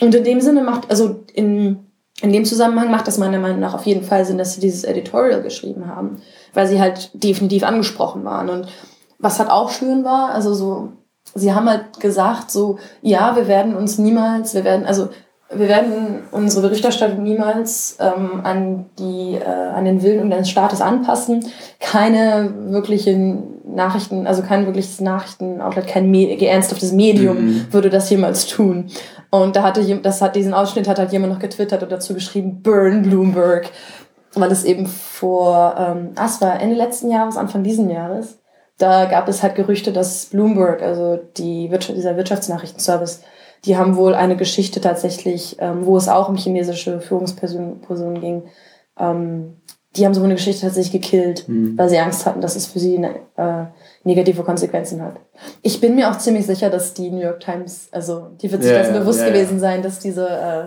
[0.00, 1.86] Und in dem Sinne macht, also in,
[2.22, 4.84] in dem Zusammenhang macht das meiner Meinung nach auf jeden Fall Sinn, dass sie dieses
[4.84, 6.22] Editorial geschrieben haben,
[6.54, 8.48] weil sie halt definitiv angesprochen waren.
[8.48, 8.68] Und
[9.18, 10.92] was halt auch schön war, also so,
[11.34, 15.08] sie haben halt gesagt, so, ja, wir werden uns niemals, wir werden, also
[15.54, 21.44] wir werden unsere Berichterstattung niemals ähm, an, die, äh, an den Willen des Staates anpassen.
[21.78, 27.66] Keine wirklichen Nachrichten, also kein wirkliches Nachrichtenoutlet, kein Me ernsthaftes Medium mhm.
[27.70, 28.90] würde das jemals tun.
[29.30, 32.62] Und da hatte das hat diesen Ausschnitt hat halt jemand noch getwittert und dazu geschrieben,
[32.62, 33.70] Burn Bloomberg.
[34.34, 38.38] Weil es eben vor, ähm, ah, es war Ende letzten Jahres, Anfang diesen Jahres,
[38.76, 43.22] da gab es halt Gerüchte, dass Bloomberg, also die Wirtschaft, dieser Wirtschaftsnachrichtenservice,
[43.66, 48.44] die haben wohl eine Geschichte tatsächlich, ähm, wo es auch um chinesische Führungspersonen ging.
[48.98, 49.56] Ähm,
[49.96, 51.76] die haben so eine Geschichte tatsächlich gekillt, mhm.
[51.76, 53.64] weil sie Angst hatten, dass es für sie ne, äh,
[54.04, 55.16] negative Konsequenzen hat.
[55.62, 58.72] Ich bin mir auch ziemlich sicher, dass die New York Times, also die wird sich
[58.72, 60.66] ja, dessen ja, bewusst ja, gewesen sein, dass diese äh,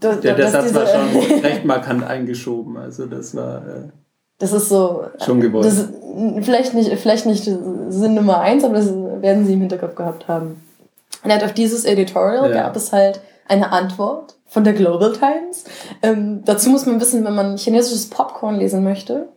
[0.00, 2.76] das, der, der Satz diese, war schon recht markant eingeschoben.
[2.76, 3.66] Also das war.
[3.66, 3.88] Äh,
[4.38, 5.04] das ist so.
[5.24, 5.64] Schon gewollt.
[5.64, 5.88] Das,
[6.42, 10.60] vielleicht, nicht, vielleicht nicht Sinn Nummer eins, aber das werden sie im Hinterkopf gehabt haben.
[11.22, 12.62] Und halt auf dieses Editorial ja.
[12.62, 15.64] gab es halt eine Antwort von der Global Times.
[16.02, 19.28] Ähm, dazu muss man wissen, wenn man chinesisches Popcorn lesen möchte,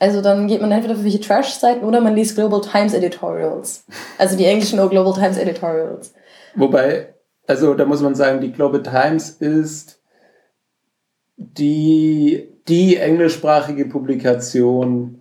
[0.00, 3.84] also dann geht man entweder auf welche Trash-Seiten oder man liest Global Times Editorials.
[4.16, 6.14] Also die englischen Global Times Editorials.
[6.54, 7.14] Wobei,
[7.46, 10.00] also da muss man sagen, die Global Times ist
[11.36, 15.20] die, die englischsprachige Publikation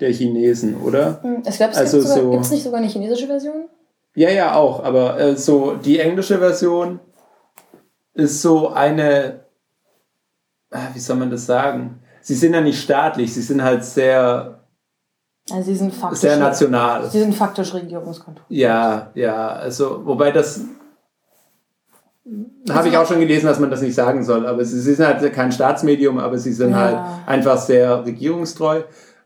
[0.00, 1.22] der Chinesen, oder?
[1.22, 3.68] Hm, ich glaube, es also gibt es so, nicht sogar eine chinesische Version?
[4.14, 7.00] Ja, ja, auch, aber äh, so die englische Version
[8.14, 9.44] ist so eine,
[10.70, 12.00] ah, wie soll man das sagen?
[12.20, 14.60] Sie sind ja nicht staatlich, sie sind halt sehr
[15.50, 17.10] also sie sind faktisch, sehr national.
[17.10, 18.46] Sie sind faktisch Regierungskontrolle.
[18.48, 20.60] Ja, ja, also wobei das
[22.24, 25.04] also Habe ich auch schon gelesen, dass man das nicht sagen soll, aber sie, sind
[25.04, 26.76] halt kein Staatsmedium, aber sie sind ja.
[26.76, 28.82] halt einfach sehr regierungstreu.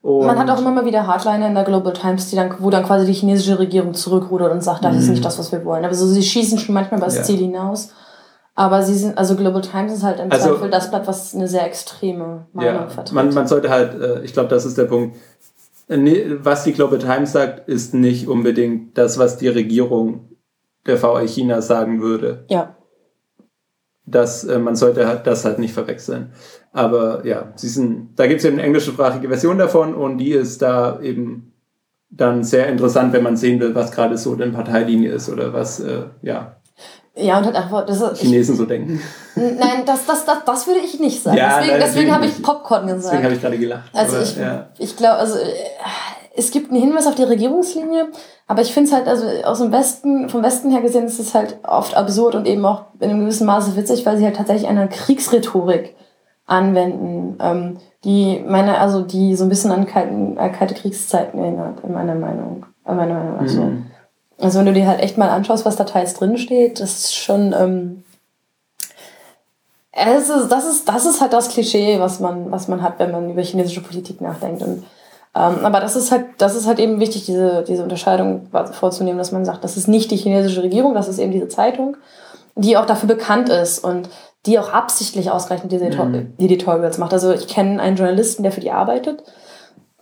[0.07, 2.71] Und man hat auch immer mal wieder Hardliner in der Global Times, die dann, wo
[2.71, 5.01] dann quasi die chinesische Regierung zurückrudert und sagt, das mhm.
[5.01, 5.85] ist nicht das, was wir wollen.
[5.85, 7.23] Aber so, sie schießen schon manchmal über das ja.
[7.25, 7.93] Ziel hinaus.
[8.55, 11.49] Aber sie sind, also Global Times ist halt im also, Zweifel das Blatt, was eine
[11.49, 13.15] sehr extreme Meinung ja, vertritt.
[13.15, 15.17] Man, man sollte halt, äh, ich glaube, das ist der Punkt.
[15.89, 20.29] Äh, was die Global Times sagt, ist nicht unbedingt das, was die Regierung
[20.87, 22.45] der VI China sagen würde.
[22.49, 22.77] Ja
[24.07, 26.33] dass äh, man sollte halt das halt nicht verwechseln.
[26.73, 30.63] Aber ja, sie sind, da gibt es eben eine englischsprachige Version davon und die ist
[30.63, 31.53] da eben
[32.11, 35.81] dann sehr interessant, wenn man sehen will, was gerade so denn Parteilinie ist oder was,
[35.81, 36.57] äh, ja.
[37.19, 39.01] Ja, und halt einfach, das ist, Chinesen ich, so denken.
[39.35, 41.39] Nein, das, das, das, das würde ich nicht sagen.
[41.39, 43.05] Ja, deswegen deswegen habe ich Popcorn gesagt.
[43.05, 43.91] Deswegen habe ich gerade gelacht.
[43.95, 44.69] Also aber, ich, ja.
[44.79, 45.39] ich glaube, also
[46.37, 48.09] es gibt einen Hinweis auf die Regierungslinie,
[48.47, 51.35] aber ich finde es halt, also aus dem Westen, vom Westen her gesehen, ist es
[51.35, 54.69] halt oft absurd und eben auch in einem gewissen Maße witzig, weil sie halt tatsächlich
[54.69, 55.95] eine Kriegsrhetorik
[56.47, 61.81] anwenden, ähm, die meine, also die so ein bisschen an kalte, äh, kalte Kriegszeiten erinnert,
[61.83, 62.67] in meiner Meinung.
[62.87, 63.61] In meiner Meinung also.
[63.63, 63.87] Mhm.
[64.41, 67.15] also wenn du dir halt echt mal anschaust, was da teils drin steht, das ist
[67.17, 68.05] schon, ähm,
[69.91, 73.11] es ist, das ist, das ist halt das Klischee, was man, was man hat, wenn
[73.11, 74.85] man über chinesische Politik nachdenkt und
[75.37, 79.45] aber das ist halt, das ist halt eben wichtig, diese, diese Unterscheidung vorzunehmen, dass man
[79.45, 81.97] sagt, das ist nicht die chinesische Regierung, das ist eben diese Zeitung,
[82.55, 84.09] die auch dafür bekannt ist und
[84.47, 86.33] die auch absichtlich ausreichend diese mhm.
[86.39, 87.13] Editorials macht.
[87.13, 89.25] Also ich kenne einen Journalisten, der für die arbeitet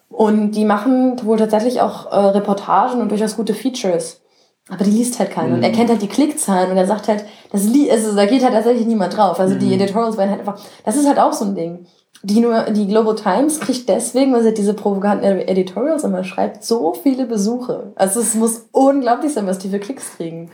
[0.09, 4.21] und die machen wohl tatsächlich auch äh, Reportagen und durchaus gute Features.
[4.69, 5.49] Aber die liest halt keiner.
[5.49, 5.55] Mhm.
[5.55, 5.75] Und er mhm.
[5.75, 9.17] kennt halt die Klickzahlen und er sagt halt, das also da geht halt tatsächlich niemand
[9.17, 9.41] drauf.
[9.41, 9.59] Also mhm.
[9.59, 11.87] die Editorials werden halt einfach, das ist halt auch so ein Ding
[12.25, 16.95] die nur die Global Times kriegt deswegen, weil sie diese provokanten Editorials immer schreibt, so
[16.95, 17.93] viele Besuche.
[17.97, 20.51] Also es muss unglaublich sein, was die für Klicks kriegen.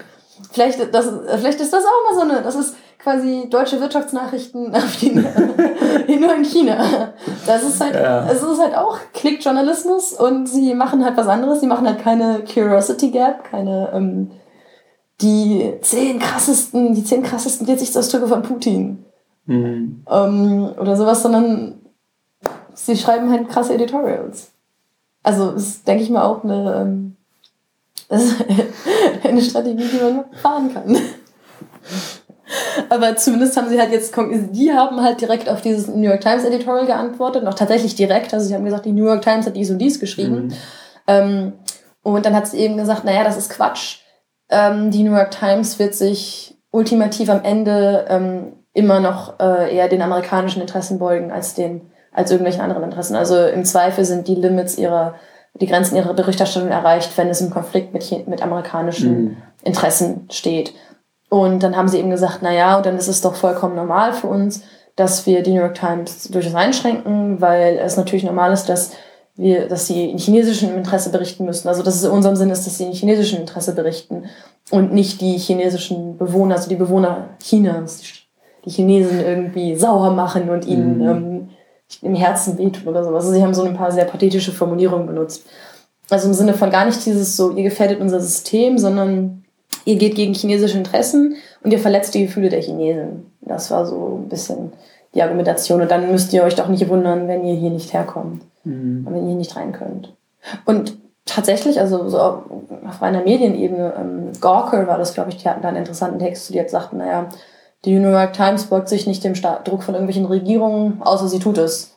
[0.50, 4.96] Vielleicht, das, vielleicht ist das auch mal so eine, das ist quasi deutsche Wirtschaftsnachrichten auf
[5.00, 7.12] die, nur in China.
[7.46, 8.28] Das ist halt, ja.
[8.28, 11.60] es ist halt auch Klickjournalismus und sie machen halt was anderes.
[11.60, 14.32] Sie machen halt keine Curiosity Gap, keine ähm,
[15.20, 19.04] die zehn krassesten, die zehn krassesten Gesichtsausdrücke von Putin.
[19.50, 20.04] Mhm.
[20.08, 21.80] Ähm, oder sowas, sondern
[22.72, 24.52] sie schreiben halt krasse Editorials.
[25.24, 27.16] Also ist, denke ich mal, auch eine, ähm,
[29.24, 30.96] eine Strategie, die man fahren kann.
[32.88, 36.44] Aber zumindest haben sie halt jetzt, die haben halt direkt auf dieses New York Times
[36.44, 38.32] Editorial geantwortet, noch tatsächlich direkt.
[38.32, 40.46] Also sie haben gesagt, die New York Times hat dies und dies geschrieben.
[40.46, 40.52] Mhm.
[41.08, 41.52] Ähm,
[42.02, 43.98] und dann hat sie eben gesagt, naja, das ist Quatsch.
[44.48, 49.88] Ähm, die New York Times wird sich ultimativ am Ende ähm, immer noch äh, eher
[49.88, 53.14] den amerikanischen Interessen beugen als den als irgendwelchen anderen Interessen.
[53.14, 55.14] Also im Zweifel sind die Limits ihrer
[55.54, 59.36] die Grenzen ihrer Berichterstattung erreicht, wenn es im Konflikt mit, mit amerikanischen mhm.
[59.62, 60.72] Interessen steht.
[61.28, 64.12] Und dann haben sie eben gesagt, na ja, und dann ist es doch vollkommen normal
[64.12, 64.62] für uns,
[64.96, 68.92] dass wir die New York Times durchaus einschränken, weil es natürlich normal ist, dass
[69.36, 71.68] wir, dass sie in chinesischem Interesse berichten müssen.
[71.68, 74.24] Also dass es in unserem Sinn ist, dass sie in chinesischem Interesse berichten
[74.70, 78.02] und nicht die chinesischen Bewohner, also die Bewohner Chinas,
[78.64, 81.08] die Chinesen irgendwie sauer machen und ihnen mhm.
[81.08, 81.48] ähm,
[82.02, 83.24] im Herzen wehtun oder sowas.
[83.24, 85.46] Also sie haben so ein paar sehr pathetische Formulierungen benutzt.
[86.08, 89.44] Also im Sinne von gar nicht dieses so, ihr gefährdet unser System, sondern
[89.84, 93.32] ihr geht gegen chinesische Interessen und ihr verletzt die Gefühle der Chinesen.
[93.40, 94.72] Das war so ein bisschen
[95.14, 95.80] die Argumentation.
[95.80, 98.42] Und dann müsst ihr euch doch nicht wundern, wenn ihr hier nicht herkommt.
[98.64, 99.06] Mhm.
[99.06, 100.14] Und wenn ihr hier nicht rein könnt.
[100.64, 105.62] Und tatsächlich, also so auf einer Medienebene, ähm, Gawker war das, glaube ich, die hatten
[105.62, 107.28] da einen interessanten Text, die hat gesagt, naja,
[107.84, 111.38] die New York Times beugt sich nicht dem Sta Druck von irgendwelchen Regierungen, außer sie
[111.38, 111.96] tut es.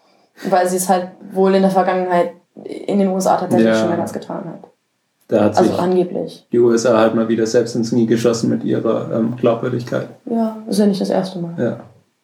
[0.49, 2.31] Weil sie es halt wohl in der Vergangenheit
[2.65, 3.75] in den USA tatsächlich ja.
[3.75, 4.69] schon mehrmals getan hat.
[5.27, 6.47] Da hat also angeblich.
[6.51, 10.09] Die USA halt mal wieder selbst ins Knie geschossen mit ihrer ähm, Glaubwürdigkeit.
[10.25, 11.53] Ja, ist ja nicht das erste Mal.
[11.57, 11.79] Ja.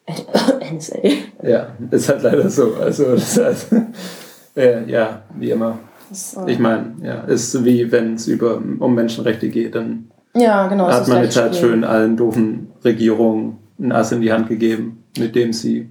[0.72, 0.98] NSA.
[1.42, 2.74] Ja, ist halt leider so.
[2.80, 3.66] Also, das heißt,
[4.56, 5.78] äh, ja, wie immer.
[6.12, 6.46] So.
[6.46, 11.08] Ich meine, ja, ist wie wenn es über um Menschenrechte geht, dann ja, genau, hat
[11.08, 15.52] man jetzt halt schön allen doofen Regierungen ein Ass in die Hand gegeben, mit dem
[15.52, 15.90] sie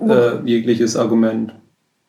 [0.00, 1.54] äh, jegliches Argument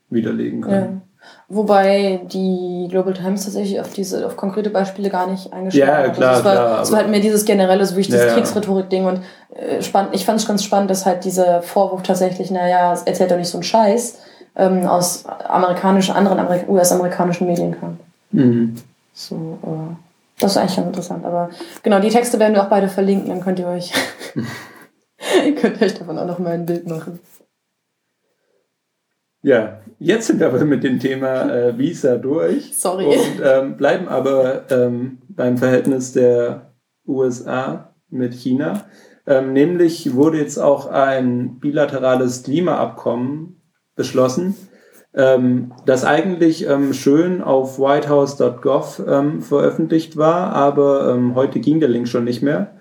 [0.10, 0.84] widerlegen können.
[0.84, 1.02] Ja.
[1.48, 6.14] Wobei die Global Times tatsächlich auf diese, auf konkrete Beispiele gar nicht eingeschränkt ja, hat.
[6.14, 6.82] Klar, also es war, klar.
[6.82, 9.22] Es war halt mehr dieses generelle, so wie ich dieses ja, Kriegsrhetorik-Ding und
[9.56, 13.38] äh, spannend, ich fand es ganz spannend, dass halt dieser Vorwurf tatsächlich, naja, erzählt doch
[13.38, 14.20] nicht so einen Scheiß,
[14.56, 18.00] ähm, aus amerikanischen, anderen Amerik US-amerikanischen Medien kam.
[18.32, 18.76] Mhm.
[19.14, 20.05] So, äh,
[20.40, 21.26] das ist eigentlich ganz interessant.
[21.26, 21.50] Aber
[21.84, 23.92] genau, die Texte werden wir auch beide verlinken, dann könnt ihr euch,
[25.62, 27.20] könnt euch davon auch noch mal ein Bild machen.
[29.42, 32.76] Ja, jetzt sind wir aber mit dem Thema äh, Visa durch.
[32.76, 33.06] Sorry.
[33.06, 36.74] Und ähm, bleiben aber ähm, beim Verhältnis der
[37.08, 38.86] USA mit China.
[39.28, 43.62] Ähm, nämlich wurde jetzt auch ein bilaterales Klimaabkommen
[43.96, 44.56] beschlossen,
[45.16, 51.90] ähm, das eigentlich ähm, schön auf whitehouse.gov ähm, veröffentlicht war, aber ähm, heute ging der
[51.90, 52.72] Link schon nicht mehr.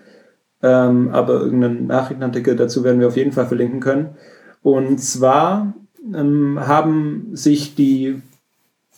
[0.63, 4.17] Ähm, aber irgendeinen Nachrichtenartikel dazu werden wir auf jeden Fall verlinken können.
[4.63, 5.75] Und zwar
[6.13, 8.21] ähm, haben sich die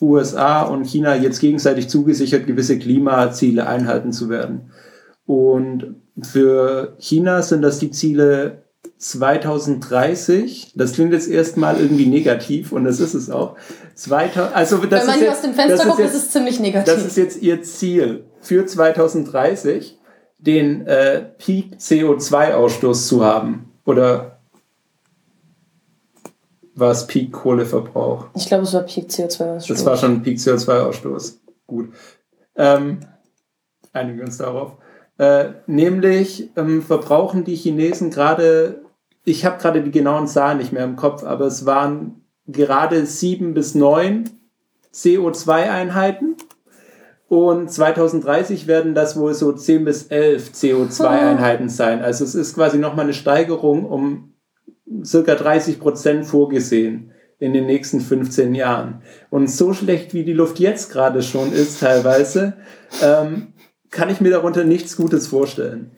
[0.01, 4.71] USA und China jetzt gegenseitig zugesichert, gewisse Klimaziele einhalten zu werden.
[5.27, 8.63] Und für China sind das die Ziele
[8.99, 10.73] 2030.
[10.75, 13.57] Das klingt jetzt erstmal irgendwie negativ und das ist es auch.
[13.95, 16.95] 2000, also das Wenn man hier aus dem Fenster guckt, ist es ziemlich negativ.
[16.95, 19.99] Das ist jetzt ihr Ziel für 2030,
[20.39, 23.73] den äh, Peak CO2-Ausstoß zu haben.
[23.85, 24.39] Oder
[26.75, 28.27] war es Peak Kohleverbrauch.
[28.35, 29.69] Ich glaube, es war Peak CO2-Ausstoß.
[29.69, 31.39] Das war schon Peak CO2-Ausstoß.
[31.67, 31.93] Gut.
[32.55, 33.01] Ähm,
[33.93, 34.77] einigen wir uns darauf.
[35.19, 38.83] Äh, nämlich ähm, verbrauchen die Chinesen gerade,
[39.27, 43.55] ich habe gerade die genauen Zahlen nicht mehr im Kopf, aber es waren gerade sieben
[43.55, 44.31] bis neun
[44.95, 46.37] CO2-Einheiten.
[47.29, 52.03] Und 2030 werden das wohl so 10 bis 11 CO2-Einheiten sein.
[52.03, 54.33] Also es ist quasi nochmal eine Steigerung um
[55.05, 57.11] circa 30 Prozent vorgesehen
[57.41, 59.03] in den nächsten 15 Jahren.
[59.29, 62.55] Und so schlecht wie die Luft jetzt gerade schon ist teilweise,
[63.03, 63.55] ähm,
[63.91, 65.91] kann ich mir darunter nichts Gutes vorstellen.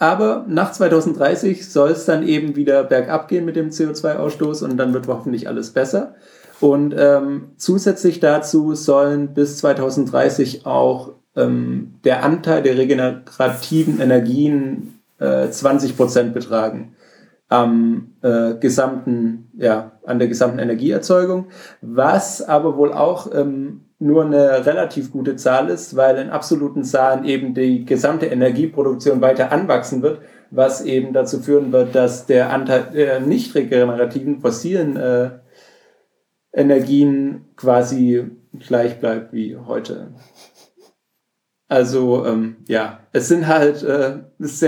[0.00, 4.94] Aber nach 2030 soll es dann eben wieder bergab gehen mit dem CO2-Ausstoß und dann
[4.94, 6.14] wird hoffentlich alles besser.
[6.58, 15.50] Und ähm, zusätzlich dazu sollen bis 2030 auch ähm, der Anteil der regenerativen Energien äh,
[15.50, 16.96] 20 Prozent betragen
[17.50, 21.48] am äh, gesamten, ja, an der gesamten Energieerzeugung,
[21.82, 27.24] was aber wohl auch ähm, nur eine relativ gute Zahl ist, weil in absoluten Zahlen
[27.26, 32.88] eben die gesamte Energieproduktion weiter anwachsen wird, was eben dazu führen wird, dass der Anteil
[32.94, 35.30] der nicht regenerativen fossilen äh,
[36.52, 38.24] Energien quasi
[38.58, 40.14] gleich bleibt wie heute.
[41.68, 44.58] Also ähm, ja, es sind halt äh, es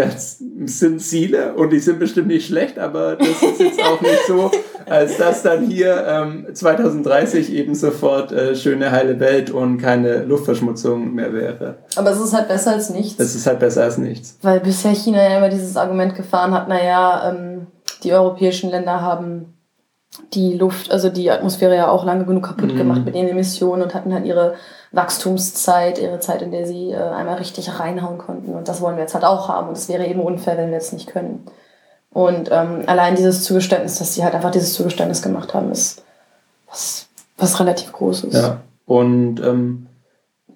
[0.78, 4.52] sind Ziele und die sind bestimmt nicht schlecht, aber das ist jetzt auch nicht so,
[4.93, 11.14] als dass dann hier ähm, 2030 eben sofort äh, schöne heile Welt und keine Luftverschmutzung
[11.14, 11.78] mehr wäre.
[11.97, 13.18] Aber es ist halt besser als nichts.
[13.18, 14.38] Es ist halt besser als nichts.
[14.43, 17.66] Weil bisher China ja immer dieses Argument gefahren hat, naja, ähm,
[18.05, 19.55] die europäischen Länder haben
[20.34, 22.76] die Luft, also die Atmosphäre ja auch lange genug kaputt mhm.
[22.76, 24.55] gemacht mit ihren Emissionen und hatten halt ihre
[24.93, 28.53] Wachstumszeit, ihre Zeit, in der sie äh, einmal richtig reinhauen konnten.
[28.55, 29.68] Und das wollen wir jetzt halt auch haben.
[29.68, 31.47] Und es wäre eben unfair, wenn wir es nicht können.
[32.12, 36.04] Und ähm, allein dieses Zugeständnis, dass sie halt einfach dieses Zugeständnis gemacht haben, ist
[36.68, 37.08] was,
[37.38, 38.34] was relativ Großes.
[38.34, 39.86] Ja, und ähm,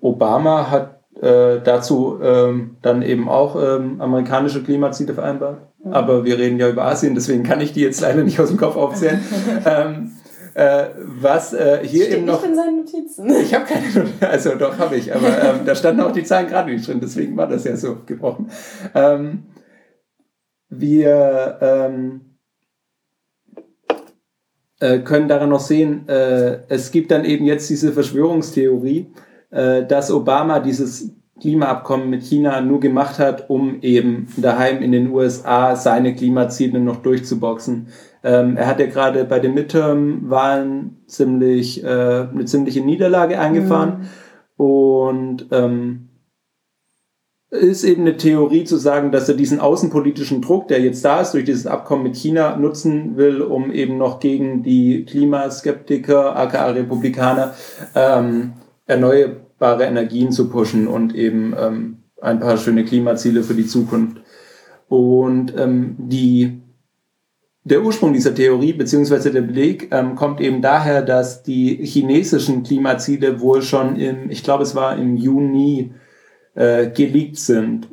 [0.00, 5.60] Obama hat äh, dazu ähm, dann eben auch ähm, amerikanische Klimaziele vereinbart.
[5.82, 5.92] Mhm.
[5.94, 8.58] Aber wir reden ja über Asien, deswegen kann ich die jetzt leider nicht aus dem
[8.58, 9.20] Kopf aufzählen.
[9.64, 10.12] ähm,
[10.52, 10.88] äh,
[11.20, 12.42] was äh, hier Steht eben noch.
[12.42, 13.30] Nicht in seinen Notizen.
[13.42, 16.48] Ich habe keine Notizen, also doch habe ich, aber ähm, da standen auch die Zahlen
[16.48, 18.50] gerade nicht drin, deswegen war das ja so gebrochen.
[18.94, 19.44] Ähm,
[20.68, 22.38] wir ähm,
[24.80, 29.06] äh, können daran noch sehen, äh, es gibt dann eben jetzt diese Verschwörungstheorie,
[29.50, 35.10] äh, dass Obama dieses Klimaabkommen mit China nur gemacht hat, um eben daheim in den
[35.10, 37.88] USA seine Klimaziele noch durchzuboxen.
[38.24, 44.08] Ähm, er hat ja gerade bei den Midterm-Wahlen ziemlich äh, eine ziemliche Niederlage eingefahren
[44.56, 44.64] mhm.
[44.64, 46.08] und ähm,
[47.56, 51.32] ist eben eine Theorie zu sagen, dass er diesen außenpolitischen Druck, der jetzt da ist,
[51.32, 57.54] durch dieses Abkommen mit China nutzen will, um eben noch gegen die Klimaskeptiker, aka Republikaner,
[57.94, 58.52] ähm,
[58.86, 64.18] erneuerbare Energien zu pushen und eben ähm, ein paar schöne Klimaziele für die Zukunft.
[64.88, 66.60] Und ähm, die
[67.66, 73.40] der Ursprung dieser Theorie beziehungsweise der Beleg ähm, kommt eben daher, dass die chinesischen Klimaziele
[73.40, 75.92] wohl schon im, ich glaube es war im Juni
[76.56, 77.88] äh, geleakt sind.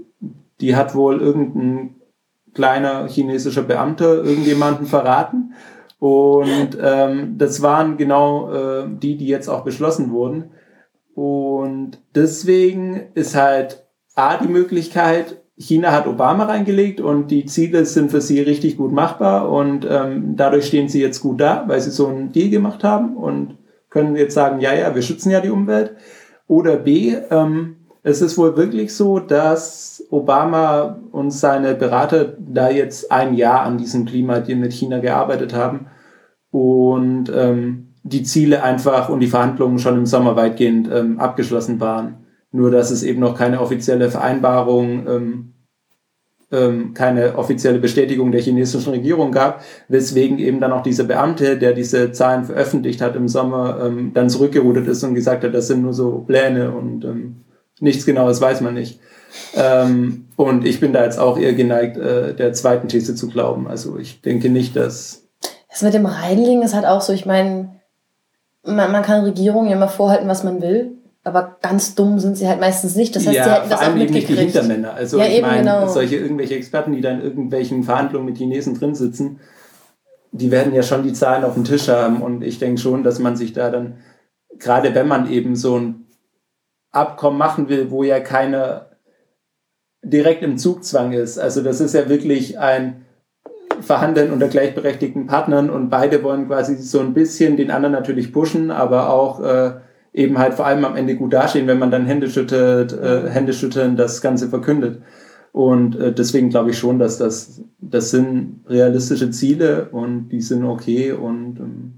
[0.60, 1.96] Die hat wohl irgendein
[2.54, 5.54] kleiner chinesischer Beamter irgendjemanden verraten.
[6.00, 10.52] Und ähm, das waren genau äh, die, die jetzt auch beschlossen wurden.
[11.16, 13.86] Und deswegen ist halt
[14.16, 18.92] A die Möglichkeit, China hat Obama reingelegt und die Ziele sind für sie richtig gut
[18.92, 22.84] machbar und ähm, dadurch stehen sie jetzt gut da, weil sie so einen Deal gemacht
[22.84, 23.58] haben und
[23.90, 25.96] können jetzt sagen, ja, ja, wir schützen ja die Umwelt.
[26.48, 33.12] Oder B, ähm, es ist wohl wirklich so, dass Obama und seine Berater da jetzt
[33.12, 35.88] ein Jahr an diesem Klimadeal mit China gearbeitet haben
[36.52, 42.26] und ähm, die Ziele einfach und die Verhandlungen schon im Sommer weitgehend ähm, abgeschlossen waren.
[42.52, 45.54] Nur dass es eben noch keine offizielle Vereinbarung, ähm,
[46.52, 51.74] ähm, keine offizielle Bestätigung der chinesischen Regierung gab, weswegen eben dann auch dieser Beamte, der
[51.74, 55.82] diese Zahlen veröffentlicht hat im Sommer, ähm, dann zurückgerudert ist und gesagt hat, das sind
[55.82, 57.43] nur so Pläne und ähm,
[57.84, 59.00] nichts Genaues weiß man nicht.
[59.56, 63.68] Ähm, und ich bin da jetzt auch eher geneigt, äh, der zweiten These zu glauben.
[63.68, 65.28] Also ich denke nicht, dass.
[65.70, 67.70] Das mit dem Reinlegen ist halt auch so, ich meine,
[68.64, 70.92] man, man kann Regierungen ja immer vorhalten, was man will.
[71.26, 73.16] Aber ganz dumm sind sie halt meistens nicht.
[73.16, 74.94] Das heißt, ja, sie hätten das vor allem auch eben nicht die Hintermänner.
[74.94, 75.88] Also ja, ich meine, genau.
[75.88, 79.40] solche irgendwelche Experten, die da in irgendwelchen Verhandlungen mit Chinesen drin sitzen,
[80.32, 82.22] die werden ja schon die Zahlen auf dem Tisch haben.
[82.22, 83.96] Und ich denke schon, dass man sich da dann,
[84.60, 86.03] gerade wenn man eben so ein
[86.94, 88.86] Abkommen machen will, wo ja keine
[90.04, 91.38] direkt im Zugzwang ist.
[91.38, 93.06] Also das ist ja wirklich ein
[93.82, 98.72] Verhandeln unter gleichberechtigten Partnern und beide wollen quasi so ein bisschen den anderen natürlich pushen,
[98.72, 99.72] aber auch äh,
[100.14, 103.54] eben halt vor allem am Ende gut dastehen, wenn man dann Hände schüttelt, äh, Hände
[103.54, 105.02] schütteln das Ganze verkündet.
[105.52, 110.64] Und äh, deswegen glaube ich schon, dass das, das sind realistische Ziele und die sind
[110.64, 111.94] okay und ähm,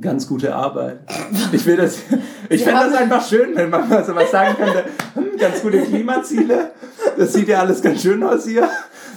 [0.00, 1.00] ganz gute Arbeit.
[1.52, 1.98] Ich will das,
[2.48, 4.84] ich finde das einfach schön, wenn man mal so was sagen könnte.
[5.14, 6.72] Hm, ganz gute Klimaziele.
[7.16, 8.68] Das sieht ja alles ganz schön aus hier.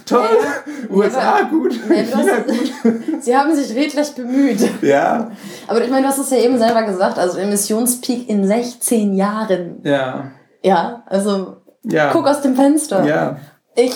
[0.04, 0.28] Toll.
[0.40, 1.78] Ja, USA gut.
[1.88, 2.72] Nein, China gut.
[3.20, 4.82] Sie haben sich redlich bemüht.
[4.82, 5.32] Ja.
[5.66, 9.80] Aber ich meine, du hast es ja eben selber gesagt, also Emissionspeak in 16 Jahren.
[9.82, 10.30] Ja.
[10.62, 12.10] Ja, also ja.
[12.12, 13.04] guck aus dem Fenster.
[13.04, 13.36] Ja.
[13.78, 13.92] Ich,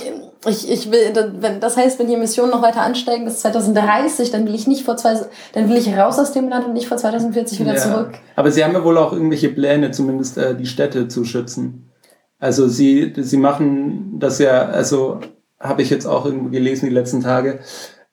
[0.46, 4.46] ich, ich will, wenn, das heißt, wenn die Emissionen noch weiter ansteigen bis 2030, dann
[4.46, 5.18] will ich nicht vor zwei,
[5.54, 7.80] dann will ich raus aus dem Land und nicht vor 2040 wieder ja.
[7.80, 8.12] zurück.
[8.36, 11.90] Aber sie haben ja wohl auch irgendwelche Pläne, zumindest äh, die Städte zu schützen.
[12.38, 15.18] Also sie, sie machen das ja, also
[15.58, 17.58] habe ich jetzt auch irgendwie gelesen die letzten Tage.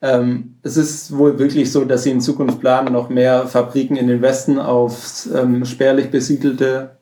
[0.01, 4.07] Ähm, es ist wohl wirklich so, dass sie in Zukunft planen, noch mehr Fabriken in
[4.07, 6.98] den Westen auf ähm, spärlich besiedelte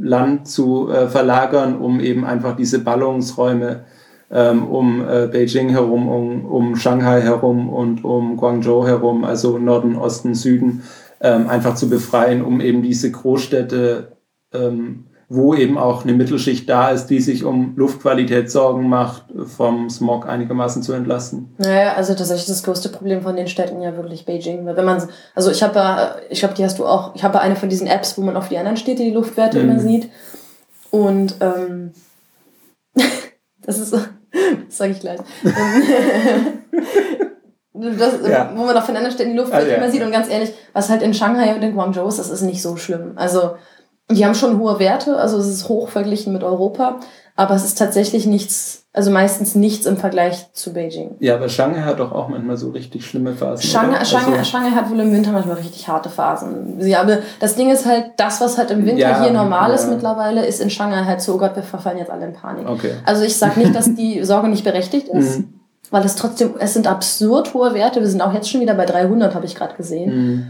[0.00, 3.84] Land zu äh, verlagern, um eben einfach diese Ballungsräume
[4.30, 9.96] ähm, um äh, Beijing herum, um, um Shanghai herum und um Guangzhou herum, also Norden,
[9.96, 10.82] Osten, Süden,
[11.20, 14.16] ähm, einfach zu befreien, um eben diese Großstädte
[14.52, 19.24] ähm, wo eben auch eine Mittelschicht da ist, die sich um Luftqualität Sorgen macht,
[19.56, 21.54] vom Smog einigermaßen zu entlasten.
[21.58, 24.66] Naja, also tatsächlich das größte Problem von den Städten ja wirklich Beijing.
[24.66, 27.56] Wenn man, also ich habe ja, ich glaube, die hast du auch, ich habe eine
[27.56, 29.70] von diesen Apps, wo man auf die anderen Städte die Luftwerte mhm.
[29.70, 30.10] immer sieht.
[30.90, 31.92] Und ähm,
[33.62, 33.98] das ist so,
[34.66, 35.20] das sage ich gleich.
[37.76, 38.52] Das, ja.
[38.54, 39.78] wo man auch von anderen Städten die Luftwerte also, ja.
[39.78, 40.02] immer sieht.
[40.04, 42.76] Und ganz ehrlich, was halt in Shanghai und in Guangzhou ist, das ist nicht so
[42.76, 43.14] schlimm.
[43.16, 43.56] Also
[44.10, 47.00] die haben schon hohe Werte, also es ist hoch verglichen mit Europa,
[47.36, 51.16] aber es ist tatsächlich nichts, also meistens nichts im Vergleich zu Beijing.
[51.18, 53.68] Ja, aber Shanghai hat doch auch manchmal so richtig schlimme Phasen.
[53.68, 56.80] Shanghai, Shanghai, also, Shanghai hat wohl im Winter manchmal richtig harte Phasen.
[56.80, 59.74] Sie, aber das Ding ist halt, das, was halt im Winter ja, hier normal ja.
[59.74, 62.68] ist mittlerweile, ist in Shanghai halt so, oh Gott, wir verfallen jetzt alle in Panik.
[62.68, 62.92] Okay.
[63.04, 65.38] Also ich sage nicht, dass die Sorge nicht berechtigt ist.
[65.38, 65.54] Mhm.
[65.90, 68.00] Weil es trotzdem, es sind absurd hohe Werte.
[68.00, 70.14] Wir sind auch jetzt schon wieder bei 300, habe ich gerade gesehen.
[70.14, 70.46] Mhm.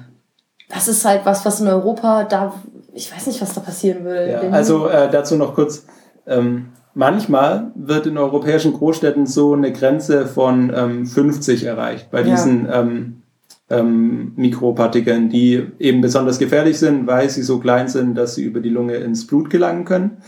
[0.68, 2.54] Das ist halt was, was in Europa da
[2.94, 4.30] ich weiß nicht, was da passieren würde.
[4.30, 5.86] Ja, also äh, dazu noch kurz.
[6.26, 12.66] Ähm, manchmal wird in europäischen Großstädten so eine Grenze von ähm, 50 erreicht bei diesen
[12.66, 12.80] ja.
[12.80, 13.22] ähm,
[13.68, 18.60] ähm, Mikropartikeln, die eben besonders gefährlich sind, weil sie so klein sind, dass sie über
[18.60, 20.18] die Lunge ins Blut gelangen können.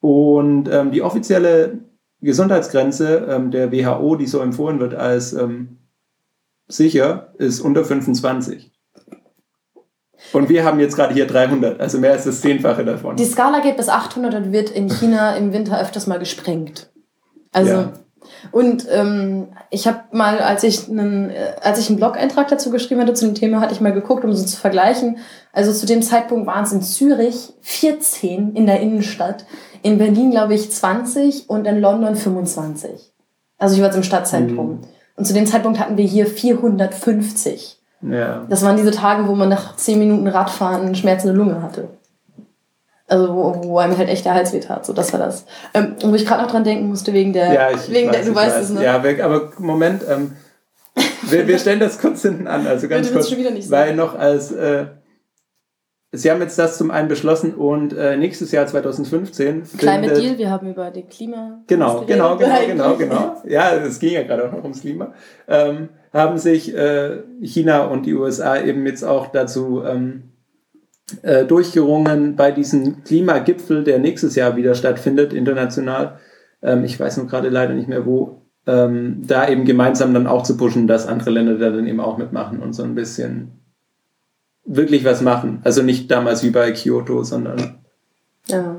[0.00, 1.78] Und ähm, die offizielle
[2.20, 5.36] Gesundheitsgrenze ähm, der WHO, die so empfohlen wird als
[6.68, 8.75] sicher, ist unter 25.
[10.32, 13.16] Und wir haben jetzt gerade hier 300, also mehr als das Zehnfache davon.
[13.16, 16.90] Die Skala geht bis 800 und wird in China im Winter öfters mal gesprengt.
[17.52, 17.92] Also, ja.
[18.52, 23.00] und ähm, ich habe mal, als ich, einen, äh, als ich einen Blog-Eintrag dazu geschrieben
[23.00, 25.18] hatte zu dem Thema, hatte ich mal geguckt, um so zu vergleichen.
[25.52, 29.46] Also zu dem Zeitpunkt waren es in Zürich 14 in der Innenstadt,
[29.82, 33.12] in Berlin glaube ich 20 und in London 25.
[33.58, 34.68] Also ich war jetzt im Stadtzentrum.
[34.68, 34.80] Mhm.
[35.16, 37.80] Und zu dem Zeitpunkt hatten wir hier 450.
[38.02, 38.44] Ja.
[38.48, 41.88] Das waren diese Tage, wo man nach 10 Minuten Radfahren eine schmerzende Lunge hatte.
[43.08, 44.84] Also wo, wo einem halt echt der Hals weh tat.
[44.84, 45.44] So, das war das.
[45.74, 47.52] Ähm, wo ich gerade noch dran denken musste, wegen der...
[47.52, 48.64] Ja, ich, wegen weiß, der, du weißt weiß.
[48.64, 48.84] es, ne?
[48.84, 50.32] Ja, aber Moment, ähm,
[51.22, 52.66] wir, wir stellen das kurz hinten an.
[52.66, 53.32] Also ganz kurz,
[53.70, 54.52] weil noch als...
[54.52, 54.86] Äh,
[56.16, 60.50] Sie haben jetzt das zum einen beschlossen und äh, nächstes Jahr 2015 Climate Deal, wir
[60.50, 61.60] haben über den Klima.
[61.66, 63.42] Genau, genau, genau, genau, genau.
[63.46, 65.12] Ja, es ging ja gerade auch noch ums Klima.
[65.48, 70.32] Ähm, haben sich äh, China und die USA eben jetzt auch dazu ähm,
[71.22, 76.18] äh, durchgerungen bei diesem Klimagipfel, der nächstes Jahr wieder stattfindet, international.
[76.62, 78.42] Ähm, ich weiß nur gerade leider nicht mehr wo.
[78.66, 82.18] Ähm, da eben gemeinsam dann auch zu pushen, dass andere Länder da dann eben auch
[82.18, 83.65] mitmachen und so ein bisschen
[84.66, 85.60] wirklich was machen.
[85.64, 87.78] Also nicht damals wie bei Kyoto, sondern.
[88.48, 88.76] Ja.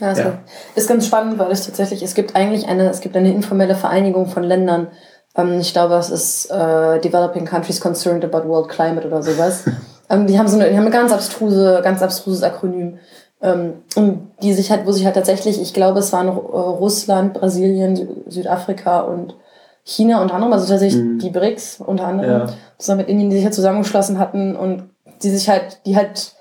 [0.00, 0.38] Das ja.
[0.74, 4.26] ist ganz spannend, weil es tatsächlich, es gibt eigentlich eine, es gibt eine informelle Vereinigung
[4.26, 4.88] von Ländern.
[5.36, 9.64] Ähm, ich glaube, es ist äh, Developing Countries Concerned about World Climate oder sowas.
[10.10, 12.98] ähm, die haben so eine, die haben ein ganz abstruse, ganz abstruses Akronym.
[13.40, 17.34] Ähm, und die sich halt, wo sich halt tatsächlich, ich glaube, es waren äh, Russland,
[17.34, 19.36] Brasilien, Südafrika und
[19.84, 21.18] China unter anderem, also tatsächlich mhm.
[21.18, 22.46] die BRICS unter anderem, ja.
[22.78, 24.88] zusammen mit Indien, die sich halt zusammengeschlossen hatten und
[25.22, 26.34] die sich halt, die halt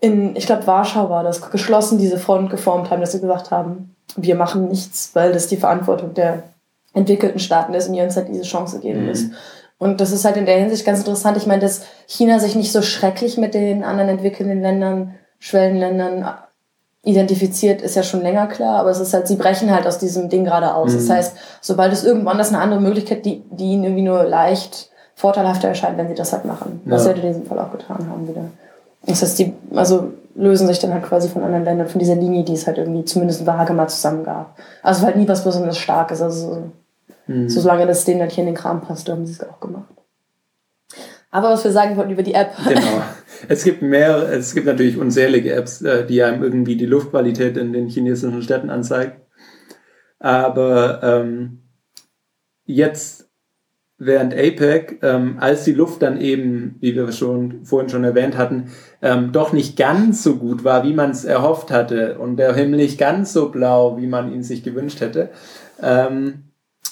[0.00, 3.96] in, ich glaube, Warschau war das, geschlossen diese Front geformt haben, dass sie gesagt haben,
[4.16, 6.44] wir machen nichts, weil das die Verantwortung der
[6.94, 9.10] entwickelten Staaten ist und die uns halt diese Chance geben mhm.
[9.10, 9.30] ist.
[9.76, 11.36] Und das ist halt in der Hinsicht ganz interessant.
[11.36, 16.28] Ich meine, dass China sich nicht so schrecklich mit den anderen entwickelnden Ländern, Schwellenländern
[17.08, 20.28] identifiziert, ist ja schon länger klar, aber es ist halt, sie brechen halt aus diesem
[20.28, 20.92] Ding gerade aus.
[20.92, 20.96] Mhm.
[20.96, 24.90] Das heißt, sobald es irgendwann das eine andere Möglichkeit, die, die ihnen irgendwie nur leicht
[25.14, 26.82] vorteilhafter erscheint, wenn sie das halt machen.
[26.84, 27.08] Was ja.
[27.08, 28.42] sie halt in diesem Fall auch getan haben wieder.
[29.06, 32.44] Das heißt, die, also lösen sich dann halt quasi von anderen Ländern, von dieser Linie,
[32.44, 34.56] die es halt irgendwie zumindest vage mal zusammen gab.
[34.82, 36.20] Also halt nie was besonders Starkes.
[36.20, 36.62] Also so,
[37.26, 37.48] mhm.
[37.48, 39.97] so solange das denen halt hier in den Kram passt, haben sie es auch gemacht.
[41.30, 42.52] Aber was wir sagen wollten über die App.
[42.68, 43.02] Genau.
[43.48, 47.72] Es gibt mehr, es gibt natürlich unzählige Apps, äh, die einem irgendwie die Luftqualität in
[47.72, 49.12] den chinesischen Städten anzeigen.
[50.18, 51.62] Aber ähm,
[52.64, 53.28] jetzt
[53.98, 58.70] während APEC, ähm, als die Luft dann eben, wie wir schon vorhin schon erwähnt hatten,
[59.02, 62.78] ähm, doch nicht ganz so gut war, wie man es erhofft hatte und der Himmel
[62.78, 65.30] nicht ganz so blau, wie man ihn sich gewünscht hätte,
[65.82, 66.44] ähm,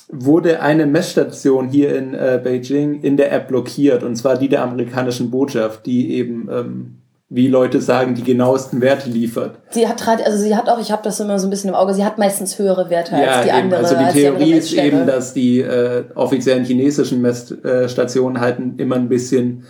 [0.09, 4.62] wurde eine Messstation hier in äh, Beijing in der App blockiert, und zwar die der
[4.62, 6.98] amerikanischen Botschaft, die eben, ähm,
[7.28, 9.59] wie Leute sagen, die genauesten Werte liefert.
[9.70, 11.92] Sie hat also sie hat auch, ich habe das immer so ein bisschen im Auge,
[11.92, 13.80] sie hat meistens höhere Werte ja, als die andere.
[13.80, 19.64] Also die Theorie ist eben, dass die äh, offiziellen chinesischen Messstationen halt immer ein bisschen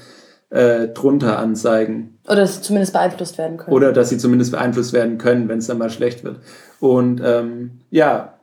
[0.50, 2.18] äh, drunter anzeigen.
[2.26, 3.74] Oder dass sie zumindest beeinflusst werden können.
[3.74, 6.40] Oder dass sie zumindest beeinflusst werden können, wenn es dann mal schlecht wird.
[6.78, 8.35] Und ähm, ja,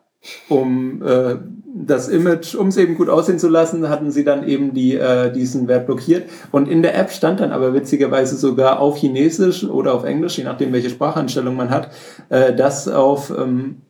[0.49, 1.35] um äh,
[1.75, 5.31] das Image, um es eben gut aussehen zu lassen, hatten sie dann eben die, äh,
[5.31, 6.29] diesen Wert blockiert.
[6.51, 10.43] Und in der App stand dann aber witzigerweise sogar auf Chinesisch oder auf Englisch, je
[10.43, 11.89] nachdem, welche Spracheinstellung man hat,
[12.29, 13.81] äh, dass auf ähm,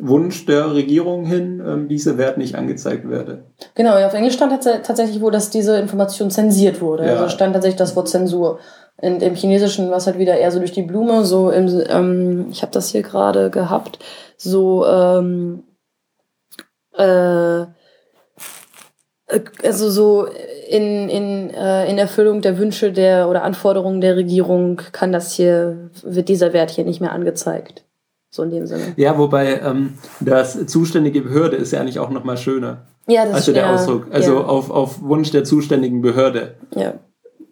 [0.00, 3.44] Wunsch der Regierung hin ähm, dieser Wert nicht angezeigt werde.
[3.74, 7.06] Genau, auf Englisch stand tatsächlich wo, dass diese Information zensiert wurde.
[7.06, 7.14] Ja.
[7.14, 8.58] Also stand tatsächlich das Wort Zensur.
[9.00, 12.46] In, Im Chinesischen war es halt wieder eher so durch die Blume, so im, ähm,
[12.50, 13.98] ich habe das hier gerade gehabt,
[14.36, 15.64] so ähm,
[16.96, 17.66] äh,
[19.62, 20.26] also so
[20.68, 25.90] in, in, äh, in Erfüllung der Wünsche der oder Anforderungen der Regierung kann das hier,
[26.02, 27.84] wird dieser Wert hier nicht mehr angezeigt.
[28.30, 28.94] So in dem Sinne.
[28.96, 32.82] Ja, wobei ähm, das zuständige Behörde ist ja eigentlich auch nochmal schöner.
[33.06, 34.08] Ja, das also der ja, Ausdruck.
[34.10, 34.44] Also ja.
[34.44, 36.54] auf, auf Wunsch der zuständigen Behörde.
[36.74, 36.94] Ja.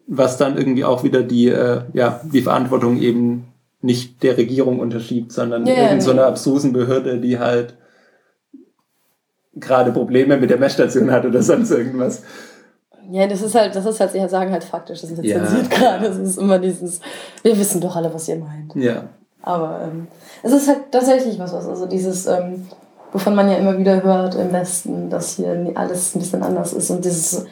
[0.08, 5.32] Was dann irgendwie auch wieder die, äh, ja, die Verantwortung eben nicht der Regierung unterschiebt,
[5.32, 7.74] sondern ja, irgendeiner so abstrusen Behörde, die halt
[9.54, 12.22] gerade Probleme mit der Messstation hat oder sonst irgendwas.
[13.10, 15.44] Ja, das ist halt, das ist halt, sie sagen halt faktisch, das ist ja.
[15.44, 16.08] zensiert gerade.
[16.08, 17.00] Das ist immer dieses,
[17.42, 18.74] wir wissen doch alle, was ihr meint.
[18.74, 19.04] Ja.
[19.42, 20.06] Aber ähm,
[20.42, 22.66] es ist halt tatsächlich was, was also dieses, ähm,
[23.12, 26.90] wovon man ja immer wieder hört im Westen, dass hier alles ein bisschen anders ist
[26.90, 27.44] und dieses,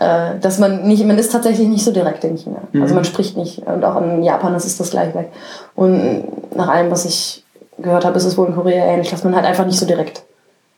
[0.00, 2.58] äh, dass man nicht, man ist tatsächlich nicht so direkt in China.
[2.72, 2.82] Mhm.
[2.82, 5.30] Also man spricht nicht und auch in Japan ist es das gleich weg.
[5.76, 7.44] Und nach allem, was ich
[7.78, 10.24] gehört habe, ist es wohl in Korea ähnlich, dass man halt einfach nicht so direkt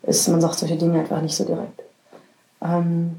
[0.09, 0.29] ist.
[0.29, 1.83] Man sagt solche Dinge einfach nicht so direkt.
[2.63, 3.17] Ähm,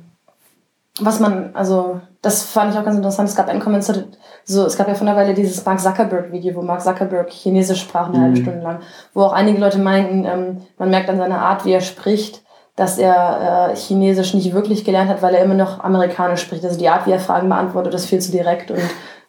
[1.00, 3.30] was man, also, das fand ich auch ganz interessant.
[3.30, 3.96] Es gab einen Kommentar,
[4.44, 8.08] so, es gab ja von der Weile dieses Mark Zuckerberg-Video, wo Mark Zuckerberg Chinesisch sprach
[8.08, 8.24] eine mhm.
[8.24, 8.80] halbe Stunde lang,
[9.14, 12.42] wo auch einige Leute meinten, ähm, man merkt an seiner Art, wie er spricht,
[12.76, 16.64] dass er äh, Chinesisch nicht wirklich gelernt hat, weil er immer noch Amerikanisch spricht.
[16.64, 18.82] Also die Art, wie er Fragen beantwortet, ist viel zu direkt und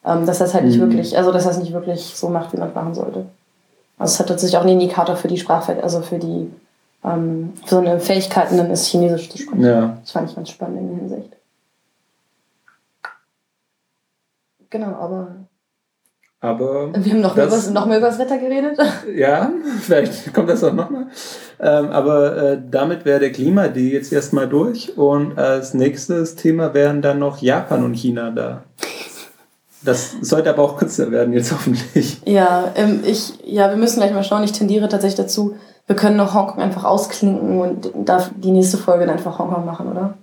[0.04, 0.70] ähm, dass er es halt mhm.
[0.70, 3.26] nicht wirklich, also dass es nicht wirklich so macht, wie man es machen sollte.
[3.98, 6.50] Also es hat tatsächlich auch einen Indikator für die Sprache, also für die
[7.05, 9.64] ähm, für so eine Fähigkeiten, dann ist Chinesisch zu sprechen.
[9.64, 9.98] Ja.
[10.01, 11.36] Das fand ich ganz spannend in der Hinsicht.
[14.70, 15.36] Genau, aber.
[16.42, 16.94] Aber.
[16.94, 18.78] Wir haben noch, das, mehr, über, noch mehr über das Wetter geredet.
[19.14, 21.09] Ja, vielleicht kommt das auch nochmal.
[21.59, 24.96] Ähm, aber äh, damit wäre der Klima die jetzt erstmal durch.
[24.96, 28.62] Und als nächstes Thema wären dann noch Japan und China da.
[29.82, 32.20] Das sollte aber auch kürzer werden jetzt hoffentlich.
[32.26, 34.44] Ja, ähm, ich, ja, wir müssen gleich mal schauen.
[34.44, 35.57] Ich tendiere tatsächlich dazu,
[35.91, 39.91] wir können noch Hongkong einfach ausklinken und darf die nächste Folge dann einfach Hongkong machen,
[39.91, 40.14] oder?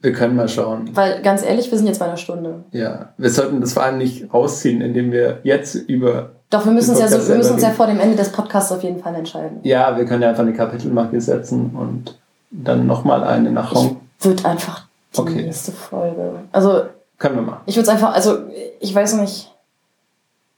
[0.00, 0.90] Wir können mal schauen.
[0.94, 2.64] Weil ganz ehrlich, wir sind jetzt bei einer Stunde.
[2.72, 6.32] Ja, wir sollten das vor allem nicht rausziehen, indem wir jetzt über.
[6.50, 8.70] Doch, wir müssen uns ja, so, wir müssen uns ja vor dem Ende des Podcasts
[8.70, 9.60] auf jeden Fall entscheiden.
[9.62, 12.18] Ja, wir können ja einfach eine Kapitelmarke setzen und
[12.50, 14.02] dann nochmal eine nach Hongkong.
[14.18, 14.84] Ich würde einfach
[15.14, 15.42] die okay.
[15.42, 16.32] nächste Folge.
[16.52, 16.82] Also.
[17.16, 17.60] Können wir mal.
[17.64, 18.40] Ich würde es einfach, also
[18.78, 19.55] ich weiß nicht.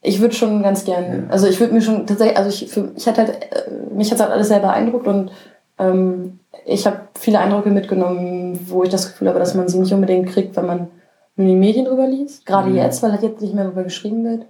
[0.00, 1.28] Ich würde schon ganz gern, ja.
[1.28, 4.20] also ich würde mir schon tatsächlich, also ich, für, ich hatte halt, äh, mich hat
[4.20, 5.32] halt alles sehr beeindruckt und
[5.78, 9.92] ähm, ich habe viele Eindrücke mitgenommen, wo ich das Gefühl habe, dass man sie nicht
[9.92, 10.88] unbedingt kriegt, wenn man
[11.36, 12.46] nur die Medien drüber liest.
[12.46, 12.76] Gerade mhm.
[12.76, 14.46] jetzt, weil halt jetzt nicht mehr darüber geschrieben wird.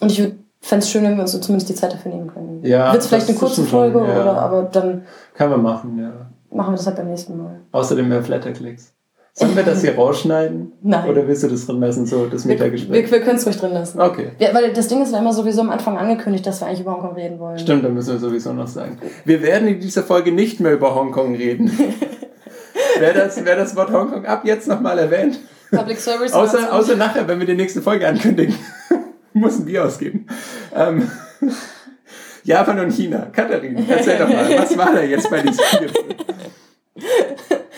[0.00, 0.18] Und ich
[0.60, 2.62] fände es schön, wenn wir uns so zumindest die Zeit dafür nehmen können.
[2.64, 4.20] Ja, Wird es vielleicht eine kurze Folge, ja.
[4.20, 5.02] oder, aber dann.
[5.34, 6.30] Kann man machen, ja.
[6.50, 7.60] Machen wir das halt beim nächsten Mal.
[7.72, 8.94] Außerdem mehr Flatterklicks.
[9.38, 10.72] Sollen wir das hier rausschneiden?
[10.82, 11.08] Nein.
[11.08, 12.90] Oder willst du das drin lassen, so das Metagespräch?
[12.90, 14.00] Wir, wir, wir können es ruhig drin lassen.
[14.00, 14.32] Okay.
[14.38, 16.92] Ja, weil das Ding ist ja immer sowieso am Anfang angekündigt, dass wir eigentlich über
[16.92, 17.58] Hongkong reden wollen.
[17.58, 18.98] Stimmt, da müssen wir sowieso noch sagen.
[19.24, 21.70] Wir werden in dieser Folge nicht mehr über Hongkong reden.
[22.98, 25.38] wer, das, wer das Wort Hongkong ab jetzt nochmal erwähnt.
[25.70, 26.32] Public Service.
[26.32, 28.54] außer, außer nachher, wenn wir die nächste Folge ankündigen.
[29.34, 30.26] Muss ein Bier ausgeben.
[30.74, 31.08] Ähm,
[32.42, 33.28] Japan und China.
[33.32, 36.04] Katharin, erzähl doch mal, was war da jetzt bei diesem Gipfel?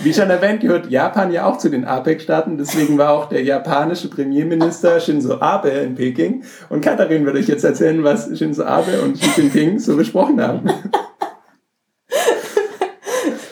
[0.02, 2.56] Wie schon erwähnt, gehört Japan ja auch zu den APEC-Staaten.
[2.56, 6.44] Deswegen war auch der japanische Premierminister Shinzo Abe in Peking.
[6.68, 10.70] Und Katharin wird euch jetzt erzählen, was Shinzo Abe und Xi Jinping so besprochen haben.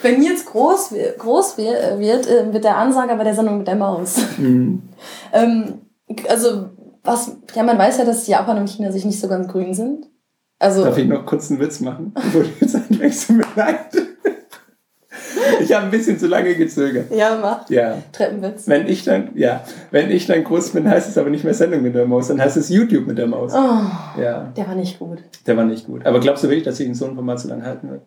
[0.02, 4.16] Wenn jetzt groß, groß wird, äh, wird der Ansager bei der Sendung mit der Maus.
[4.38, 4.82] Mhm.
[5.32, 5.82] Ähm,
[6.28, 6.70] also,
[7.04, 10.06] was, ja, man weiß ja, dass Japan und China sich nicht so ganz grün sind.
[10.58, 12.12] Also, Darf ich noch kurz einen Witz machen?
[12.14, 14.07] Bevor du jetzt anfängst, mir leid.
[15.60, 17.12] Ich habe ein bisschen zu lange gezögert.
[17.14, 17.68] Ja, mach.
[17.70, 17.98] Ja.
[18.12, 18.68] Treppenwitz.
[18.68, 21.82] Wenn ich dann, ja, wenn ich dann groß bin, heißt es aber nicht mehr Sendung
[21.82, 23.52] mit der Maus, dann heißt es YouTube mit der Maus.
[23.54, 24.52] Oh, ja.
[24.56, 25.18] Der war nicht gut.
[25.46, 26.06] Der war nicht gut.
[26.06, 28.02] Aber glaubst du wirklich, dass ich in so einem Format so lange halten wird?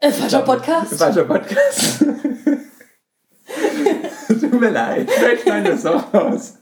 [0.00, 0.94] Äh, falscher Podcast.
[0.94, 2.04] Falscher Podcast.
[4.28, 5.10] Tut mir leid.
[5.10, 6.54] Vielleicht schneiden wir es auch aus.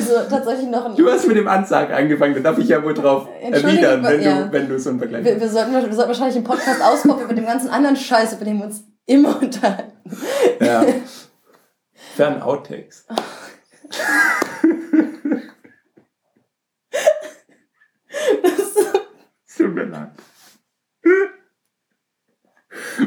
[0.00, 2.94] So, tatsächlich noch ein Du hast mit dem Ansagen angefangen, da darf ich ja wohl
[2.94, 4.42] drauf erwidern, wenn, ja.
[4.42, 7.24] du, wenn du so einen Vergleich wir, wir, sollten, wir sollten wahrscheinlich einen Podcast ausgucken
[7.24, 9.92] über den ganzen anderen Scheiß, über den wir uns immer unterhalten.
[10.60, 10.84] Ja.
[12.16, 13.06] Fern Outtakes.
[19.56, 20.10] Tut mir leid.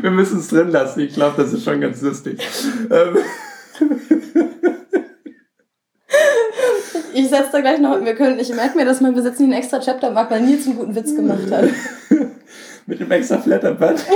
[0.01, 1.01] Wir müssen es drin lassen.
[1.01, 2.39] Ich glaube, das ist schon ganz lustig.
[7.13, 9.53] Ich setze da gleich noch, wir können, ich merke mir das mal, wir setzen einen
[9.53, 11.65] extra Chapter Mark, weil Nils einen guten Witz gemacht hat.
[12.86, 14.05] Mit dem extra Flatterband.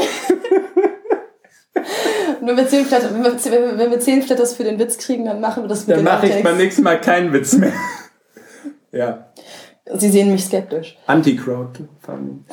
[2.42, 5.40] Nur mit zehn Flatter, wenn, wir, wenn wir zehn Flatters für den Witz kriegen, dann
[5.40, 7.74] machen wir das mit Dann mache ich beim nächsten Mal keinen Witz mehr.
[8.92, 9.32] ja.
[9.94, 10.98] Sie sehen mich skeptisch.
[11.06, 12.46] Anti-Crowdfunding.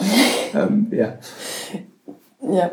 [0.55, 1.19] ähm, ja.
[2.43, 2.71] Ja.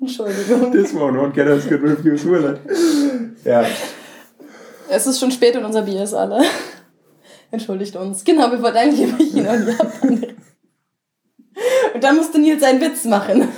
[0.00, 0.72] Entschuldigung.
[0.72, 2.60] This one won't get us good reviews, will it?
[3.50, 3.66] Ja.
[4.88, 6.40] Es ist schon spät und unser Bier ist alle.
[7.50, 8.22] Entschuldigt uns.
[8.22, 10.26] Genau, wir wollten eigentlich über China und Japan.
[11.94, 13.48] Und dann musste Nils einen Witz machen.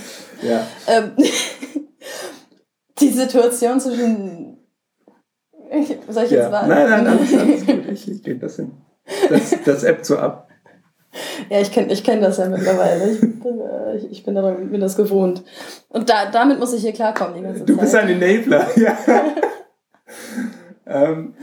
[0.40, 0.66] Ja.
[0.86, 1.12] Ähm,
[3.00, 4.56] die Situation zwischen.
[6.08, 6.42] Soll ich ja.
[6.42, 6.68] jetzt warten?
[6.68, 7.86] Nein, nein, alles, alles gut.
[7.92, 8.72] Ich, ich krieg das hin.
[9.28, 10.48] Das, das App so ab.
[11.50, 13.10] Ja, ich kenne ich kenn das ja mittlerweile.
[13.10, 15.42] Ich bin, äh, ich, ich bin, daran, bin das gewohnt.
[15.90, 17.76] Und da, damit muss ich hier klarkommen die ganze du Zeit.
[17.76, 18.96] Du bist ein Enabler, ja.
[20.86, 21.34] ähm.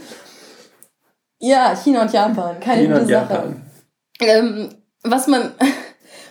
[1.39, 2.59] Ja, China und Japan.
[2.59, 3.55] Keine China gute Sache.
[4.22, 4.70] Ähm,
[5.03, 5.53] was man,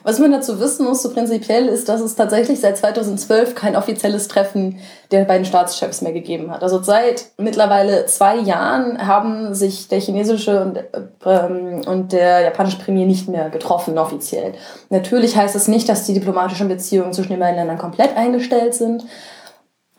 [0.08, 4.26] Was man dazu wissen muss, so prinzipiell, ist, dass es tatsächlich seit 2012 kein offizielles
[4.28, 4.78] Treffen
[5.10, 6.62] der beiden Staatschefs mehr gegeben hat.
[6.62, 10.78] Also seit mittlerweile zwei Jahren haben sich der chinesische und,
[11.26, 14.52] ähm, und der japanische Premier nicht mehr getroffen, offiziell.
[14.88, 19.04] Natürlich heißt es nicht, dass die diplomatischen Beziehungen zwischen den beiden Ländern komplett eingestellt sind.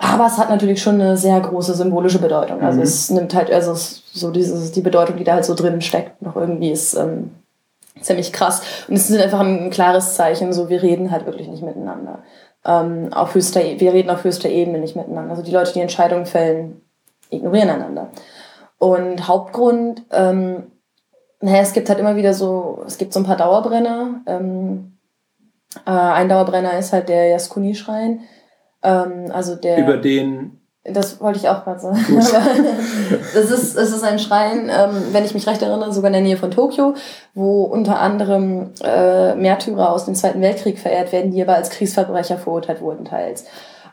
[0.02, 2.62] Aber es hat natürlich schon eine sehr große symbolische Bedeutung.
[2.62, 2.84] Also mhm.
[2.84, 6.38] es nimmt halt, also so dieses, die Bedeutung, die da halt so drin steckt, noch
[6.38, 7.32] irgendwie ist ähm,
[8.00, 8.62] ziemlich krass.
[8.88, 12.20] Und es ist einfach ein klares Zeichen, so wir reden halt wirklich nicht miteinander.
[12.66, 15.32] Ähm, auf höchster, e, wir reden auf höchster Ebene nicht miteinander.
[15.32, 16.82] Also die Leute, die Entscheidungen fällen,
[17.30, 18.08] ignorieren einander.
[18.78, 20.72] Und Hauptgrund, ähm,
[21.42, 24.22] naja, es gibt halt immer wieder so, es gibt so ein paar Dauerbrenner.
[24.28, 24.98] Ähm,
[25.86, 28.22] äh, ein Dauerbrenner ist halt der Yaskuni-Schrein
[28.84, 30.56] ähm, also der, Über den.
[30.86, 31.98] Das wollte ich auch gerade sagen.
[33.34, 36.22] das, ist, das ist ein Schrein, ähm, wenn ich mich recht erinnere, sogar in der
[36.22, 36.96] Nähe von Tokio,
[37.34, 42.38] wo unter anderem äh, Märtyrer aus dem Zweiten Weltkrieg verehrt werden, die aber als Kriegsverbrecher
[42.38, 43.46] verurteilt wurden teils.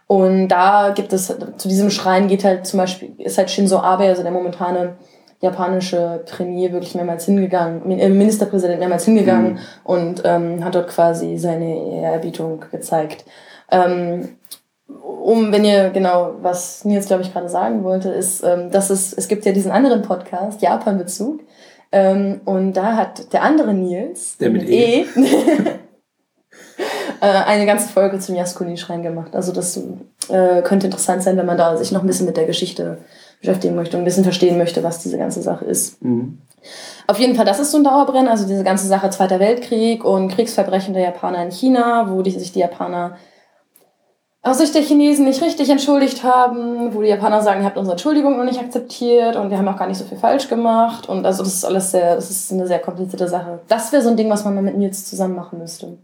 [0.06, 4.04] Und da gibt es, zu diesem Schrein geht halt zum Beispiel, ist halt Shinzo Abe,
[4.04, 4.96] also der momentane
[5.40, 9.58] japanische Premier, wirklich mehrmals hingegangen, äh, Ministerpräsident mehrmals hingegangen mhm.
[9.84, 13.24] und ähm, hat dort quasi seine Ehrerbietung gezeigt.
[13.70, 14.36] Ähm,
[15.22, 19.12] um, wenn ihr genau, was Nils, glaube ich, gerade sagen wollte, ist, ähm, dass es,
[19.12, 21.40] es gibt ja diesen anderen Podcast, Japan-Bezug.
[21.92, 25.06] Ähm, und da hat der andere Nils, der mit, mit E, e
[27.20, 29.34] äh, eine ganze Folge zum Yaskuni-Schrein gemacht.
[29.34, 29.76] Also das
[30.28, 32.98] äh, könnte interessant sein, wenn man da sich noch ein bisschen mit der Geschichte
[33.40, 36.02] beschäftigen möchte und ein bisschen verstehen möchte, was diese ganze Sache ist.
[36.02, 36.38] Mhm.
[37.06, 40.28] Auf jeden Fall, das ist so ein Dauerbrenner, also diese ganze Sache Zweiter Weltkrieg und
[40.28, 43.16] Kriegsverbrechen der Japaner in China, wo die, sich die Japaner
[44.46, 47.94] aus Sicht der Chinesen nicht richtig entschuldigt haben, wo die Japaner sagen, ihr habt unsere
[47.94, 51.08] Entschuldigung noch nicht akzeptiert und wir haben auch gar nicht so viel falsch gemacht.
[51.08, 53.58] Und also das ist alles sehr, das ist eine sehr komplizierte Sache.
[53.66, 55.98] Das wäre so ein Ding, was man mal mit Nils zusammen machen müsste.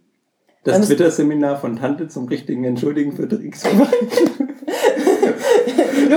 [0.64, 3.26] Das Twitter-Seminar von Tante zum richtigen Entschuldigen für.
[3.26, 3.40] Nur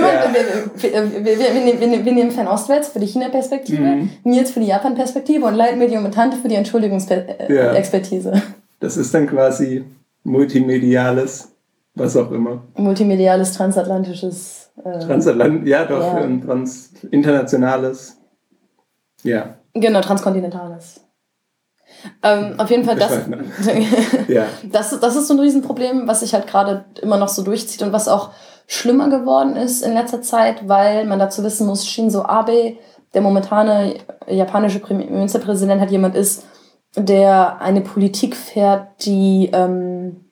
[0.02, 0.24] ja.
[0.32, 0.92] wir,
[1.24, 4.10] wir, wir, wir, nehmen Fernostwärts für die China-Perspektive, mhm.
[4.24, 8.32] Nils für die Japan-Perspektive und Leitmedium und Tante für die Entschuldigungsexpertise.
[8.32, 8.42] Ja.
[8.78, 9.84] Das ist dann quasi
[10.22, 11.55] multimediales
[11.96, 12.62] was auch immer.
[12.76, 14.70] Multimediales, transatlantisches.
[14.84, 16.20] Äh, Transatlant, ja doch, ja.
[16.20, 18.18] Ähm, trans internationales.
[19.22, 19.56] Ja.
[19.74, 21.00] Genau, transkontinentales.
[22.22, 23.20] Ähm, auf jeden Fall, das,
[24.28, 24.44] ja.
[24.64, 27.92] das, das ist so ein Riesenproblem, was sich halt gerade immer noch so durchzieht und
[27.92, 28.30] was auch
[28.66, 32.76] schlimmer geworden ist in letzter Zeit, weil man dazu wissen muss, Shinzo Abe,
[33.14, 33.96] der momentane
[34.28, 36.44] japanische Ministerpräsident, halt jemand ist,
[36.96, 40.26] der eine Politik fährt, die ähm,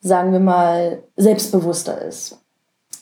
[0.00, 2.38] sagen wir mal, selbstbewusster ist.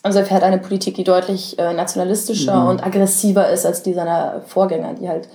[0.03, 2.67] Also er fährt eine Politik, die deutlich äh, nationalistischer mhm.
[2.69, 5.27] und aggressiver ist als die seiner Vorgänger, die halt,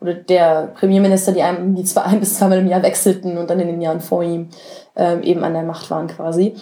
[0.00, 3.60] oder der Premierminister, die einem die zwei, ein bis zweimal im Jahr wechselten und dann
[3.60, 4.48] in den Jahren vor ihm
[4.96, 6.54] ähm, eben an der Macht waren quasi.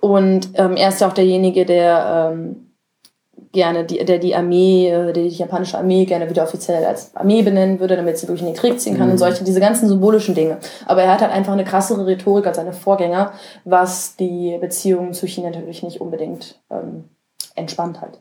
[0.00, 2.71] Und ähm, er ist ja auch derjenige, der ähm,
[3.52, 7.80] gerne die, der die Armee, äh, die japanische Armee gerne wieder offiziell als Armee benennen
[7.80, 9.12] würde, damit sie durch in den Krieg ziehen kann mhm.
[9.12, 10.58] und solche, diese ganzen symbolischen Dinge.
[10.86, 13.32] Aber er hat halt einfach eine krassere Rhetorik als seine Vorgänger,
[13.64, 17.04] was die Beziehungen zu China natürlich nicht unbedingt ähm,
[17.54, 18.18] entspannt hat.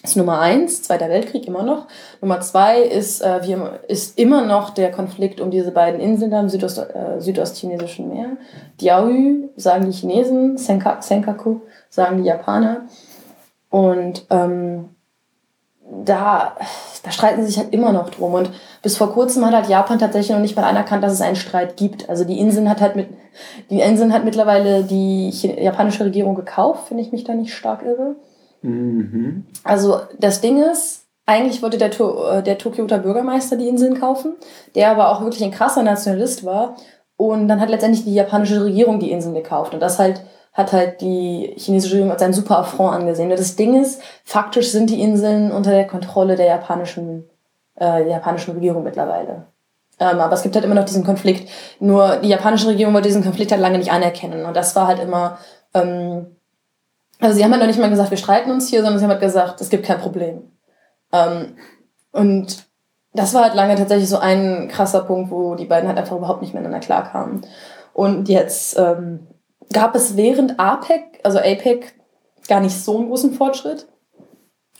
[0.00, 1.86] Das ist Nummer eins, Zweiter Weltkrieg immer noch.
[2.20, 6.40] Nummer zwei ist, äh, wir, ist immer noch der Konflikt um diese beiden Inseln da
[6.40, 8.36] im Südost, äh, südostchinesischen Meer.
[8.80, 12.86] Diaoyu sagen die Chinesen, Senka, Senkaku sagen die Japaner.
[13.72, 14.90] Und ähm,
[16.04, 16.56] da,
[17.02, 18.34] da streiten sie sich halt immer noch drum.
[18.34, 18.50] Und
[18.82, 21.78] bis vor kurzem hat halt Japan tatsächlich noch nicht mal anerkannt, dass es einen Streit
[21.78, 22.10] gibt.
[22.10, 23.08] Also die Inseln hat halt mit,
[23.70, 28.16] die Inseln hat mittlerweile die japanische Regierung gekauft, wenn ich mich da nicht stark irre.
[28.60, 29.46] Mhm.
[29.64, 34.34] Also das Ding ist, eigentlich wollte der, äh, der Tokioter Bürgermeister die Inseln kaufen,
[34.74, 36.76] der aber auch wirklich ein krasser Nationalist war.
[37.16, 39.72] Und dann hat letztendlich die japanische Regierung die Inseln gekauft.
[39.72, 40.20] Und das halt
[40.52, 43.30] hat halt die chinesische Regierung als ein super Affront angesehen.
[43.30, 47.24] Das Ding ist, faktisch sind die Inseln unter der Kontrolle der japanischen,
[47.76, 49.46] äh, der japanischen Regierung mittlerweile.
[49.98, 51.48] Ähm, aber es gibt halt immer noch diesen Konflikt.
[51.80, 54.44] Nur die japanische Regierung wollte diesen Konflikt halt lange nicht anerkennen.
[54.44, 55.38] Und das war halt immer,
[55.72, 56.36] ähm,
[57.20, 59.12] also sie haben halt noch nicht mal gesagt, wir streiten uns hier, sondern sie haben
[59.12, 60.50] halt gesagt, es gibt kein Problem.
[61.12, 61.56] Ähm,
[62.10, 62.66] und
[63.14, 66.42] das war halt lange tatsächlich so ein krasser Punkt, wo die beiden halt einfach überhaupt
[66.42, 67.46] nicht miteinander klarkamen.
[67.94, 69.26] Und jetzt ähm,
[69.72, 71.94] gab es während APEC, also APEC,
[72.48, 73.86] gar nicht so einen großen Fortschritt.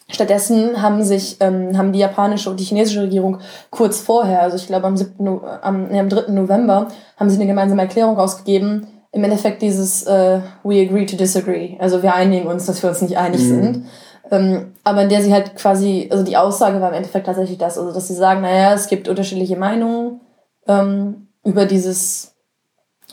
[0.08, 3.38] Stattdessen haben sich ähm, haben die japanische und die chinesische Regierung
[3.70, 5.14] kurz vorher, also ich glaube am, 7.
[5.18, 6.32] No am, nee, am 3.
[6.32, 8.86] November, haben sie eine gemeinsame Erklärung rausgegeben.
[9.12, 11.76] Im Endeffekt dieses äh, We agree to disagree.
[11.78, 13.48] Also wir einigen uns, dass wir uns nicht einig mhm.
[13.48, 13.86] sind.
[14.30, 17.76] Ähm, aber in der sie halt quasi, also die Aussage war im Endeffekt tatsächlich das,
[17.76, 20.20] also dass sie sagen, naja, es gibt unterschiedliche Meinungen
[20.66, 22.31] ähm, über dieses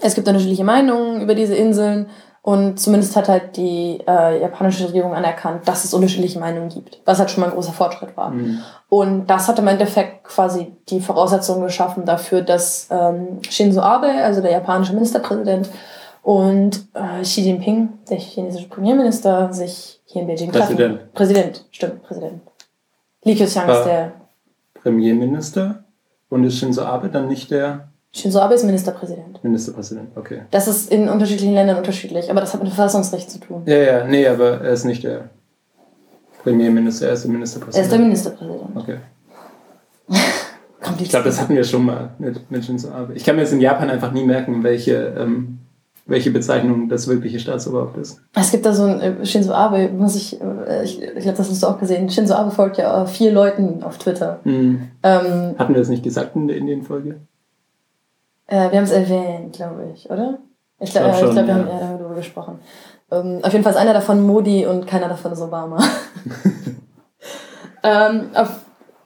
[0.02, 2.08] es gibt unterschiedliche Meinungen über diese Inseln
[2.42, 7.20] und zumindest hat halt die äh, japanische Regierung anerkannt, dass es unterschiedliche Meinungen gibt, was
[7.20, 8.32] halt schon mal ein großer Fortschritt war.
[8.32, 8.60] Mhm.
[8.88, 14.42] Und das hat im Endeffekt quasi die Voraussetzungen geschaffen dafür, dass ähm, Shinzo Abe, also
[14.42, 15.70] der japanische Ministerpräsident,
[16.22, 20.98] und äh, Xi Jinping, der chinesische Premierminister, sich hier in Beijing Präsident.
[20.98, 21.14] treffen.
[21.14, 22.42] Präsident, stimmt, Präsident.
[23.24, 24.12] Li Keqiang ist der
[24.74, 25.84] Premierminister
[26.30, 29.44] und ist Shinzo Abe dann nicht der Shinzo Abe ist Ministerpräsident.
[29.44, 30.42] Ministerpräsident, okay.
[30.50, 33.62] Das ist in unterschiedlichen Ländern unterschiedlich, aber das hat mit Verfassungsrecht zu tun.
[33.66, 35.30] Ja, ja, nee, aber er ist nicht der
[36.44, 37.78] Premierminister, er ist der Ministerpräsident.
[37.78, 38.76] Er ist der Ministerpräsident.
[38.76, 38.98] Okay.
[41.00, 43.14] ich glaube, das hatten wir schon mal mit, mit Shinzo Abe.
[43.14, 45.60] Ich kann mir jetzt in Japan einfach nie merken, welche, ähm,
[46.08, 48.22] welche Bezeichnung das wirkliche Staatsoberhaupt ist.
[48.34, 51.50] Es gibt da so ein äh, Shinzo Abe, muss ich, äh, ich, ich glaube, das
[51.50, 52.10] hast du auch gesehen.
[52.10, 54.40] Shinzo Abe folgt ja vier Leuten auf Twitter.
[54.46, 54.88] Mhm.
[55.04, 57.18] Ähm, hatten wir das nicht gesagt in der Indien-Folge?
[58.50, 60.40] Äh, wir haben es erwähnt, glaube ich, oder?
[60.80, 62.60] Ich glaube, glaub, glaub, wir haben eher darüber gesprochen.
[63.12, 65.78] Ähm, auf jeden Fall ist einer davon Modi und keiner davon ist Obama.
[67.84, 68.62] ähm, auf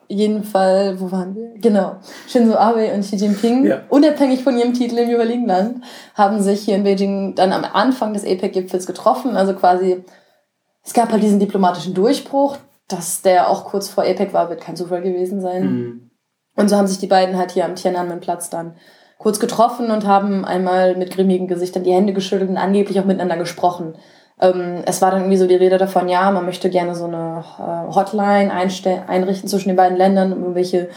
[0.07, 1.59] jeden Fall, wo waren wir?
[1.59, 1.97] Genau.
[2.27, 3.81] Shinzo Abe und Xi Jinping, ja.
[3.89, 5.83] unabhängig von ihrem Titel im jeweiligen Land,
[6.13, 9.35] haben sich hier in Beijing dann am Anfang des APEC-Gipfels getroffen.
[9.35, 10.05] Also quasi,
[10.85, 12.57] es gab halt diesen diplomatischen Durchbruch.
[12.89, 15.63] Dass der auch kurz vor APEC war, wird kein Zufall gewesen sein.
[15.63, 16.11] Mhm.
[16.55, 18.75] Und so haben sich die beiden halt hier am Tiananmen-Platz dann
[19.23, 23.37] kurz getroffen und haben einmal mit grimmigen Gesichtern die Hände geschüttelt und angeblich auch miteinander
[23.37, 23.95] gesprochen.
[24.39, 27.43] Ähm, es war dann irgendwie so die Rede davon, ja, man möchte gerne so eine
[27.57, 30.89] äh, Hotline einrichten zwischen den beiden Ländern, um irgendwelche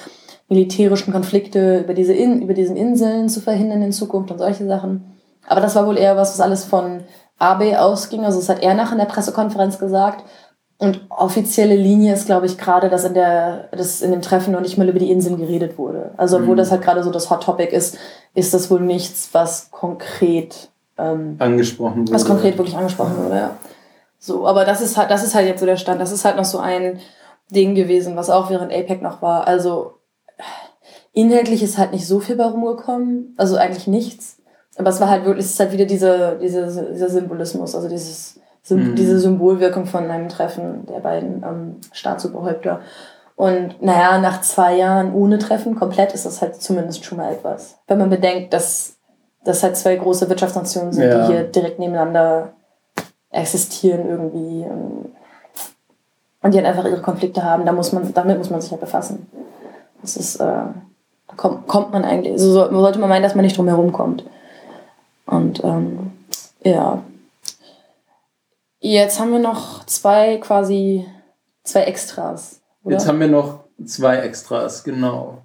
[0.49, 5.17] militärischen Konflikte über, diese In über diesen Inseln zu verhindern in Zukunft und solche Sachen.
[5.47, 7.05] Aber das war wohl eher was, was alles von
[7.39, 8.25] AB ausging.
[8.25, 10.25] Also das hat er nach in der Pressekonferenz gesagt.
[10.79, 14.61] Und offizielle Linie ist, glaube ich, gerade, dass in der, dass in dem Treffen noch
[14.61, 16.11] nicht mal über die Inseln geredet wurde.
[16.19, 16.59] Also, obwohl mhm.
[16.59, 17.97] das halt gerade so das Hot Topic ist,
[18.35, 22.13] ist das wohl nichts, was konkret ähm, angesprochen wurde.
[22.13, 23.57] Was konkret wirklich angesprochen wurde, ja.
[24.19, 26.01] So, aber das ist halt, das ist halt jetzt so der Stand.
[26.01, 27.01] Das ist halt noch so ein
[27.51, 29.47] Ding gewesen, was auch während APEC noch war.
[29.47, 29.95] Also
[31.13, 33.35] inhaltlich ist halt nicht so viel bei rumgekommen.
[33.39, 34.39] Also eigentlich nichts.
[34.77, 38.41] Aber es war halt wirklich, es ist halt wieder diese, diese, dieser Symbolismus, also dieses
[38.75, 38.97] mhm.
[38.97, 42.81] diese Symbolwirkung von einem Treffen der beiden ähm, Staatsoberhäupter.
[43.37, 47.79] Und naja, nach zwei Jahren ohne Treffen komplett ist das halt zumindest schon mal etwas.
[47.87, 48.97] Wenn man bedenkt, dass
[49.45, 51.27] das halt zwei große Wirtschaftsnationen sind, ja.
[51.27, 52.53] die hier direkt nebeneinander
[53.31, 54.67] existieren irgendwie.
[56.43, 58.81] Und die halt einfach ihre Konflikte haben, da muss man, damit muss man sich halt
[58.81, 59.27] befassen.
[60.01, 63.57] Das ist, äh, da kommt, kommt man eigentlich, so sollte man meinen, dass man nicht
[63.57, 64.25] drum herum kommt.
[65.27, 66.13] Und ähm,
[66.63, 67.03] ja,
[68.81, 71.07] Jetzt haben wir noch zwei quasi,
[71.65, 72.61] zwei Extras.
[72.85, 72.95] Oder?
[72.95, 75.43] Jetzt haben wir noch zwei Extras, genau.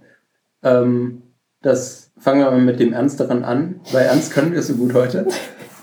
[0.64, 1.24] Ähm,
[1.62, 5.28] das fangen wir mal mit dem Ernsteren an, weil ernst können wir so gut heute.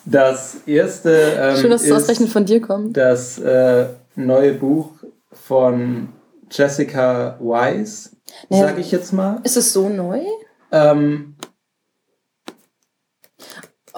[0.04, 2.96] Das erste ähm, Schön, dass es ausgerechnet von dir kommt.
[2.96, 4.92] Das äh, neue Buch
[5.32, 6.08] von
[6.50, 8.10] Jessica Wise,
[8.48, 9.40] naja, sage ich jetzt mal.
[9.44, 10.20] Ist es so neu?
[10.72, 11.34] Ähm,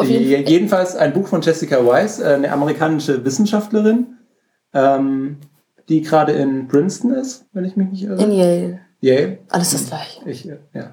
[0.02, 4.18] jeden jedenfalls ein Buch von Jessica Weiss, äh, eine amerikanische Wissenschaftlerin,
[4.72, 5.38] ähm,
[5.88, 8.22] die gerade in Princeton ist, wenn ich mich nicht irre.
[8.22, 8.80] In Yale.
[9.00, 9.38] Yale.
[9.48, 10.28] Alles das gleiche.
[10.28, 10.90] Ich, ja.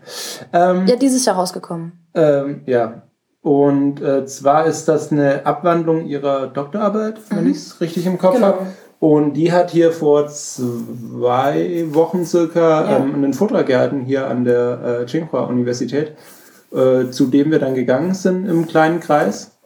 [0.53, 1.91] Ähm, ja, dieses Jahr rausgekommen.
[2.13, 3.03] Ähm, ja.
[3.41, 7.51] Und äh, zwar ist das eine Abwandlung ihrer Doktorarbeit, wenn mhm.
[7.51, 8.47] ich es richtig im Kopf genau.
[8.47, 8.67] habe.
[8.99, 12.97] Und die hat hier vor zwei Wochen circa ja.
[12.97, 16.13] ähm, einen Vortrag gehalten hier an der äh, Tsinghua Universität
[16.72, 19.57] äh, zu dem wir dann gegangen sind im kleinen Kreis.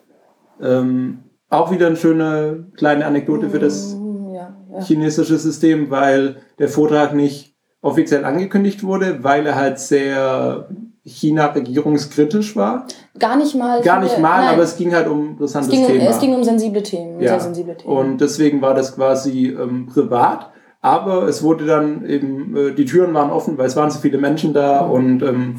[0.62, 1.20] Ähm,
[1.50, 4.82] auch wieder eine schöne kleine Anekdote für das mm, ja, ja.
[4.82, 10.70] chinesische System, weil der Vortrag nicht offiziell angekündigt wurde, weil er halt sehr
[11.04, 12.86] China regierungskritisch war.
[13.18, 13.82] Gar nicht mal.
[13.82, 14.54] Gar nicht mal, nein.
[14.54, 16.10] aber es ging halt um interessantes es ging Thema.
[16.10, 17.30] Es ging um sensible Themen, ja.
[17.30, 17.98] sehr sensible Themen.
[17.98, 23.14] Und deswegen war das quasi ähm, privat, aber es wurde dann eben, äh, die Türen
[23.14, 24.92] waren offen, weil es waren so viele Menschen da mhm.
[24.92, 25.56] und ähm,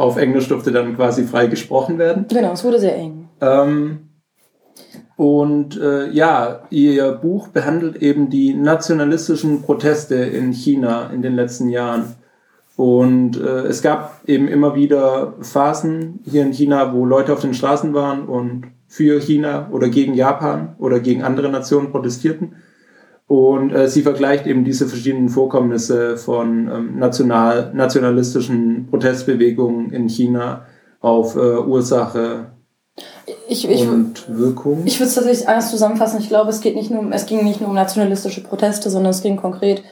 [0.00, 2.24] auf Englisch durfte dann quasi frei gesprochen werden.
[2.28, 3.28] Genau, es wurde sehr eng.
[3.40, 4.08] Ähm,
[5.16, 11.68] und äh, ja, ihr Buch behandelt eben die nationalistischen Proteste in China in den letzten
[11.68, 12.14] Jahren.
[12.76, 17.52] Und äh, es gab eben immer wieder Phasen hier in China, wo Leute auf den
[17.52, 22.54] Straßen waren und für China oder gegen Japan oder gegen andere Nationen protestierten.
[23.30, 30.66] Und äh, sie vergleicht eben diese verschiedenen Vorkommnisse von ähm, national, nationalistischen Protestbewegungen in China
[30.98, 32.50] auf äh, Ursache
[33.46, 34.82] ich, ich, und Wirkung.
[34.84, 36.18] Ich würde es tatsächlich anders zusammenfassen.
[36.18, 39.22] Ich glaube, es, geht nicht nur, es ging nicht nur um nationalistische Proteste, sondern es
[39.22, 39.84] ging konkret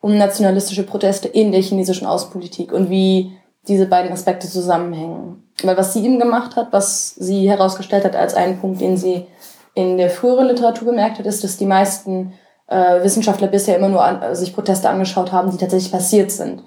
[0.00, 3.32] um nationalistische Proteste in der chinesischen Außenpolitik und wie
[3.68, 5.42] diese beiden Aspekte zusammenhängen.
[5.62, 9.26] Weil was sie eben gemacht hat, was sie herausgestellt hat als einen Punkt, den sie
[9.74, 12.32] in der früheren Literatur bemerkt hat, ist, dass die meisten
[12.68, 16.62] äh, Wissenschaftler bisher immer nur an, äh, sich Proteste angeschaut haben, die tatsächlich passiert sind.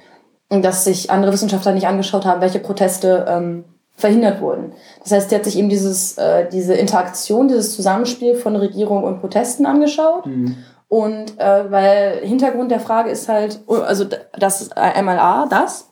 [0.50, 3.66] Und dass sich andere Wissenschaftler nicht angeschaut haben, welche Proteste ähm,
[3.96, 4.74] verhindert wurden.
[5.04, 9.20] Das heißt, sie hat sich eben dieses, äh, diese Interaktion, dieses Zusammenspiel von Regierung und
[9.20, 10.26] Protesten angeschaut.
[10.26, 10.56] Mhm.
[10.88, 14.06] Und äh, weil Hintergrund der Frage ist halt, also
[14.38, 15.90] das ist einmal A, das,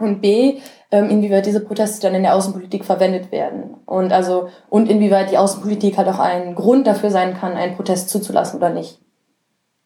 [0.00, 0.58] und B,
[0.90, 3.76] ähm, inwieweit diese Proteste dann in der Außenpolitik verwendet werden.
[3.86, 8.08] Und also, und inwieweit die Außenpolitik halt auch ein Grund dafür sein kann, einen Protest
[8.08, 9.00] zuzulassen oder nicht.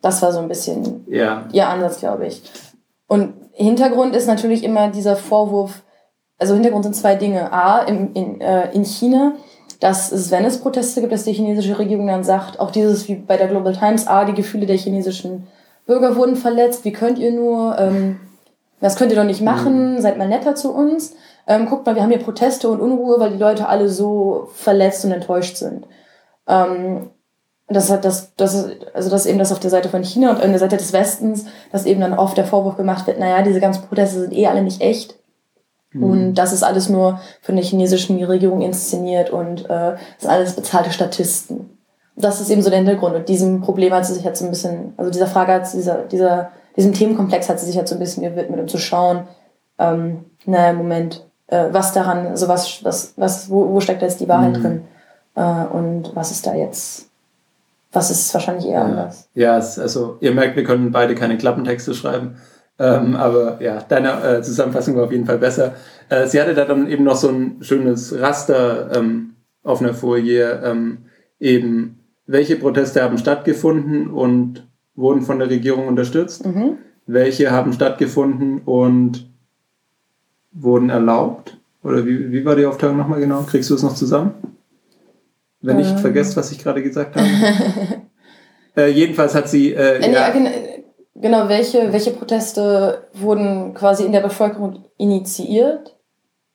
[0.04, 1.46] Das war so ein bisschen ja.
[1.50, 2.42] ihr Ansatz, glaube ich.
[3.06, 5.82] Und Hintergrund ist natürlich immer dieser Vorwurf,
[6.38, 7.50] also Hintergrund sind zwei Dinge.
[7.54, 9.32] A, in, in, äh, in China,
[9.80, 13.14] dass es, wenn es Proteste gibt, dass die chinesische Regierung dann sagt, auch dieses wie
[13.14, 15.46] bei der Global Times, A, die Gefühle der chinesischen
[15.86, 18.20] Bürger wurden verletzt, wie könnt ihr nur, ähm,
[18.80, 20.00] das könnt ihr doch nicht machen, mhm.
[20.02, 21.14] seid mal netter zu uns.
[21.46, 25.02] Ähm, guckt mal, wir haben hier Proteste und Unruhe, weil die Leute alle so verletzt
[25.06, 25.86] und enttäuscht sind.
[26.46, 27.08] Ähm,
[27.68, 30.42] das hat das, das ist, also das eben das auf der Seite von China und
[30.42, 33.60] an der Seite des Westens, dass eben dann oft der Vorwurf gemacht wird, naja, diese
[33.60, 35.18] ganzen Proteste sind eh alle nicht echt.
[35.92, 36.02] Mhm.
[36.02, 40.56] Und das ist alles nur von der chinesischen Regierung inszeniert und äh, das ist alles
[40.56, 41.78] bezahlte Statisten.
[42.16, 43.16] Das ist eben so der Hintergrund.
[43.16, 45.78] Und diesem Problem hat sie sich jetzt so ein bisschen, also dieser Frage hat sie,
[45.78, 49.26] dieser, dieser, diesem Themenkomplex hat sie sich jetzt so ein bisschen gewidmet, um zu schauen,
[49.78, 54.20] ähm, naja, Moment, äh, was daran, also was, was, was, wo, wo steckt da jetzt
[54.20, 54.62] die Wahrheit mhm.
[54.62, 54.84] drin?
[55.34, 57.10] Äh, und was ist da jetzt
[57.94, 59.28] was ist wahrscheinlich eher anders.
[59.34, 62.36] Ja, es, also ihr merkt, wir können beide keine Klappentexte schreiben.
[62.78, 65.74] Ähm, aber ja, deine äh, Zusammenfassung war auf jeden Fall besser.
[66.08, 70.60] Äh, sie hatte da dann eben noch so ein schönes Raster ähm, auf einer Folie,
[70.64, 70.98] ähm,
[71.38, 74.66] eben welche Proteste haben stattgefunden und
[74.96, 76.78] wurden von der Regierung unterstützt, mhm.
[77.06, 79.30] welche haben stattgefunden und
[80.52, 81.58] wurden erlaubt.
[81.82, 83.42] Oder wie, wie war die Aufteilung nochmal genau?
[83.42, 84.32] Kriegst du es noch zusammen?
[85.64, 85.98] Wenn ich ähm.
[85.98, 87.28] vergesse, was ich gerade gesagt habe.
[88.76, 89.72] äh, jedenfalls hat sie.
[89.72, 90.50] Äh, äh ja, ja,
[91.14, 95.96] genau, welche, welche Proteste wurden quasi in der Bevölkerung initiiert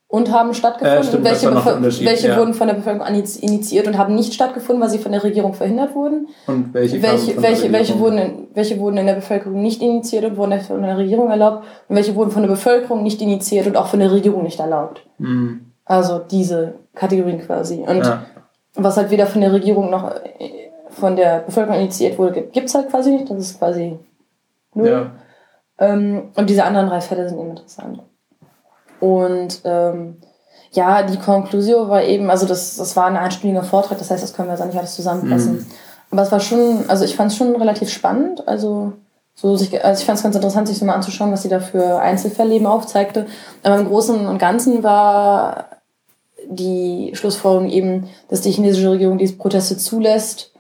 [0.07, 1.01] und haben stattgefunden?
[1.01, 2.37] Äh, stimmt, welche welche ja.
[2.37, 5.95] wurden von der Bevölkerung initiiert und haben nicht stattgefunden, weil sie von der Regierung verhindert
[5.95, 6.27] wurden?
[6.45, 10.37] Und welche, welche, welche, welche, wurden in, welche wurden in der Bevölkerung nicht initiiert und
[10.37, 11.65] wurden von der Regierung erlaubt?
[11.87, 15.05] Und welche wurden von der Bevölkerung nicht initiiert und auch von der Regierung nicht erlaubt?
[15.17, 15.61] Mhm.
[15.85, 17.83] Also diese Kategorien quasi.
[17.87, 18.23] Und ja
[18.75, 22.75] was halt weder von der Regierung noch äh, von der Bevölkerung initiiert wurde, gibt es
[22.75, 23.29] halt quasi nicht.
[23.29, 23.99] Das ist quasi
[24.73, 24.89] null.
[24.89, 25.11] Ja.
[25.79, 28.01] Ähm, und diese anderen drei Fälle sind eben interessant.
[28.99, 30.17] Und ähm,
[30.71, 34.33] ja, die Konklusion war eben, also das, das war ein einstündiger Vortrag, das heißt, das
[34.33, 35.53] können wir jetzt nicht alles zusammenfassen.
[35.53, 35.65] Mhm.
[36.11, 38.47] Aber es war schon, also ich fand es schon relativ spannend.
[38.47, 38.93] Also,
[39.35, 41.59] so sich, also ich fand es ganz interessant, sich so mal anzuschauen, was sie da
[41.59, 43.25] für Einzelfälle eben aufzeigte.
[43.63, 45.78] Aber im Großen und Ganzen war
[46.49, 50.51] die Schlussfolgerung eben, dass die chinesische Regierung diese Proteste zulässt,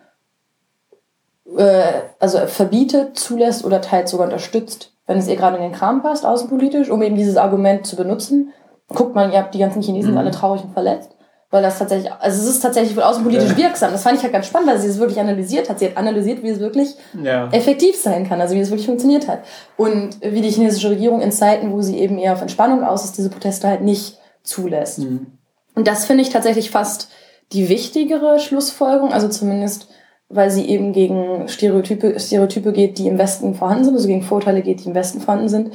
[1.57, 1.83] äh,
[2.19, 6.25] also verbietet, zulässt oder teils sogar unterstützt, wenn es ihr gerade in den Kram passt,
[6.25, 8.53] außenpolitisch, um eben dieses Argument zu benutzen.
[8.87, 10.17] Guckt mal, ihr habt die ganzen Chinesen mhm.
[10.19, 11.15] alle traurig und verletzt.
[11.51, 13.91] Weil das tatsächlich, also es ist tatsächlich wohl außenpolitisch wirksam.
[13.91, 15.79] Das fand ich halt ganz spannend, weil sie es wirklich analysiert hat.
[15.79, 16.93] Sie hat analysiert, wie es wirklich
[17.23, 17.49] ja.
[17.51, 19.39] effektiv sein kann, also wie es wirklich funktioniert hat.
[19.75, 23.17] Und wie die chinesische Regierung in Zeiten, wo sie eben eher auf Entspannung aus ist,
[23.17, 24.99] diese Proteste halt nicht zulässt.
[24.99, 25.38] Mhm.
[25.79, 27.07] Und das finde ich tatsächlich fast
[27.53, 29.87] die wichtigere Schlussfolgerung, also zumindest,
[30.27, 34.61] weil sie eben gegen Stereotype, Stereotype geht, die im Westen vorhanden sind, also gegen Vorurteile
[34.61, 35.71] geht, die im Westen vorhanden sind,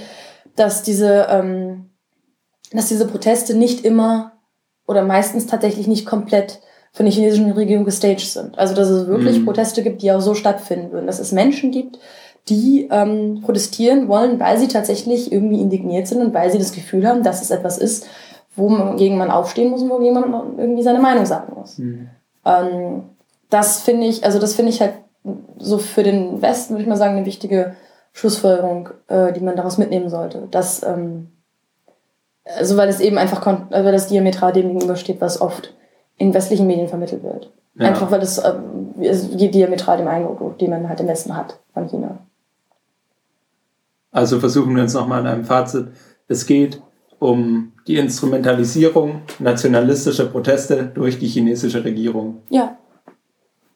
[0.57, 1.89] dass diese, ähm,
[2.71, 4.33] dass diese Proteste nicht immer
[4.87, 6.61] oder meistens tatsächlich nicht komplett
[6.93, 8.59] von der chinesischen Regierung gestaged sind.
[8.59, 9.47] Also dass es wirklich mhm.
[9.47, 11.07] Proteste gibt, die auch so stattfinden würden.
[11.07, 11.99] Dass es Menschen gibt,
[12.51, 17.09] die ähm, protestieren wollen, weil sie tatsächlich irgendwie indigniert sind und weil sie das Gefühl
[17.09, 18.07] haben, dass es etwas ist,
[18.57, 21.79] wogegen man aufstehen muss und wogegen man irgendwie seine Meinung sagen muss.
[21.79, 22.09] Mhm.
[22.45, 23.03] Ähm,
[23.51, 24.95] das finde ich, also das finde ich halt
[25.59, 27.75] so für den Westen, würde ich mal sagen, eine wichtige
[28.13, 30.47] Schlussfolgerung, äh, die man daraus mitnehmen sollte.
[30.51, 31.29] Dass, ähm,
[32.45, 35.75] also weil es eben einfach, weil das diametral dem gegenübersteht, was oft
[36.17, 37.51] in westlichen Medien vermittelt wird.
[37.77, 37.89] Ja.
[37.89, 38.55] Einfach weil es, äh,
[39.37, 42.19] geht diametral dem Eindruck, den man halt im Westen hat von China.
[44.13, 45.89] Also versuchen wir uns nochmal in einem Fazit.
[46.29, 46.81] Es geht
[47.25, 52.43] um die Instrumentalisierung nationalistischer Proteste durch die chinesische Regierung.
[52.51, 52.77] Ja.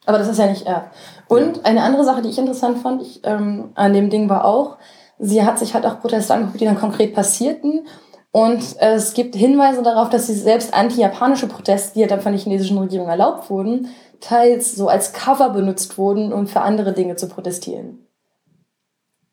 [0.05, 0.91] Aber das ist ja nicht er.
[1.29, 1.62] Und ja.
[1.65, 4.77] eine andere Sache, die ich interessant fand ich, ähm, an dem Ding war auch,
[5.19, 7.87] sie hat sich halt auch Proteste angeguckt, die dann konkret passierten.
[8.33, 12.41] Und es gibt Hinweise darauf, dass sie selbst anti-japanische Proteste, die ja dann von der
[12.41, 13.89] chinesischen Regierung erlaubt wurden,
[14.20, 18.07] teils so als Cover benutzt wurden, um für andere Dinge zu protestieren.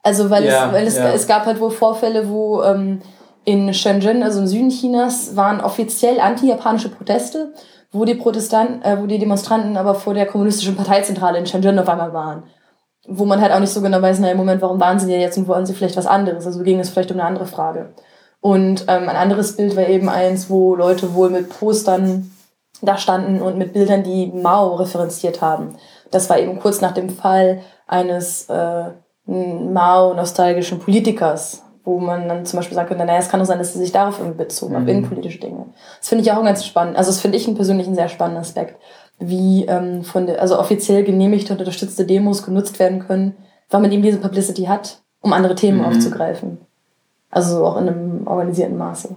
[0.01, 1.11] Also weil, ja, es, weil es, ja.
[1.11, 3.01] es gab halt wohl Vorfälle, wo ähm,
[3.45, 7.53] In Shenzhen, also im Süden Chinas, waren offiziell anti-japanische Proteste,
[7.91, 11.87] wo die Protestanten, äh, wo die Demonstranten aber vor der kommunistischen Parteizentrale in Shenzhen auf
[11.87, 12.43] einmal waren.
[13.07, 15.21] Wo man halt auch nicht so genau weiß, na im Moment, warum waren sie denn
[15.21, 16.45] jetzt und wollen sie vielleicht was anderes?
[16.47, 17.93] Also ging es vielleicht um eine andere Frage.
[18.41, 22.31] Und ähm, ein anderes Bild war eben eins, wo Leute wohl mit Postern
[22.81, 25.75] da standen und mit Bildern, die Mao referenziert haben.
[26.11, 28.91] Das war eben kurz nach dem Fall eines äh,
[29.25, 33.73] Mao-nostalgischen Politikers, wo man dann zum Beispiel sagen könnte, naja, es kann doch sein, dass
[33.73, 34.81] sie sich darauf irgendwie bezogen mhm.
[34.81, 35.67] auf innenpolitische Dinge.
[35.99, 36.97] Das finde ich auch ganz spannend.
[36.97, 38.75] Also das finde ich einen persönlichen sehr spannenden Aspekt,
[39.19, 43.35] wie ähm, von der, also offiziell genehmigte und unterstützte Demos genutzt werden können,
[43.69, 45.85] weil man eben diese Publicity hat, um andere Themen mhm.
[45.85, 46.57] aufzugreifen.
[47.29, 49.15] Also auch in einem organisierten Maße.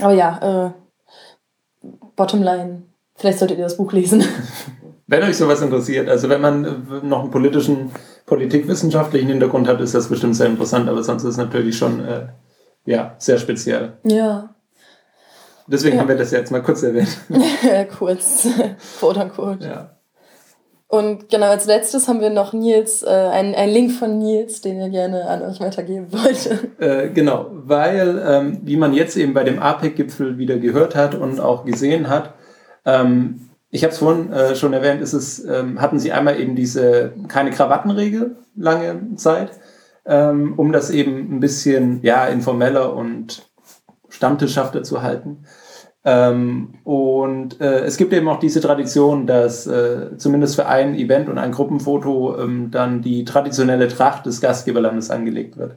[0.00, 2.82] Aber ja, äh, Bottomline,
[3.14, 4.24] vielleicht solltet ihr das Buch lesen.
[5.06, 7.90] Wenn euch sowas interessiert, also wenn man noch einen politischen,
[8.26, 12.26] politikwissenschaftlichen Hintergrund hat, ist das bestimmt sehr interessant, aber sonst ist es natürlich schon äh,
[12.86, 13.94] ja, sehr speziell.
[14.04, 14.54] Ja.
[15.66, 16.02] Deswegen ja.
[16.02, 17.16] haben wir das jetzt mal kurz erwähnt.
[17.98, 18.46] kurz,
[18.98, 19.64] quote unquote.
[19.66, 19.90] Ja.
[20.88, 24.78] Und genau als letztes haben wir noch Nils, äh, einen, einen Link von Nils, den
[24.78, 26.58] er gerne an euch weitergeben wollte.
[26.78, 31.40] Äh, genau, weil, ähm, wie man jetzt eben bei dem APEC-Gipfel wieder gehört hat und
[31.40, 32.34] auch gesehen hat,
[32.84, 36.54] ähm, ich habe es vorhin äh, schon erwähnt, ist es, ähm, hatten sie einmal eben
[36.54, 39.50] diese keine Krawattenregel lange Zeit,
[40.06, 43.50] ähm, um das eben ein bisschen ja informeller und
[44.08, 45.38] stammtischhafter zu halten.
[46.04, 51.28] Ähm, und äh, es gibt eben auch diese Tradition, dass äh, zumindest für ein Event
[51.28, 55.74] und ein Gruppenfoto ähm, dann die traditionelle Tracht des Gastgeberlandes angelegt wird.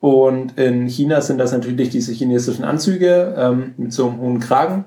[0.00, 4.86] Und in China sind das natürlich diese chinesischen Anzüge ähm, mit so einem hohen Kragen,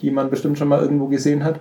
[0.00, 1.60] die man bestimmt schon mal irgendwo gesehen hat.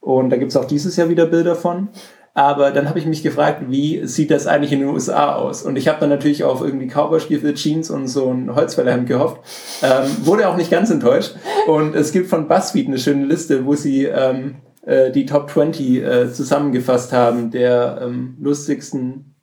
[0.00, 1.88] Und da gibt es auch dieses Jahr wieder Bilder von.
[2.34, 5.62] Aber dann habe ich mich gefragt, wie sieht das eigentlich in den USA aus?
[5.62, 9.40] Und ich habe dann natürlich auf irgendwie Cowboystiefel, Jeans und so ein Holzfällerhemd gehofft.
[9.82, 11.34] Ähm, wurde auch nicht ganz enttäuscht.
[11.66, 14.56] Und es gibt von BuzzFeed eine schöne Liste, wo sie ähm,
[14.86, 19.34] äh, die Top 20 äh, zusammengefasst haben, der ähm, lustigsten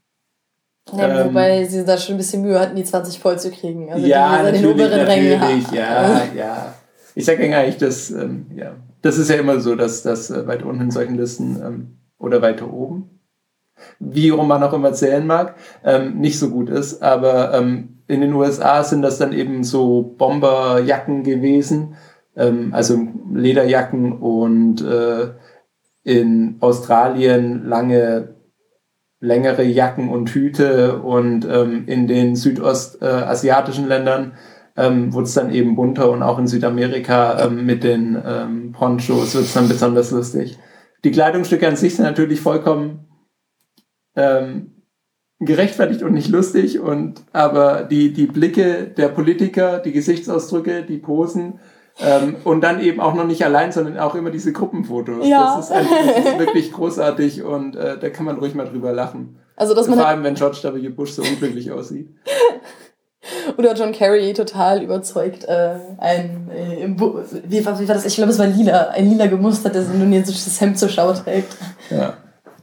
[0.94, 3.92] ja, ähm, wobei sie da schon ein bisschen Mühe hatten, die 20 voll zu kriegen.
[3.92, 6.76] Also ja, die, die den oberen Rängen ja, ja.
[7.16, 8.76] Ich sage eigentlich, dass ähm, ja,
[9.06, 12.42] das ist ja immer so, dass das äh, weit unten in solchen Listen ähm, oder
[12.42, 13.20] weiter oben,
[14.00, 17.04] wie man auch immer zählen mag, ähm, nicht so gut ist.
[17.04, 21.98] Aber ähm, in den USA sind das dann eben so Bomberjacken gewesen,
[22.36, 22.98] ähm, also
[23.32, 25.34] Lederjacken und äh,
[26.04, 28.36] in Australien lange
[29.20, 34.34] längere Jacken und Hüte und ähm, in den südostasiatischen äh, Ländern
[34.78, 39.34] ähm, wurde es dann eben bunter und auch in Südamerika ähm, mit den ähm, Ponchos
[39.36, 40.58] wird es dann besonders lustig.
[41.04, 43.06] Die Kleidungsstücke an sich sind natürlich vollkommen
[44.16, 44.72] ähm,
[45.40, 51.60] gerechtfertigt und nicht lustig und aber die, die Blicke der Politiker, die Gesichtsausdrücke, die Posen
[52.00, 55.28] ähm, und dann eben auch noch nicht allein, sondern auch immer diese Gruppenfotos.
[55.28, 55.56] Ja.
[55.58, 58.92] Das, ist einfach, das ist wirklich großartig und äh, da kann man ruhig mal drüber
[58.92, 59.38] lachen.
[59.56, 60.90] Also, dass man Vor allem, wenn George W.
[60.90, 62.10] Bush so unglücklich aussieht.
[63.58, 66.88] Oder John Kerry total überzeugt äh, ein, äh,
[67.48, 68.06] wie, war, wie war das?
[68.06, 71.56] Ich glaube, es war lila, ein lila gemustertes indonesisches Hemd zur Schau trägt.
[71.90, 72.18] Ja.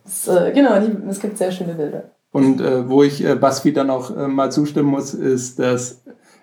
[0.04, 2.04] Das, äh, genau, die, es gibt sehr schöne Bilder.
[2.32, 6.02] Und äh, wo ich äh, BuzzFeed dann auch äh, mal zustimmen muss, ist, dass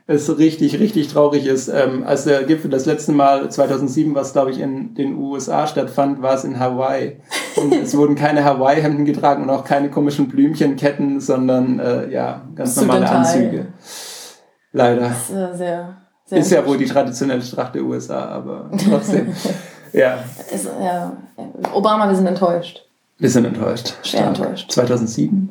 [0.10, 1.68] es richtig, richtig traurig ist.
[1.68, 6.22] Ähm, als der Gipfel das letzte Mal 2007, was glaube ich in den USA stattfand,
[6.24, 7.18] war es in Hawaii.
[7.56, 12.76] Und es wurden keine Hawaii-Hemden getragen und auch keine komischen Blümchenketten, sondern äh, ja, ganz
[12.78, 13.68] normale Anzüge.
[14.72, 15.02] Leider.
[15.02, 19.34] Das ist, äh, sehr, sehr ist ja wohl die traditionelle Tracht der USA, aber trotzdem.
[19.94, 20.20] ja.
[20.54, 21.12] Ist, ja.
[21.74, 22.86] Obama, wir sind enttäuscht.
[23.18, 23.94] Wir sind enttäuscht.
[24.04, 24.72] Sehr enttäuscht.
[24.72, 25.50] 2007?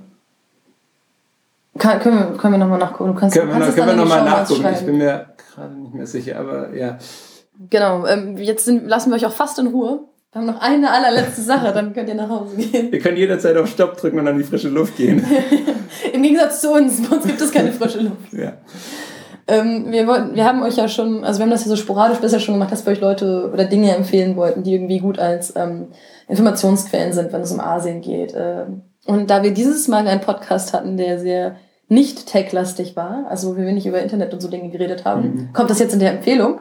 [1.79, 3.13] Kann, können, wir, können wir nochmal nachgucken?
[3.13, 4.67] Du kannst, können kannst wir, können wir nochmal nachgucken?
[4.73, 6.99] Ich bin mir gerade nicht mehr sicher, aber ja.
[7.71, 10.01] Genau, ähm, jetzt sind, lassen wir euch auch fast in Ruhe.
[10.33, 12.93] Wir haben noch eine allerletzte Sache, dann könnt ihr nach Hause gehen.
[12.93, 15.25] Ihr könnt jederzeit auf Stopp drücken und an die frische Luft gehen.
[16.13, 18.33] Im Gegensatz zu uns, bei uns gibt es keine frische Luft.
[18.33, 18.53] ja.
[19.49, 22.19] Ähm, wir, wollten, wir haben euch ja schon, also wir haben das ja so sporadisch
[22.19, 25.57] bisher schon gemacht, dass wir euch Leute oder Dinge empfehlen wollten, die irgendwie gut als
[25.57, 25.89] ähm,
[26.29, 28.35] Informationsquellen sind, wenn es um Asien geht.
[28.37, 31.57] Ähm, und da wir dieses Mal einen Podcast hatten, der sehr
[31.89, 35.53] nicht tech-lastig war, also wir nicht über Internet und so Dinge geredet haben, mhm.
[35.55, 36.61] kommt das jetzt in der Empfehlung.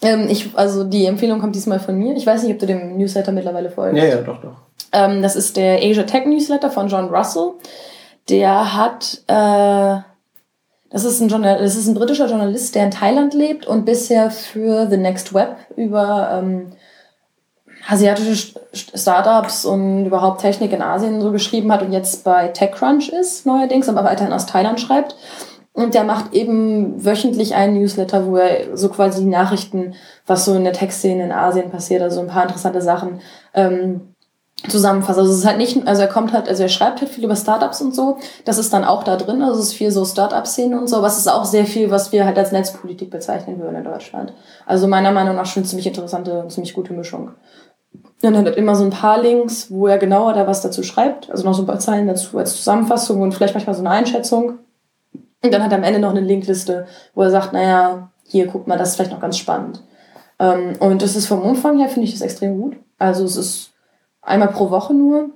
[0.00, 2.16] Ähm, ich, also die Empfehlung kommt diesmal von mir.
[2.16, 3.98] Ich weiß nicht, ob du dem Newsletter mittlerweile folgst.
[3.98, 4.56] Ja, ja, doch, doch.
[4.92, 7.50] Ähm, das ist der Asia Tech Newsletter von John Russell.
[8.30, 10.07] Der hat äh,
[10.90, 14.30] das ist, ein Journal das ist ein britischer Journalist, der in Thailand lebt und bisher
[14.30, 16.72] für The Next Web über ähm,
[17.86, 23.46] asiatische Startups und überhaupt Technik in Asien so geschrieben hat und jetzt bei TechCrunch ist
[23.46, 25.16] neuerdings, aber weiterhin aus Thailand schreibt.
[25.72, 29.94] Und der macht eben wöchentlich einen Newsletter, wo er so quasi Nachrichten,
[30.26, 33.20] was so in der Tech-Szene in Asien passiert, also ein paar interessante Sachen,
[33.54, 34.14] ähm,
[34.66, 35.18] zusammenfasst.
[35.18, 37.36] Also es ist halt nicht, also er kommt halt, also er schreibt halt viel über
[37.36, 38.18] Startups und so.
[38.44, 39.42] Das ist dann auch da drin.
[39.42, 41.00] Also es ist viel so Startup-Szene und so.
[41.02, 44.32] Was ist auch sehr viel, was wir halt als Netzpolitik bezeichnen würden in Deutschland.
[44.66, 47.30] Also meiner Meinung nach schon ziemlich interessante und ziemlich gute Mischung.
[48.20, 51.30] Dann hat er immer so ein paar Links, wo er genauer da was dazu schreibt.
[51.30, 54.58] Also noch so ein paar Zeilen dazu als Zusammenfassung und vielleicht manchmal so eine Einschätzung.
[55.40, 58.66] Und dann hat er am Ende noch eine Linkliste, wo er sagt, naja, hier, guck
[58.66, 59.82] mal, das ist vielleicht noch ganz spannend.
[60.40, 62.76] Ähm, und das ist vom Umfang her, finde ich das extrem gut.
[62.98, 63.70] Also es ist
[64.28, 65.30] einmal pro Woche nur.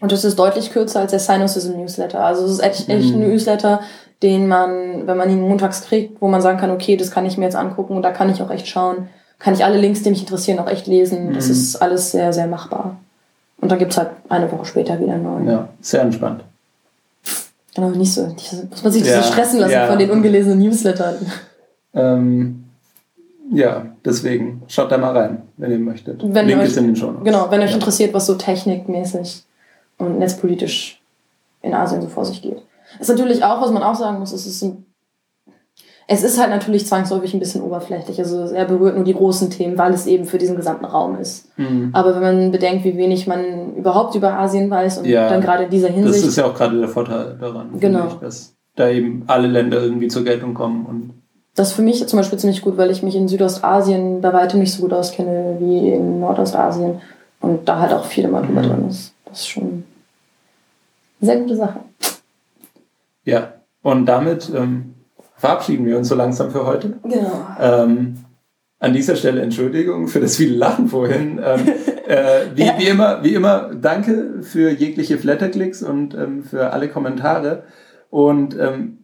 [0.00, 2.24] Und das ist deutlich kürzer als der Cynosism Newsletter.
[2.24, 3.28] Also es ist echt, echt ein mhm.
[3.28, 3.80] Newsletter,
[4.22, 7.38] den man, wenn man ihn montags kriegt, wo man sagen kann, okay, das kann ich
[7.38, 9.08] mir jetzt angucken und da kann ich auch echt schauen,
[9.38, 11.34] kann ich alle Links, die mich interessieren, auch echt lesen.
[11.34, 11.52] Das mhm.
[11.52, 12.96] ist alles sehr, sehr machbar.
[13.60, 15.48] Und dann gibt es halt eine Woche später wieder einen neuen.
[15.48, 16.42] Ja, sehr entspannt.
[17.74, 18.26] Genau, nicht so.
[18.26, 19.86] Nicht so muss man sich ja, nicht so stressen lassen ja.
[19.86, 21.14] von den ungelesenen Newslettern.
[21.94, 22.61] Ähm,
[23.52, 26.22] ja, deswegen schaut da mal rein, wenn ihr möchtet.
[26.24, 27.76] Wenn Link euch, ist in den Show Genau, wenn euch ja.
[27.76, 29.44] interessiert, was so technikmäßig
[29.98, 31.02] und netzpolitisch
[31.60, 32.62] in Asien so vor sich geht.
[32.98, 34.86] ist natürlich auch, was man auch sagen muss, es ist ein
[36.08, 38.18] es ist halt natürlich zwangsläufig ein bisschen oberflächlich.
[38.18, 41.56] Also er berührt nur die großen Themen, weil es eben für diesen gesamten Raum ist.
[41.56, 41.90] Mhm.
[41.92, 45.64] Aber wenn man bedenkt, wie wenig man überhaupt über Asien weiß und ja, dann gerade
[45.64, 46.18] in dieser Hinsicht.
[46.18, 48.08] Das ist ja auch gerade der Vorteil daran, genau.
[48.08, 50.86] Ich, dass da eben alle Länder irgendwie zur Geltung kommen.
[50.86, 51.21] Und
[51.54, 54.60] das ist für mich zum Beispiel ziemlich gut, weil ich mich in Südostasien bei weitem
[54.60, 57.00] nicht so gut auskenne wie in Nordostasien
[57.40, 58.68] und da halt auch viel immer drüber mhm.
[58.68, 59.12] drin ist.
[59.26, 59.84] Das ist schon
[61.20, 61.80] eine sehr gute Sache.
[63.24, 63.52] Ja,
[63.82, 64.94] und damit ähm,
[65.36, 66.94] verabschieden wir uns so langsam für heute.
[67.02, 67.46] Genau.
[67.60, 68.24] Ähm,
[68.78, 71.40] an dieser Stelle Entschuldigung für das viele Lachen vorhin.
[71.44, 71.68] Ähm,
[72.06, 72.78] äh, wie, ja.
[72.78, 77.64] wie, immer, wie immer, danke für jegliche Flatterklicks und ähm, für alle Kommentare.
[78.10, 79.01] Und ähm,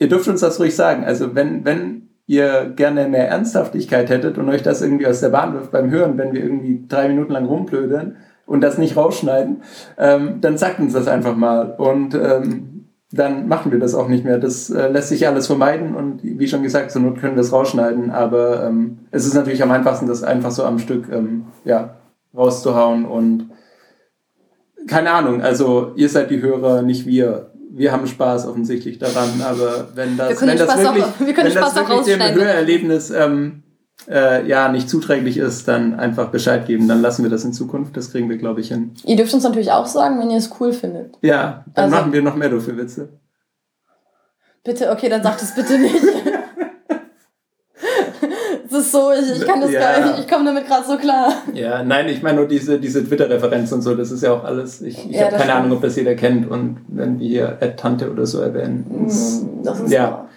[0.00, 1.04] ihr dürft uns das ruhig sagen.
[1.04, 5.54] Also wenn, wenn ihr gerne mehr Ernsthaftigkeit hättet und euch das irgendwie aus der Bahn
[5.54, 8.16] wirft beim Hören, wenn wir irgendwie drei Minuten lang rumblödeln
[8.46, 9.62] und das nicht rausschneiden,
[9.98, 11.74] ähm, dann sagt uns das einfach mal.
[11.76, 14.38] Und ähm, dann machen wir das auch nicht mehr.
[14.38, 17.52] Das äh, lässt sich alles vermeiden und wie schon gesagt, zur Not können wir es
[17.52, 21.96] rausschneiden, aber ähm, es ist natürlich am einfachsten, das einfach so am Stück ähm, ja,
[22.34, 23.50] rauszuhauen und
[24.86, 27.49] keine Ahnung, also ihr seid die Hörer, nicht wir.
[27.72, 32.16] Wir haben Spaß offensichtlich daran, aber wenn das, wenn das wirklich, auch, wenn das wirklich
[32.16, 33.62] dem Hörerlebnis ähm,
[34.08, 36.88] äh, ja nicht zuträglich ist, dann einfach Bescheid geben.
[36.88, 37.96] Dann lassen wir das in Zukunft.
[37.96, 38.92] Das kriegen wir, glaube ich, hin.
[39.04, 41.16] Ihr dürft uns natürlich auch sagen, wenn ihr es cool findet.
[41.22, 43.08] Ja, dann also, machen wir noch mehr dafür Witze.
[44.64, 45.96] Bitte, okay, dann sagt es bitte nicht.
[48.70, 49.80] Es ist so, ich, ich kann das ja.
[49.80, 51.32] gar nicht, ich komme damit gerade so klar.
[51.54, 54.80] Ja, nein, ich meine nur diese, diese Twitter-Referenz und so, das ist ja auch alles,
[54.80, 55.56] ich, ich ja, habe keine stimmt.
[55.56, 57.26] Ahnung, ob das jeder kennt und wenn wir
[57.58, 59.06] hier Tante oder so erwähnen.
[59.06, 60.28] Mm, das ist ja.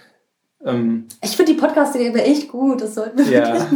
[0.64, 3.66] Ähm, ich finde die Podcast-Idee echt gut, das sollten wir Ja.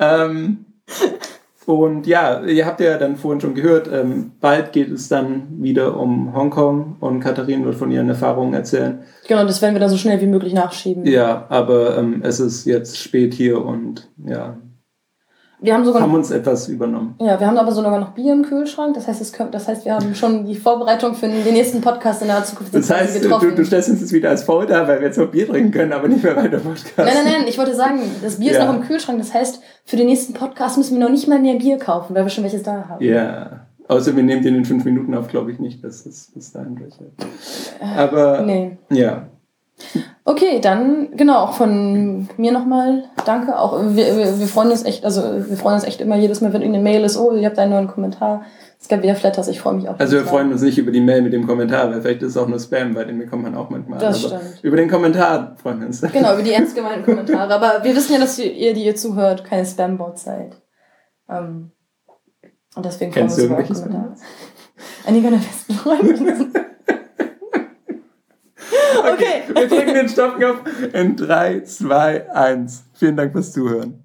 [0.00, 0.64] Ähm,
[1.66, 5.96] und ja, ihr habt ja dann vorhin schon gehört, ähm, bald geht es dann wieder
[5.96, 9.00] um Hongkong und Katharin wird von ihren Erfahrungen erzählen.
[9.28, 11.06] Genau, das werden wir dann so schnell wie möglich nachschieben.
[11.06, 14.56] Ja, aber ähm, es ist jetzt spät hier und ja,
[15.62, 17.14] wir haben sogar haben uns etwas übernommen.
[17.20, 18.94] Ja, wir haben aber sogar noch Bier im Kühlschrank.
[18.94, 22.20] Das heißt, es können, das heißt, wir haben schon die Vorbereitung für den nächsten Podcast
[22.20, 23.24] in der Zukunft das heißt.
[23.24, 25.70] Du, du stellst uns jetzt wieder als faul da, weil wir jetzt noch Bier trinken
[25.70, 26.92] können, aber nicht mehr weiter Podcast.
[26.96, 27.44] Nein, nein, nein.
[27.46, 28.58] Ich wollte sagen, das Bier ja.
[28.58, 29.18] ist noch im Kühlschrank.
[29.18, 32.24] Das heißt, für den nächsten Podcast müssen wir noch nicht mal mehr Bier kaufen, weil
[32.24, 33.04] wir schon welches da haben.
[33.04, 33.66] Ja.
[33.86, 36.76] Außer wir nehmen den in fünf Minuten auf, glaube ich nicht, dass es bis dahin
[36.76, 36.94] durch
[37.80, 38.78] Aber nee.
[38.90, 39.28] ja,
[40.24, 43.58] Okay, dann genau, auch von mir nochmal danke.
[43.58, 46.52] Auch wir, wir, wir freuen uns echt, also wir freuen uns echt immer jedes Mal,
[46.52, 48.44] wenn irgendeine Mail ist, oh, ihr habt einen neuen Kommentar.
[48.80, 49.98] Es gab wieder Flatters, ich freue mich auch.
[49.98, 52.36] Also wir freuen uns nicht über die Mail mit dem Kommentar, weil vielleicht ist es
[52.36, 53.98] auch nur Spam, weil den bekommt man auch manchmal.
[53.98, 54.64] Das aber stimmt.
[54.64, 56.00] Über den Kommentar freuen wir uns.
[56.00, 57.54] Genau, über die ernst gemeinten Kommentare.
[57.54, 60.60] Aber wir wissen ja, dass ihr, die ihr zuhört, keine Spam-Bots seid.
[61.28, 61.70] Ähm,
[62.74, 64.14] und deswegen freuen wir uns über Kommentare.
[65.06, 66.46] Einige meiner besten Freunde.
[68.98, 70.60] Okay, wir drücken den Stoppknopf
[70.92, 72.84] in 3, 2, 1.
[72.94, 74.01] Vielen Dank fürs Zuhören.